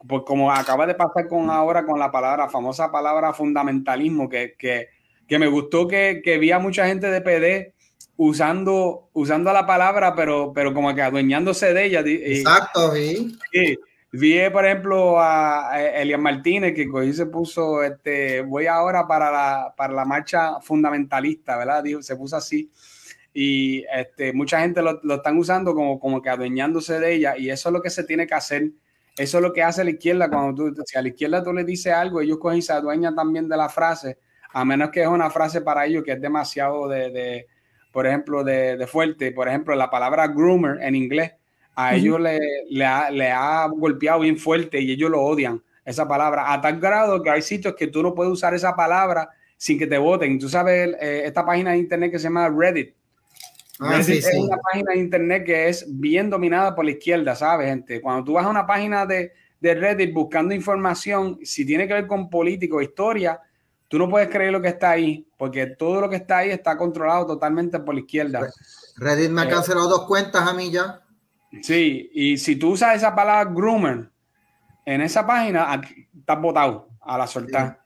[0.07, 4.89] pues como acaba de pasar con ahora con la palabra, famosa palabra fundamentalismo, que, que,
[5.27, 7.74] que me gustó que, que vi a mucha gente de PD
[8.24, 12.03] usando, usando la palabra, pero, pero como que adueñándose de ella.
[12.07, 13.36] Exacto, sí.
[13.53, 13.78] sí.
[14.12, 19.74] Vi, por ejemplo, a Elian Martínez, que hoy se puso, este, voy ahora para la,
[19.77, 21.82] para la marcha fundamentalista, ¿verdad?
[21.82, 22.70] Dijo, se puso así.
[23.35, 27.36] Y este, mucha gente lo, lo, están usando como, como que adueñándose de ella.
[27.36, 28.70] Y eso es lo que se tiene que hacer.
[29.16, 30.28] Eso es lo que hace la izquierda.
[30.28, 33.16] Cuando tú, si a la izquierda tú le dices algo, ellos cogen y se adueñan
[33.16, 34.19] también de la frase,
[34.53, 37.47] a menos que es una frase para ellos que es demasiado de, de
[37.93, 39.31] por ejemplo, de, de fuerte.
[39.31, 41.32] Por ejemplo, la palabra groomer en inglés
[41.74, 42.39] a ellos le,
[42.69, 46.78] le, ha, le, ha, golpeado bien fuerte y ellos lo odian, esa palabra, a tal
[46.78, 50.39] grado que hay sitios que tú no puedes usar esa palabra sin que te voten.
[50.39, 52.94] Tú sabes, eh, esta página de internet que se llama Reddit.
[53.81, 54.39] Ah, Reddit sí, es sí.
[54.39, 58.01] una página de internet que es bien dominada por la izquierda, ¿sabes, gente?
[58.01, 62.06] Cuando tú vas a una página de, de Reddit buscando información, si tiene que ver
[62.06, 63.40] con político, historia,
[63.93, 66.78] tú no puedes creer lo que está ahí, porque todo lo que está ahí está
[66.78, 68.48] controlado totalmente por la izquierda.
[68.97, 71.02] Reddit me ha Eh, cancelado dos cuentas a mí ya.
[71.60, 74.09] Sí, y si tú usas esa palabra groomer
[74.86, 77.82] en esa página, aquí estás botado a la soltar.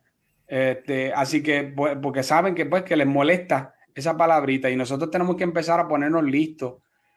[0.47, 5.35] Este, así que, porque saben que, pues, que les molesta esa palabrita y nosotros tenemos
[5.35, 6.75] que empezar a ponernos listos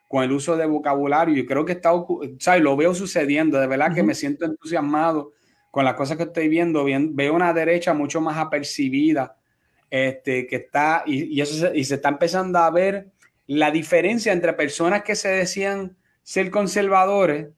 [0.08, 1.36] con el uso de vocabulario.
[1.36, 2.60] Y creo que está, ocu- ¿sabes?
[2.62, 3.60] Lo veo sucediendo.
[3.60, 5.30] De verdad que me siento entusiasmado
[5.70, 6.84] con las cosas que estoy viendo.
[6.84, 9.36] Bien, veo una derecha mucho más apercibida,
[9.90, 13.10] este, que está, y, eso se, y se está empezando a ver
[13.46, 17.48] la diferencia entre personas que se decían ser conservadores,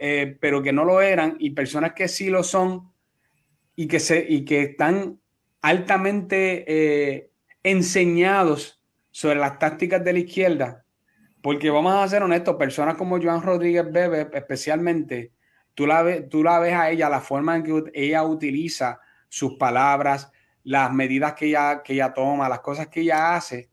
[0.00, 2.92] eh, pero que no lo eran, y personas que sí lo son
[3.76, 5.18] y que, se, y que están
[5.62, 7.30] altamente eh,
[7.62, 10.84] enseñados sobre las tácticas de la izquierda.
[11.40, 15.32] Porque vamos a ser honestos, personas como Joan Rodríguez Bebe, especialmente,
[15.74, 19.54] tú la, ves, tú la ves a ella, la forma en que ella utiliza sus
[19.54, 20.30] palabras,
[20.62, 23.68] las medidas que ella, que ella toma, las cosas que ella hace,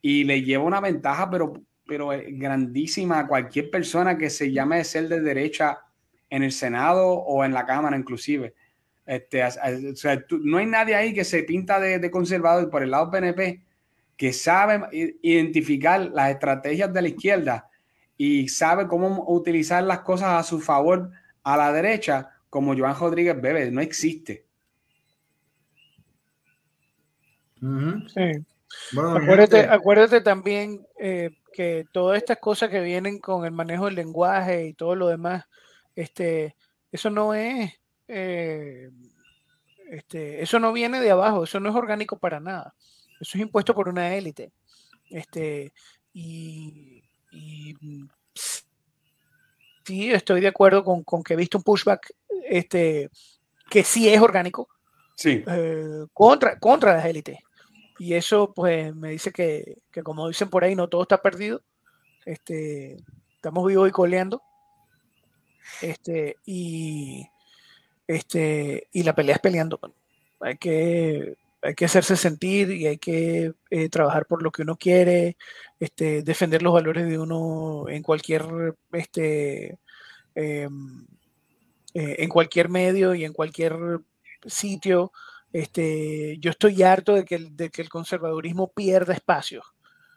[0.00, 1.52] y le lleva una ventaja, pero,
[1.86, 5.78] pero eh, grandísima a cualquier persona que se llame de ser de derecha
[6.28, 8.54] en el Senado o en la Cámara, inclusive.
[9.04, 12.90] Este, o sea, no hay nadie ahí que se pinta de, de conservador por el
[12.90, 13.62] lado PNP
[14.16, 14.80] que sabe
[15.22, 17.68] identificar las estrategias de la izquierda
[18.16, 21.10] y sabe cómo utilizar las cosas a su favor
[21.42, 23.70] a la derecha, como Joan Rodríguez Bebe.
[23.70, 24.46] No existe.
[27.60, 28.44] Sí.
[28.92, 33.86] Bueno, Acuérdate, gente, acuérdate también eh, que todas estas cosas que vienen con el manejo
[33.86, 35.44] del lenguaje y todo lo demás,
[35.94, 36.56] este,
[36.90, 37.70] eso no es,
[38.08, 38.90] eh,
[39.90, 42.74] este, eso no viene de abajo, eso no es orgánico para nada.
[43.20, 44.52] Eso es impuesto por una élite.
[45.10, 45.72] Este,
[46.12, 47.76] y, y,
[49.84, 52.12] sí, estoy de acuerdo con, con que he visto un pushback
[52.48, 53.10] este,
[53.70, 54.68] que sí es orgánico
[55.16, 55.44] Sí.
[55.46, 57.38] eh, contra, contra las élites.
[57.98, 61.62] Y eso, pues, me dice que, que, como dicen por ahí, no todo está perdido.
[62.24, 62.96] Este,
[63.36, 64.42] estamos vivos y coleando.
[65.80, 67.26] Este, y,
[68.08, 69.78] este, y la pelea es peleando.
[69.80, 69.94] mano.
[70.40, 74.76] Hay que, hay que hacerse sentir y hay que eh, trabajar por lo que uno
[74.76, 75.36] quiere,
[75.80, 78.44] este, defender los valores de uno en cualquier,
[78.92, 79.78] este,
[80.34, 81.06] em,
[81.94, 83.76] eh, en cualquier medio y en cualquier
[84.46, 85.12] sitio.
[85.52, 89.62] Este, yo estoy harto de que el, de que el conservadurismo pierda espacio.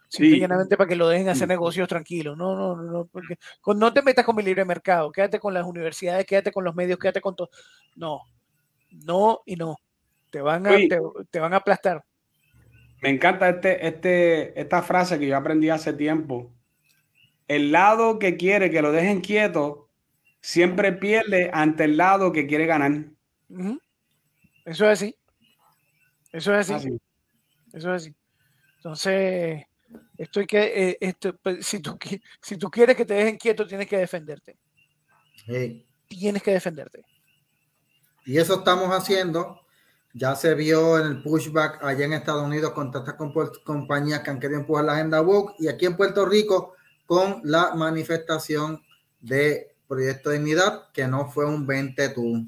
[0.10, 0.40] Sí.
[0.40, 1.50] llanamente para que lo dejen hacer Sí.
[1.50, 2.38] negocios tranquilos.
[2.38, 5.12] No, no, no, no, porque con- no te metas con mi libre mercado.
[5.12, 7.50] Quédate con las universidades, quédate con los medios, quédate con todo.
[7.96, 8.22] No,
[8.92, 9.78] no y no.
[10.36, 10.90] Te van a, Oye.
[10.90, 11.00] te,
[11.32, 12.04] te van a aplastar.
[13.02, 16.54] Me encanta este, este, esta frase que yo aprendí hace tiempo.
[17.48, 19.90] El lado que quiere que lo dejen quieto
[20.42, 23.06] siempre pierde ante el lado que quiere ganar.
[24.66, 25.16] Eso es así.
[26.34, 26.74] Eso es así.
[26.74, 27.02] Así.
[27.72, 28.16] Eso es así.
[28.76, 29.64] Entonces,
[30.18, 31.98] estoy que, eh, esto, pues, si, tú,
[32.42, 34.58] si tú quieres que te dejen quieto, tienes que defenderte.
[35.46, 35.88] sí.
[36.10, 37.06] Tienes que defenderte.
[38.26, 39.65] Y eso estamos haciendo.
[40.18, 44.40] Ya se vio en el pushback allá en Estados Unidos con compu- compañías que han
[44.40, 46.74] querido empujar la agenda woke y aquí en Puerto Rico
[47.06, 48.82] con la manifestación
[49.20, 52.48] de Proyecto de Dignidad, que no fue un 20 tú.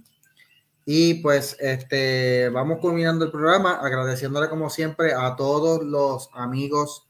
[0.85, 7.05] Y pues este vamos culminando el programa agradeciéndole como siempre a todos los amigos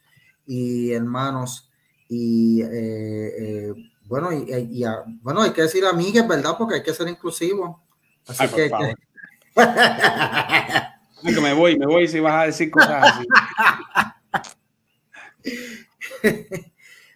[0.47, 1.69] y hermanos
[2.09, 2.67] y eh,
[3.37, 3.73] eh,
[4.07, 7.83] bueno y, y a- bueno hay que decir amigues verdad porque hay que ser inclusivo.
[8.25, 8.69] Así Ay, por que,
[11.41, 13.27] me voy, me voy si vas a decir cosas así.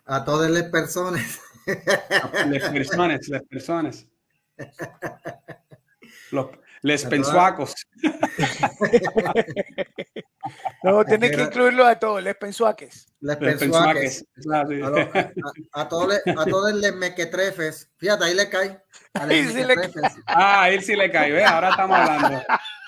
[0.06, 1.40] a todas las personas.
[1.66, 4.08] Las personas, las personas.
[6.32, 6.48] Los,
[6.82, 7.76] les pensuacos.
[10.84, 13.06] no, tienes que incluirlo a todos, les pensuaques.
[13.20, 14.26] Les pensuaques.
[14.52, 14.64] A, a,
[15.82, 17.92] a, todos, a todos les mequetrefes.
[17.98, 18.82] Fíjate, ahí le cae.
[19.14, 19.92] Ahí sí le cae.
[20.26, 21.32] Ah, ahí sí le cae.
[21.32, 21.46] ¿ves?
[21.46, 22.42] Ahora estamos hablando.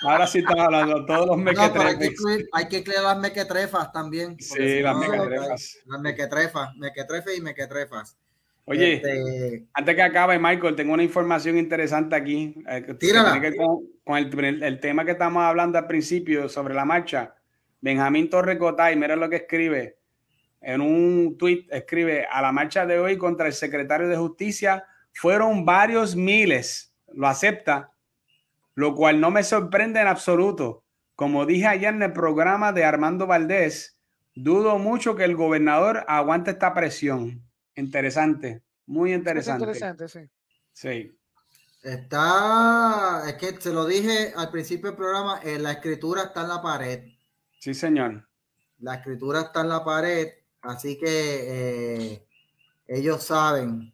[0.03, 1.05] Ahora sí estamos hablando.
[1.05, 1.75] Todos los mequetrefes.
[1.75, 4.37] No, hay, que incluir, hay que incluir las mequetrefas también.
[4.39, 5.77] Sí, las mequetrefas.
[5.85, 6.75] Las mequetrefas.
[6.75, 8.17] Mequetrefes y mequetrefas.
[8.65, 9.65] Oye, este...
[9.73, 12.55] antes que acabe, Michael, tengo una información interesante aquí.
[12.67, 13.39] Eh, Tírala.
[13.41, 17.35] Que con, con el, el, tema que estamos hablando al principio sobre la marcha.
[17.81, 19.97] Benjamín Torrecotay, mira lo que escribe.
[20.61, 25.65] En un tuit escribe, a la marcha de hoy contra el secretario de Justicia fueron
[25.65, 26.95] varios miles.
[27.13, 27.91] Lo acepta,
[28.73, 30.85] lo cual no me sorprende en absoluto.
[31.15, 33.99] Como dije ayer en el programa de Armando Valdés,
[34.33, 37.43] dudo mucho que el gobernador aguante esta presión.
[37.75, 39.63] Interesante, muy interesante.
[39.63, 40.19] interesante, sí.
[40.71, 41.17] Sí.
[41.81, 46.47] Está, es que se lo dije al principio del programa, eh, la escritura está en
[46.49, 47.03] la pared.
[47.59, 48.27] Sí, señor.
[48.79, 50.29] La escritura está en la pared,
[50.61, 52.27] así que eh,
[52.87, 53.93] ellos saben.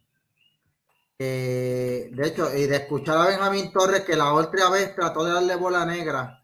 [1.18, 5.54] de hecho, y de escuchar a Benjamín Torres que la otra vez trató de darle
[5.56, 6.40] bola negra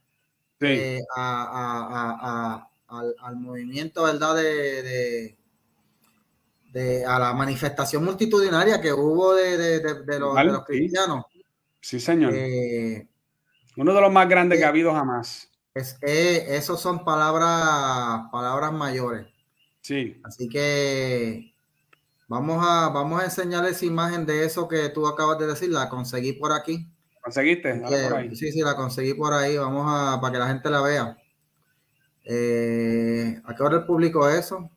[0.61, 0.67] sí.
[0.67, 4.37] eh, a, a, a, al, al, movimiento, ¿verdad?
[4.37, 5.39] de de,
[7.07, 11.25] a la manifestación multitudinaria que hubo de, de, de los, los, cristianos.
[11.81, 12.33] Sí, señor.
[12.35, 13.07] Eh,
[13.77, 15.51] Uno de los más grandes eh, que ha habido jamás.
[15.75, 19.27] Es, eh, esos son palabras, palabras mayores.
[19.81, 20.21] Sí.
[20.25, 21.55] Así que
[22.29, 25.71] vamos a, vamos a enseñarles imagen de eso que tú acabas de decir.
[25.71, 26.89] La conseguí por aquí.
[27.23, 27.75] ¿Conseguiste?
[27.75, 28.35] por ahí.
[28.35, 29.57] Sí, sí, la conseguí por ahí.
[29.57, 31.17] Vamos a, para que la gente la vea.
[32.25, 34.71] Eh, ¿A qué hora el público eso?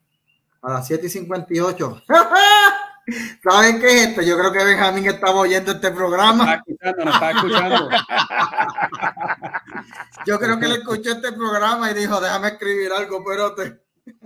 [0.62, 2.02] A las 7 y 58.
[3.42, 4.20] ¿Saben qué es esto?
[4.22, 6.44] Yo creo que Benjamín estaba oyendo este programa.
[6.44, 7.90] Está escuchando, nos está escuchando.
[10.26, 13.80] Yo creo que le escuchó este programa y dijo, déjame escribir algo, pero te...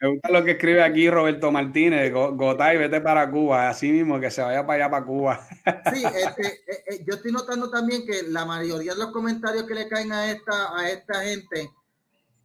[0.00, 4.32] Me gusta lo que escribe aquí Roberto Martínez, Gotay, vete para Cuba, así mismo, que
[4.32, 5.46] se vaya para allá, para Cuba.
[5.94, 9.74] Sí, este, eh, eh, yo estoy notando también que la mayoría de los comentarios que
[9.74, 11.70] le caen a esta, a esta gente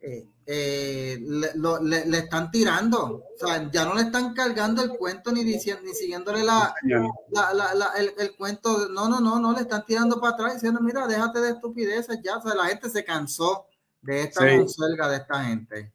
[0.01, 3.03] eh, eh, le, lo, le, le, están tirando.
[3.05, 7.53] O sea, ya no le están cargando el cuento ni diciendo, ni siguiéndole la, la,
[7.53, 8.87] la, la el, el, cuento.
[8.87, 12.37] No, no, no, no, le están tirando para atrás diciendo, mira, déjate de estupideces ya.
[12.37, 13.67] O sea, la gente se cansó
[14.01, 14.47] de esta sí.
[14.47, 15.91] de esta gente.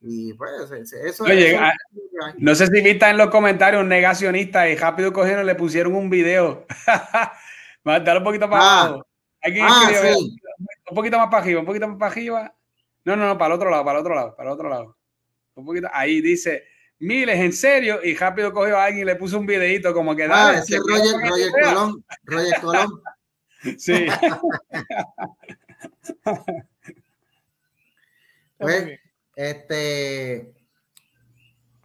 [0.00, 1.64] Y pues eso, Oye, eso,
[2.38, 6.08] no sé si viste en los comentarios un negacionista y rápido cogieron le pusieron un
[6.08, 6.64] video.
[7.84, 9.06] Dale un poquito para ah, abajo.
[9.62, 10.36] ah, sí.
[10.90, 12.55] un poquito más para arriba, un poquito más para arriba.
[13.06, 14.96] No, no, no, para el otro lado, para el otro lado, para el otro lado.
[15.54, 16.64] Un poquito, ahí dice,
[16.98, 20.24] miles, en serio, y rápido cogió a alguien y le puso un videito como que
[20.24, 20.58] ah, dale.
[20.58, 23.02] Ah, ese Roger, Roger Colón, Roger Colón.
[23.78, 24.06] Sí.
[28.58, 29.00] pues,
[29.34, 30.52] este,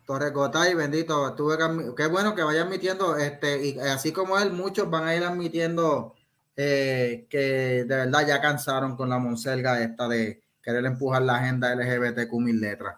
[0.05, 4.51] Torre Gotay, bendito, tuve que, qué bueno que vaya admitiendo, este, y así como él,
[4.51, 6.13] muchos van a ir admitiendo
[6.55, 11.75] eh, que de verdad ya cansaron con la monselga esta de, querer empujar la agenda
[11.75, 12.97] LGBTQ mil letras.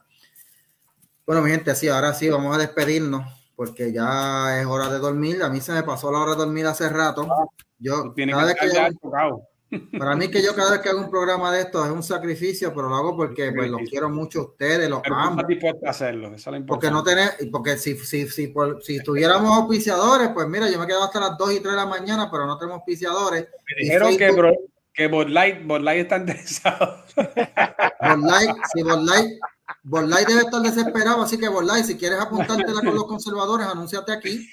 [1.26, 3.26] Bueno, mi gente, sí, ahora sí, vamos a despedirnos
[3.56, 5.42] porque ya es hora de dormir.
[5.44, 7.28] A mí se me pasó la hora de dormir hace rato.
[7.80, 9.48] Yo, cada vez que yo,
[9.98, 12.74] para mí que yo cada vez que hago un programa de esto es un sacrificio,
[12.74, 15.42] pero lo hago porque pues, los quiero mucho a ustedes, los pero amo.
[15.42, 20.30] a hacerlo, eso es porque no tener, porque si, si, si, por, si tuviéramos auspiciadores,
[20.30, 22.58] pues mira, yo me quedo hasta las 2 y 3 de la mañana, pero no
[22.58, 23.42] tenemos auspiciadores.
[23.44, 24.54] Me dijeron Facebook, que, bro,
[24.94, 27.04] que Bud Light, Bud Light está interesado.
[27.16, 28.30] Bud
[28.74, 29.40] sí, Bud Light,
[29.84, 33.68] Bud Light debe estar desesperado, así que Bud Light, si quieres apuntártela con los conservadores,
[33.68, 34.50] anúnciate aquí.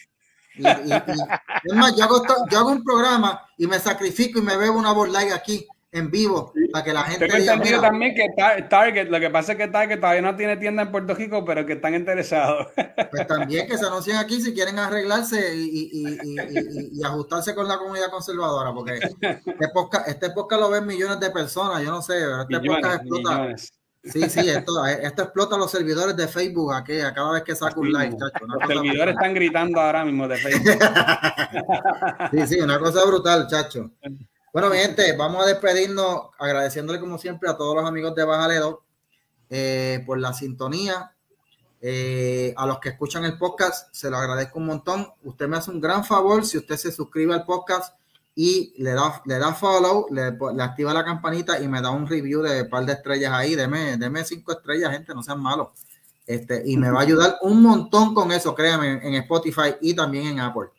[0.55, 4.79] Y, es más, yo hago, yo hago, un programa y me sacrifico y me bebo
[4.79, 6.69] una Bud Light aquí en vivo sí.
[6.69, 7.27] para que la gente.
[7.27, 8.27] Tengo entendido también que
[8.69, 11.67] Target, lo que pasa es que Target todavía no tiene tienda en Puerto Rico, pero
[11.67, 12.69] que están interesados.
[13.11, 17.67] Pues también que se anuncien aquí si quieren arreglarse y, y, y, y ajustarse con
[17.67, 22.03] la comunidad conservadora, porque este podcast, este podcast lo ven millones de personas, yo no
[22.03, 23.39] sé, pero este millones, podcast explota.
[23.39, 23.73] Millones.
[24.03, 27.81] Sí, sí, esto, esto explota los servidores de Facebook aquí, a cada vez que saco
[27.81, 28.47] un live, chacho.
[28.47, 30.79] Los servidores están gritando ahora mismo de Facebook.
[32.31, 33.91] sí, sí, una cosa brutal, chacho.
[34.52, 38.82] Bueno, mi gente, vamos a despedirnos agradeciéndole como siempre a todos los amigos de Bajaledo
[39.48, 41.14] eh, por la sintonía.
[41.81, 45.06] Eh, a los que escuchan el podcast, se lo agradezco un montón.
[45.22, 47.94] Usted me hace un gran favor si usted se suscribe al podcast,
[48.35, 52.43] y le da, le da follow, le, activa la campanita y me da un review
[52.43, 53.55] de par de estrellas ahí.
[53.55, 55.68] Deme, deme cinco estrellas, gente, no sean malos.
[56.27, 60.27] Este, y me va a ayudar un montón con eso, créanme, en Spotify y también
[60.27, 60.70] en Apple.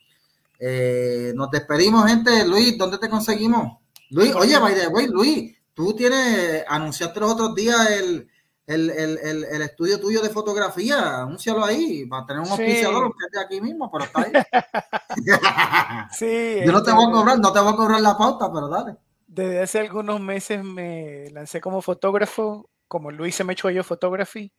[0.64, 2.46] Eh, nos despedimos, gente.
[2.46, 3.80] Luis, ¿dónde te conseguimos?
[4.12, 8.30] Luis, oye, by the way, Luis, tú tienes, anunciaste los otros días el,
[8.68, 13.26] el, el, el, estudio tuyo de fotografía, anúncialo ahí, va a tener un auspiciador que
[13.26, 14.32] es de aquí mismo, pero está ahí.
[16.12, 18.68] sí, Yo no te voy a cobrar, no te voy a cobrar la pauta, pero
[18.70, 18.98] dale.
[19.26, 24.54] Desde hace algunos meses me lancé como fotógrafo, como Luis se me echó yo Photography.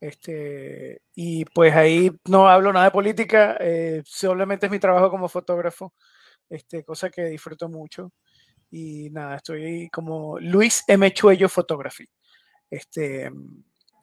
[0.00, 5.28] Este, y pues ahí no hablo nada de política, eh, solamente es mi trabajo como
[5.28, 5.94] fotógrafo,
[6.50, 8.12] este, cosa que disfruto mucho.
[8.70, 11.12] Y nada, estoy como Luis M.
[11.12, 12.08] Chuello Photography.
[12.68, 13.30] Este,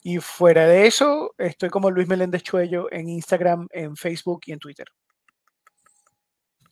[0.02, 4.60] y fuera de eso, estoy como Luis Meléndez Chuello en Instagram, en Facebook y en
[4.60, 4.88] Twitter.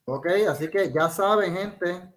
[0.06, 2.14] Ok, así que ya saben, gente.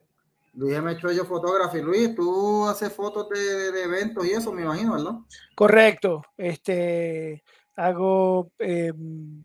[0.55, 0.97] Luis M.
[0.97, 1.81] Chuello Photography.
[1.81, 5.15] Luis, tú haces fotos de, de, eventos y eso, me imagino, ¿verdad?
[5.55, 6.23] Correcto.
[6.37, 7.43] Este,
[7.77, 8.93] hago, eh,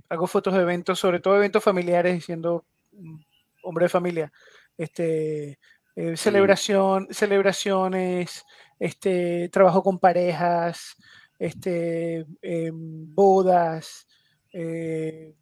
[0.10, 2.65] hago fotos de eventos, sobre todo eventos familiares, siendo
[3.64, 4.31] hombre de familia.
[4.77, 5.60] Este,
[5.95, 8.45] eh, celebración, celebraciones,
[8.80, 10.95] este, trabajo con parejas,
[11.38, 14.07] este, eh, bodas,
[14.53, 15.36] eh,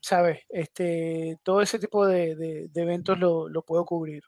[0.00, 0.40] ¿sabes?
[0.48, 4.22] Este, todo ese tipo de, de, de eventos lo, lo, puedo cubrir.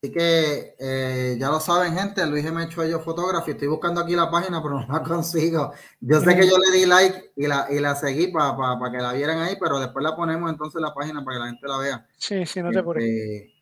[0.00, 2.68] Así que eh, ya lo saben, gente, Luis M.
[2.68, 3.50] Chuello Photography.
[3.50, 5.72] Estoy buscando aquí la página, pero no la consigo.
[6.00, 8.92] Yo sé que yo le di like y la, y la seguí para pa, pa
[8.92, 11.66] que la vieran ahí, pero después la ponemos entonces la página para que la gente
[11.66, 12.06] la vea.
[12.16, 13.04] Sí, sí, no te apures.
[13.04, 13.54] Este,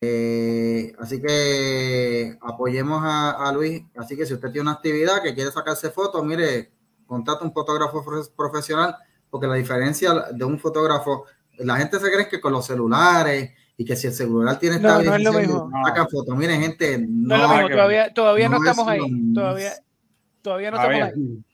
[0.00, 3.82] eh, así que apoyemos a, a, Luis.
[3.96, 6.72] Así que si usted tiene una actividad que quiere sacarse fotos, mire,
[7.06, 8.02] contrata un fotógrafo
[8.34, 8.96] profesional,
[9.28, 11.26] porque la diferencia de un fotógrafo,
[11.58, 15.02] la gente se cree que con los celulares y que si el celular tiene no,
[15.02, 15.70] no es lo mismo.
[15.84, 16.36] sacan fotos.
[16.36, 17.68] Miren, gente, no, no es lo mismo.
[17.70, 19.32] Todavía, todavía no, no estamos ahí.
[19.34, 19.72] Todavía,
[20.42, 21.44] todavía no estamos ahí.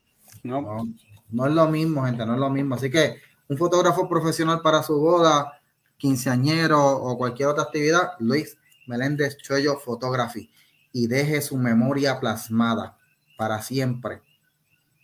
[0.42, 0.88] No.
[1.30, 2.74] no es lo mismo, gente, no es lo mismo.
[2.74, 3.16] Así que
[3.48, 5.60] un fotógrafo profesional para su boda
[5.96, 10.50] quinceañero o cualquier otra actividad, Luis Meléndez Chuello Photography
[10.92, 12.96] y deje su memoria plasmada
[13.36, 14.22] para siempre.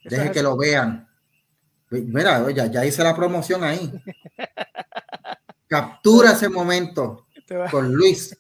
[0.05, 1.09] Deje que lo vean.
[1.91, 3.93] Mira, ya, ya hice la promoción ahí.
[5.75, 7.27] Captura ese momento
[7.69, 8.39] con Luis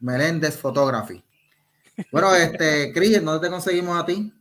[0.00, 1.22] Meléndez Photography.
[2.10, 4.32] Bueno, este, Cris, ¿dónde te conseguimos a ti?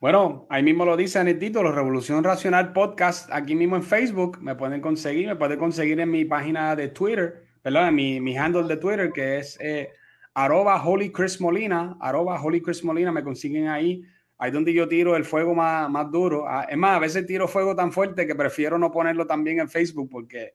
[0.00, 4.38] Bueno, ahí mismo lo dice en el título, Revolución Racional Podcast, aquí mismo en Facebook,
[4.40, 8.38] me pueden conseguir, me pueden conseguir en mi página de Twitter, perdón, en mi, mi
[8.38, 9.90] handle de Twitter, que es eh,
[10.34, 14.04] arroba Holy Chris Molina, arroba Holy Chris Molina, me consiguen ahí,
[14.38, 16.46] ahí donde yo tiro el fuego más, más duro.
[16.46, 19.68] Ah, es más, a veces tiro fuego tan fuerte que prefiero no ponerlo también en
[19.68, 20.52] Facebook, porque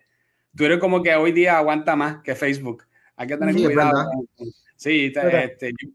[0.55, 2.83] Twitter como que hoy día aguanta más que Facebook.
[3.15, 4.11] Hay que tener sí, cuidado.
[4.75, 5.89] Sí, este, yo,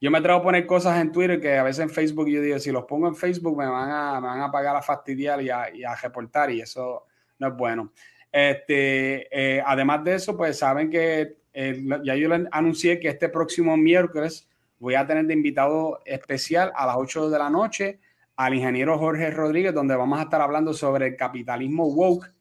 [0.00, 2.58] yo me atrevo a poner cosas en Twitter que a veces en Facebook yo digo,
[2.58, 5.50] si los pongo en Facebook me van a, me van a pagar a fastidiar y
[5.50, 7.06] a, y a reportar y eso
[7.38, 7.92] no es bueno.
[8.30, 13.28] Este, eh, además de eso, pues saben que eh, ya yo les anuncié que este
[13.28, 14.48] próximo miércoles
[14.78, 17.98] voy a tener de invitado especial a las 8 de la noche
[18.36, 22.32] al ingeniero Jorge Rodríguez, donde vamos a estar hablando sobre el capitalismo woke.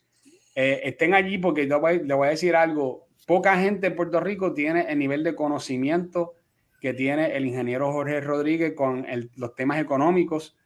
[0.60, 4.56] Eh, estén allí porque yo voy, voy a decir algo, poca gente en Puerto Rico
[4.56, 6.34] tiene el nivel de conocimiento
[6.82, 9.06] que tiene el ingeniero Jorge Rodríguez con
[9.36, 10.58] los temas económicos.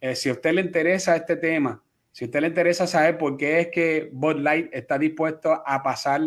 [0.00, 3.36] Eh, si a usted le interesa este tema, si a usted le interesa saber por
[3.36, 6.22] qué es que Bud Light está dispuesto a pasar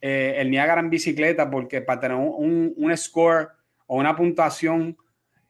[0.00, 3.48] eh, el Niagara en bicicleta, porque para tener un, un score
[3.88, 4.96] o una puntuación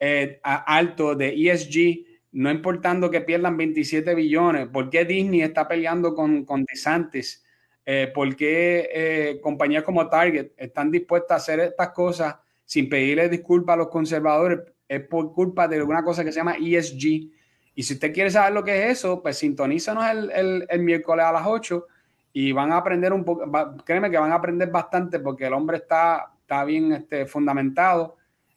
[0.00, 6.14] eh, alto de ESG, no importando que pierdan 27 billones, ¿por qué Disney está peleando
[6.14, 7.44] con, con DeSantis?
[7.86, 13.28] Eh, ¿Por qué eh, compañías como Target están dispuestas a hacer estas cosas sin pedirle
[13.28, 14.60] disculpas a los conservadores?
[14.88, 17.30] Es por culpa de alguna cosa que se llama ESG.
[17.76, 21.24] Y si usted quiere saber lo que es eso, pues sintonízanos el, el, el miércoles
[21.24, 21.86] a las 8
[22.32, 23.44] y van a aprender un poco,
[23.84, 28.16] créeme que van a aprender bastante porque el hombre está, está bien este, fundamentado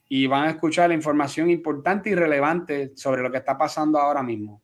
[0.10, 4.24] y van a escuchar la información importante y relevante sobre lo que está pasando ahora
[4.24, 4.62] mismo.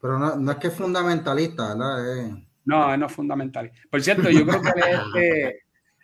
[0.00, 2.18] Pero no, no es que es fundamentalista, ¿verdad?
[2.18, 2.46] Eh...
[2.66, 3.70] No, él no es fundamental.
[3.90, 5.54] Por cierto, yo creo que él es,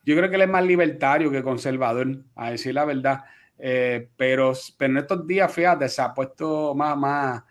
[0.05, 3.25] yo creo que él es más libertario que conservador, a decir la verdad.
[3.59, 7.43] Eh, pero, pero en estos días, fíjate, se ha puesto más, más,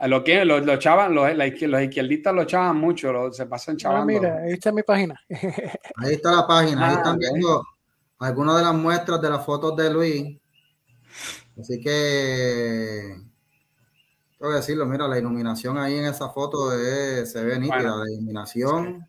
[0.00, 4.02] lo que lo, lo chavan, los, los, izquierdistas lo chavan mucho, lo, se pasan chavando.
[4.02, 5.20] Ah, mira, ahí está mi página.
[5.96, 7.62] ahí está la página, ah, ahí están viendo
[8.18, 10.38] algunas de las muestras de las fotos de Luis.
[11.58, 13.16] Así que
[14.38, 18.04] tengo que decirlo, mira, la iluminación ahí en esa foto es, se ve nítida, bueno,
[18.04, 19.06] la iluminación.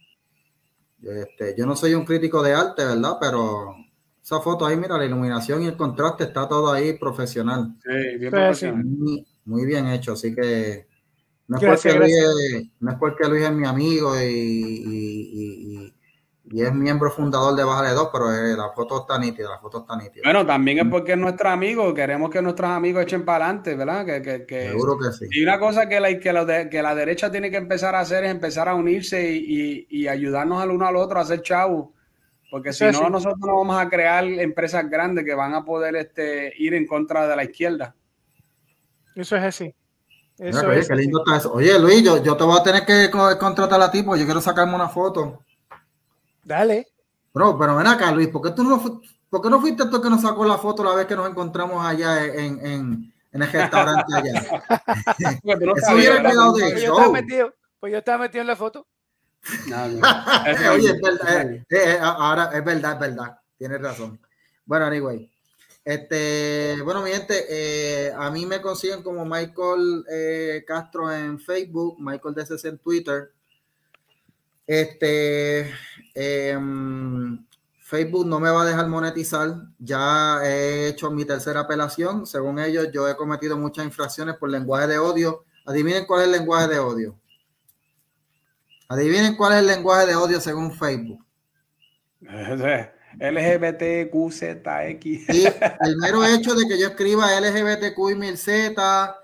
[1.04, 3.18] Este, yo no soy un crítico de arte, ¿verdad?
[3.20, 3.76] Pero
[4.24, 7.76] esa foto ahí, mira, la iluminación y el contraste está todo ahí profesional.
[7.84, 8.84] Sí, bien profesional.
[8.84, 10.88] Muy, muy bien hecho, así que
[11.48, 15.94] no es, Gracias, porque Luis no es porque Luis es mi amigo y, y- y-
[16.52, 19.80] y- es miembro fundador de Bájale 2, pero eh, la foto está nítida, la foto
[19.80, 20.22] está nítida.
[20.24, 24.06] Bueno, también es porque es nuestro amigo, queremos que nuestros amigos echen para adelante, ¿verdad?
[24.06, 25.26] Que, que, que- Seguro que sí.
[25.32, 28.00] Y una cosa que la, que, la de- que la derecha tiene que empezar a
[28.00, 29.38] hacer es empezar a unirse y,
[29.90, 31.90] y- y ayudarnos al uno al otro a hacer chavos.
[32.50, 33.12] Porque si Sí, no, sí.
[33.12, 37.28] nosotros no vamos a crear empresas grandes que van a poder este, ir en contra
[37.28, 37.94] de la izquierda.
[39.16, 39.76] Eso es así.
[40.40, 41.02] Mira, Eso oye, es qué así.
[41.02, 41.52] lindo está eso.
[41.54, 44.26] Oye, Luis, yo, yo te voy a tener que co- contratar a ti porque yo
[44.26, 45.44] quiero sacarme una foto.
[46.48, 46.88] Dale.
[47.34, 50.02] Bro, pero ven acá, Luis, ¿por qué tú no, fu- por qué no fuiste tú
[50.02, 53.52] que nos sacó la foto la vez que nos encontramos allá en, en, en el
[53.52, 54.64] restaurante allá?
[55.44, 56.24] Pues sabías.
[56.24, 56.96] yo show.
[56.96, 58.88] estaba metido, pues yo estaba metido en la foto.
[59.68, 59.84] No,
[60.74, 64.20] Oye, es- verdad, eh, eh, ahora es verdad, es verdad, tienes razón.
[64.66, 65.30] Bueno, anyway,
[65.84, 71.98] este, bueno, mi gente, eh, a mí me consiguen como Michael eh, Castro en Facebook,
[72.00, 73.34] Michael DCC en Twitter.
[74.68, 75.74] Este,
[76.14, 77.46] em,
[77.80, 79.56] Facebook no me va a dejar monetizar.
[79.80, 82.28] Ya he hecho mi tercera apelación.
[82.28, 85.46] Según ellos, yo he cometido muchas infracciones por lenguaje de odio.
[85.66, 87.18] Adivinen cuál es el lenguaje de odio.
[88.90, 91.26] Adivinen cuál es el lenguaje de odio según Facebook.
[93.20, 95.06] LGBTQZX.
[95.06, 99.18] Y el mero hecho de que yo escriba LGBTQ y mil Z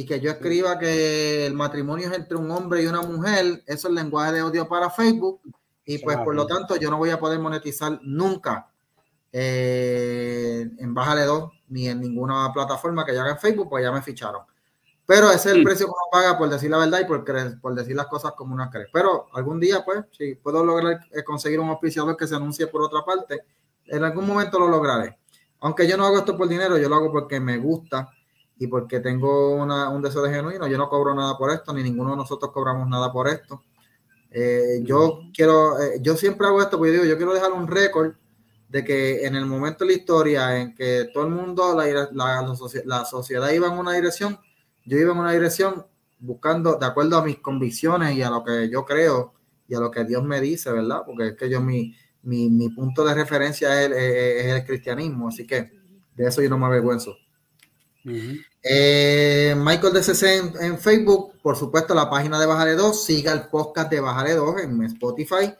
[0.00, 3.88] y que yo escriba que el matrimonio es entre un hombre y una mujer, eso
[3.88, 5.40] es lenguaje de odio para Facebook.
[5.84, 8.68] Y pues por lo tanto yo no voy a poder monetizar nunca
[9.32, 13.92] eh, en Bájale 2 ni en ninguna plataforma que yo haga en Facebook, pues ya
[13.92, 14.42] me ficharon.
[15.06, 15.64] Pero ese es el Mm.
[15.64, 18.32] precio que uno paga por decir la verdad y por, cre- por decir las cosas
[18.36, 18.86] como uno cree.
[18.92, 22.82] Pero algún día, pues, si puedo lograr eh, conseguir un auspiciador que se anuncie por
[22.82, 23.40] otra parte,
[23.86, 25.18] en algún momento lo lograré.
[25.60, 28.10] Aunque yo no hago esto por dinero, yo lo hago porque me gusta
[28.60, 30.68] y porque tengo una- un deseo de genuino.
[30.68, 33.64] Yo no cobro nada por esto, ni ninguno de nosotros cobramos nada por esto.
[34.30, 38.12] Eh, yo quiero, eh, yo siempre hago esto porque digo, yo quiero dejar un récord
[38.68, 42.10] de que en el momento de la historia en que todo el mundo, la, la-
[42.12, 42.54] la
[42.84, 44.38] la sociedad iba en una dirección,
[44.84, 45.86] yo iba en una dirección
[46.20, 49.34] buscando, de acuerdo a mis convicciones y a lo que yo creo
[49.68, 51.02] y a lo que Dios me dice, ¿verdad?
[51.06, 55.28] Porque es que yo, mi, mi, mi punto de referencia es el, es el cristianismo,
[55.28, 55.72] así que
[56.14, 57.16] de eso yo no me avergüenzo.
[58.62, 63.04] Eh, Michael DCC en, en Facebook, por supuesto, la página de Bajale 2.
[63.04, 65.52] Siga el podcast de Bajale 2 en Spotify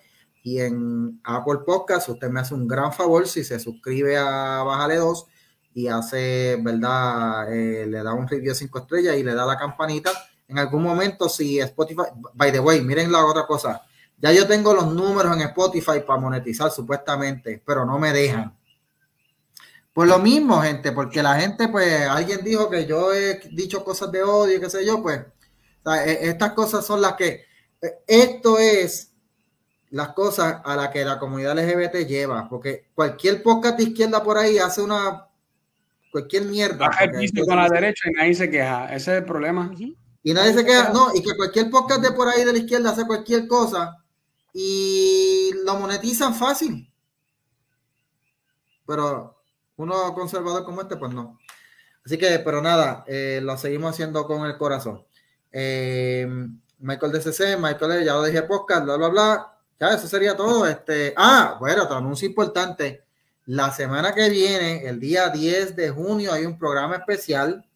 [0.43, 2.09] y en Apple Podcast.
[2.09, 5.27] Usted me hace un gran favor si se suscribe a Bajale 2
[5.75, 7.53] y hace, ¿verdad?
[7.53, 10.11] Eh, le da un review 5 estrellas y le da la campanita.
[10.49, 12.03] En algún momento, si Spotify,
[12.35, 13.83] by the way, miren la otra cosa.
[14.19, 18.55] Ya yo tengo los números en Spotify para monetizar supuestamente, pero no me dejan.
[20.01, 24.11] Por lo mismo, gente, porque la gente, pues, alguien dijo que yo he dicho cosas
[24.11, 25.21] de odio, y qué sé yo, pues,
[25.85, 27.45] o sea, e- estas cosas son las que,
[27.83, 29.13] eh, esto es
[29.91, 34.39] las cosas a las que la comunidad LGBT lleva, porque cualquier podcast de izquierda por
[34.39, 35.27] ahí hace una,
[36.11, 36.89] cualquier mierda.
[36.89, 38.87] Baja el piso con la derecha y nadie se queja.
[38.87, 39.71] Ese es el problema.
[40.23, 42.93] y nadie se queda, no, y que cualquier podcast de por ahí de la izquierda
[42.93, 44.03] hace cualquier cosa
[44.55, 46.91] y lo monetizan fácil.
[48.87, 49.40] Pero
[49.81, 51.39] uno conservador como este, pues no.
[52.05, 55.05] Así que, pero nada, eh, lo seguimos haciendo con el corazón.
[55.53, 56.27] Eh,
[56.79, 59.53] Michael DCC, Michael, ya lo dije podcast, bla, bla, bla.
[59.79, 60.67] Ya, eso sería todo.
[60.67, 63.05] Este, ah, bueno, otro anuncio importante.
[63.47, 67.67] La semana que viene, el día 10 de junio, hay un programa especial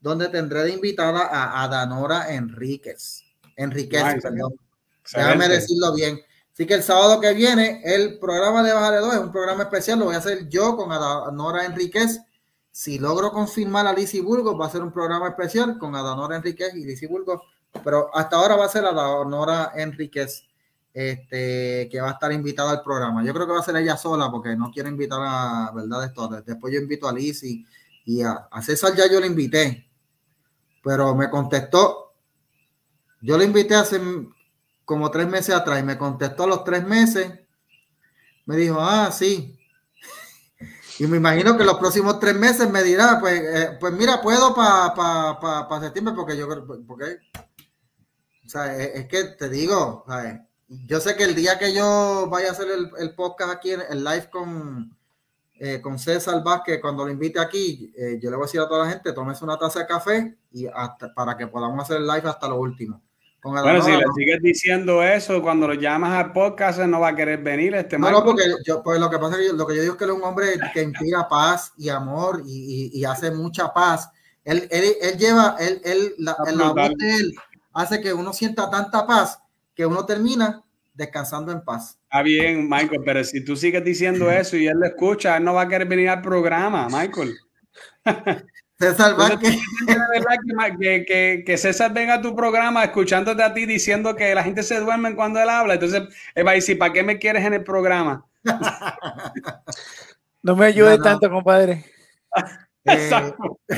[0.00, 3.24] donde tendré de invitada a Adanora Enríquez.
[3.56, 4.20] Enríquez, Nice.
[4.20, 4.54] perdón.
[5.00, 5.32] Excelente.
[5.32, 6.20] Déjame decirlo bien.
[6.58, 10.00] Así que el sábado que viene, el programa de Bájale 2 es un programa especial.
[10.00, 12.20] Lo voy a hacer yo con Adanora Enríquez.
[12.72, 16.74] Si logro confirmar a Lizzie Burgos, va a ser un programa especial con Adanora Enríquez
[16.74, 17.42] y Lizzie Burgos.
[17.84, 20.48] Pero hasta ahora va a ser Adanora Enríquez
[20.92, 23.24] este, que va a estar invitada al programa.
[23.24, 26.06] Yo creo que va a ser ella sola porque no quiero invitar a, ¿verdad?
[26.06, 26.26] Esto.
[26.44, 27.64] Después yo invito a Lizzie
[28.04, 29.88] y a, a César ya yo le invité.
[30.82, 32.14] Pero me contestó.
[33.20, 34.00] Yo le invité hace
[34.88, 37.30] como tres meses atrás y me contestó a los tres meses.
[38.46, 39.54] Me dijo, ah, sí.
[40.98, 44.54] Y me imagino que los próximos tres meses me dirá, pues, eh, pues mira, puedo
[44.54, 47.18] para pa, pa, pa septiembre porque yo creo, porque,
[48.46, 50.06] o sea, es, que te digo,
[50.66, 54.02] yo sé que el día que yo vaya a hacer el, el podcast aquí, el
[54.02, 54.96] live con,
[55.60, 58.68] eh, con César Vázquez, cuando lo invite aquí, eh, yo le voy a decir a
[58.68, 62.06] toda la gente, tómese una taza de café y hasta para que podamos hacer el
[62.06, 63.02] live hasta lo último
[63.42, 67.42] bueno, si le sigues diciendo eso, cuando lo llamas al podcast, no va a querer
[67.42, 69.82] venir este No, no porque yo, pues lo que pasa es que lo que yo
[69.82, 73.30] digo es que él es un hombre que inspira paz y amor y, y, hace
[73.30, 74.10] mucha paz.
[74.44, 77.34] Él, él, él lleva, él, él la, la voz de él
[77.72, 79.40] hace que uno sienta tanta paz
[79.74, 81.98] que uno termina descansando en paz.
[82.02, 85.54] Está bien, Michael, pero si tú sigues diciendo eso y él lo escucha, él no
[85.54, 87.36] va a querer venir al programa, Michael.
[88.78, 89.56] César Vázquez.
[90.78, 94.62] Que, que, que, César venga a tu programa escuchándote a ti diciendo que la gente
[94.62, 95.74] se duerme cuando él habla.
[95.74, 96.02] Entonces,
[96.34, 98.24] él va a decir, ¿para qué me quieres en el programa?
[100.42, 101.84] no me ayude tanto, compadre.
[102.84, 103.34] Eh,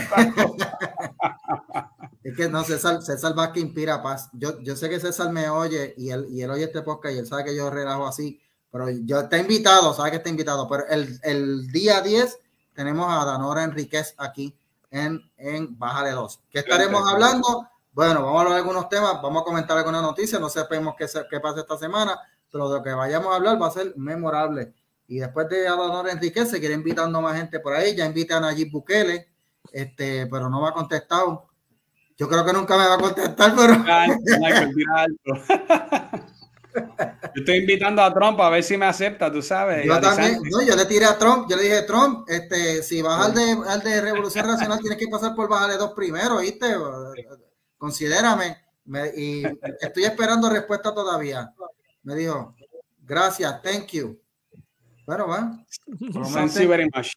[2.23, 4.29] es que no, César, César Vázquez inspira paz.
[4.35, 7.19] Yo, yo sé que César me oye y él, y él oye este podcast y
[7.19, 8.39] él sabe que yo relajo así,
[8.71, 12.39] pero yo está invitado, sabe que está invitado, pero el, el día 10
[12.75, 14.60] tenemos a Danora Enríquez aquí
[14.91, 16.41] en, en Bájale 2.
[16.51, 17.69] ¿Qué estaremos hablando?
[17.93, 21.07] Bueno, vamos a hablar de algunos temas, vamos a comentar algunas noticias, no sabemos qué,
[21.29, 22.19] qué pasa esta semana,
[22.51, 24.73] pero de lo que vayamos a hablar va a ser memorable.
[25.09, 28.53] Y después de Adonor Enrique se quiere invitando más gente por ahí, ya invitan a
[28.53, 29.29] Nayib Bukele,
[29.73, 31.49] este, pero no me ha contestado.
[32.17, 33.75] Yo creo que nunca me va a contestar, pero...
[36.75, 39.85] Yo estoy invitando a Trump a ver si me acepta, tú sabes.
[39.87, 43.27] Yo también, no, yo le tiré a Trump, yo le dije, Trump, este, si vas
[43.27, 46.67] al de, al de Revolución Nacional, tienes que pasar por bajarle dos primero, ¿viste?
[47.79, 48.57] Considérame.
[49.17, 49.45] y
[49.81, 51.53] estoy esperando respuesta todavía.
[52.03, 52.55] Me dijo,
[53.01, 54.19] gracias, thank you.
[55.07, 55.59] Bueno, va.
[56.33, 57.13] Thank you very much.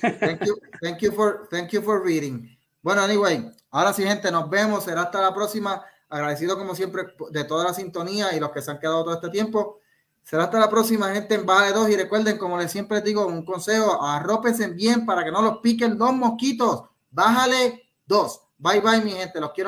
[0.00, 2.56] Thank you, thank you for, thank you for reading.
[2.82, 4.84] Bueno, anyway, ahora sí, gente, nos vemos.
[4.84, 5.84] Será hasta la próxima.
[6.08, 9.30] Agradecido como siempre de toda la sintonía y los que se han quedado todo este
[9.30, 9.80] tiempo.
[10.22, 11.90] Será hasta la próxima, gente, en Baja de 2.
[11.90, 15.98] Y recuerden, como les siempre digo, un consejo, arrópense bien para que no los piquen
[15.98, 16.82] los mosquitos.
[17.10, 18.42] Bájale dos.
[18.58, 19.40] Bye, bye, mi gente.
[19.40, 19.64] Los quiero.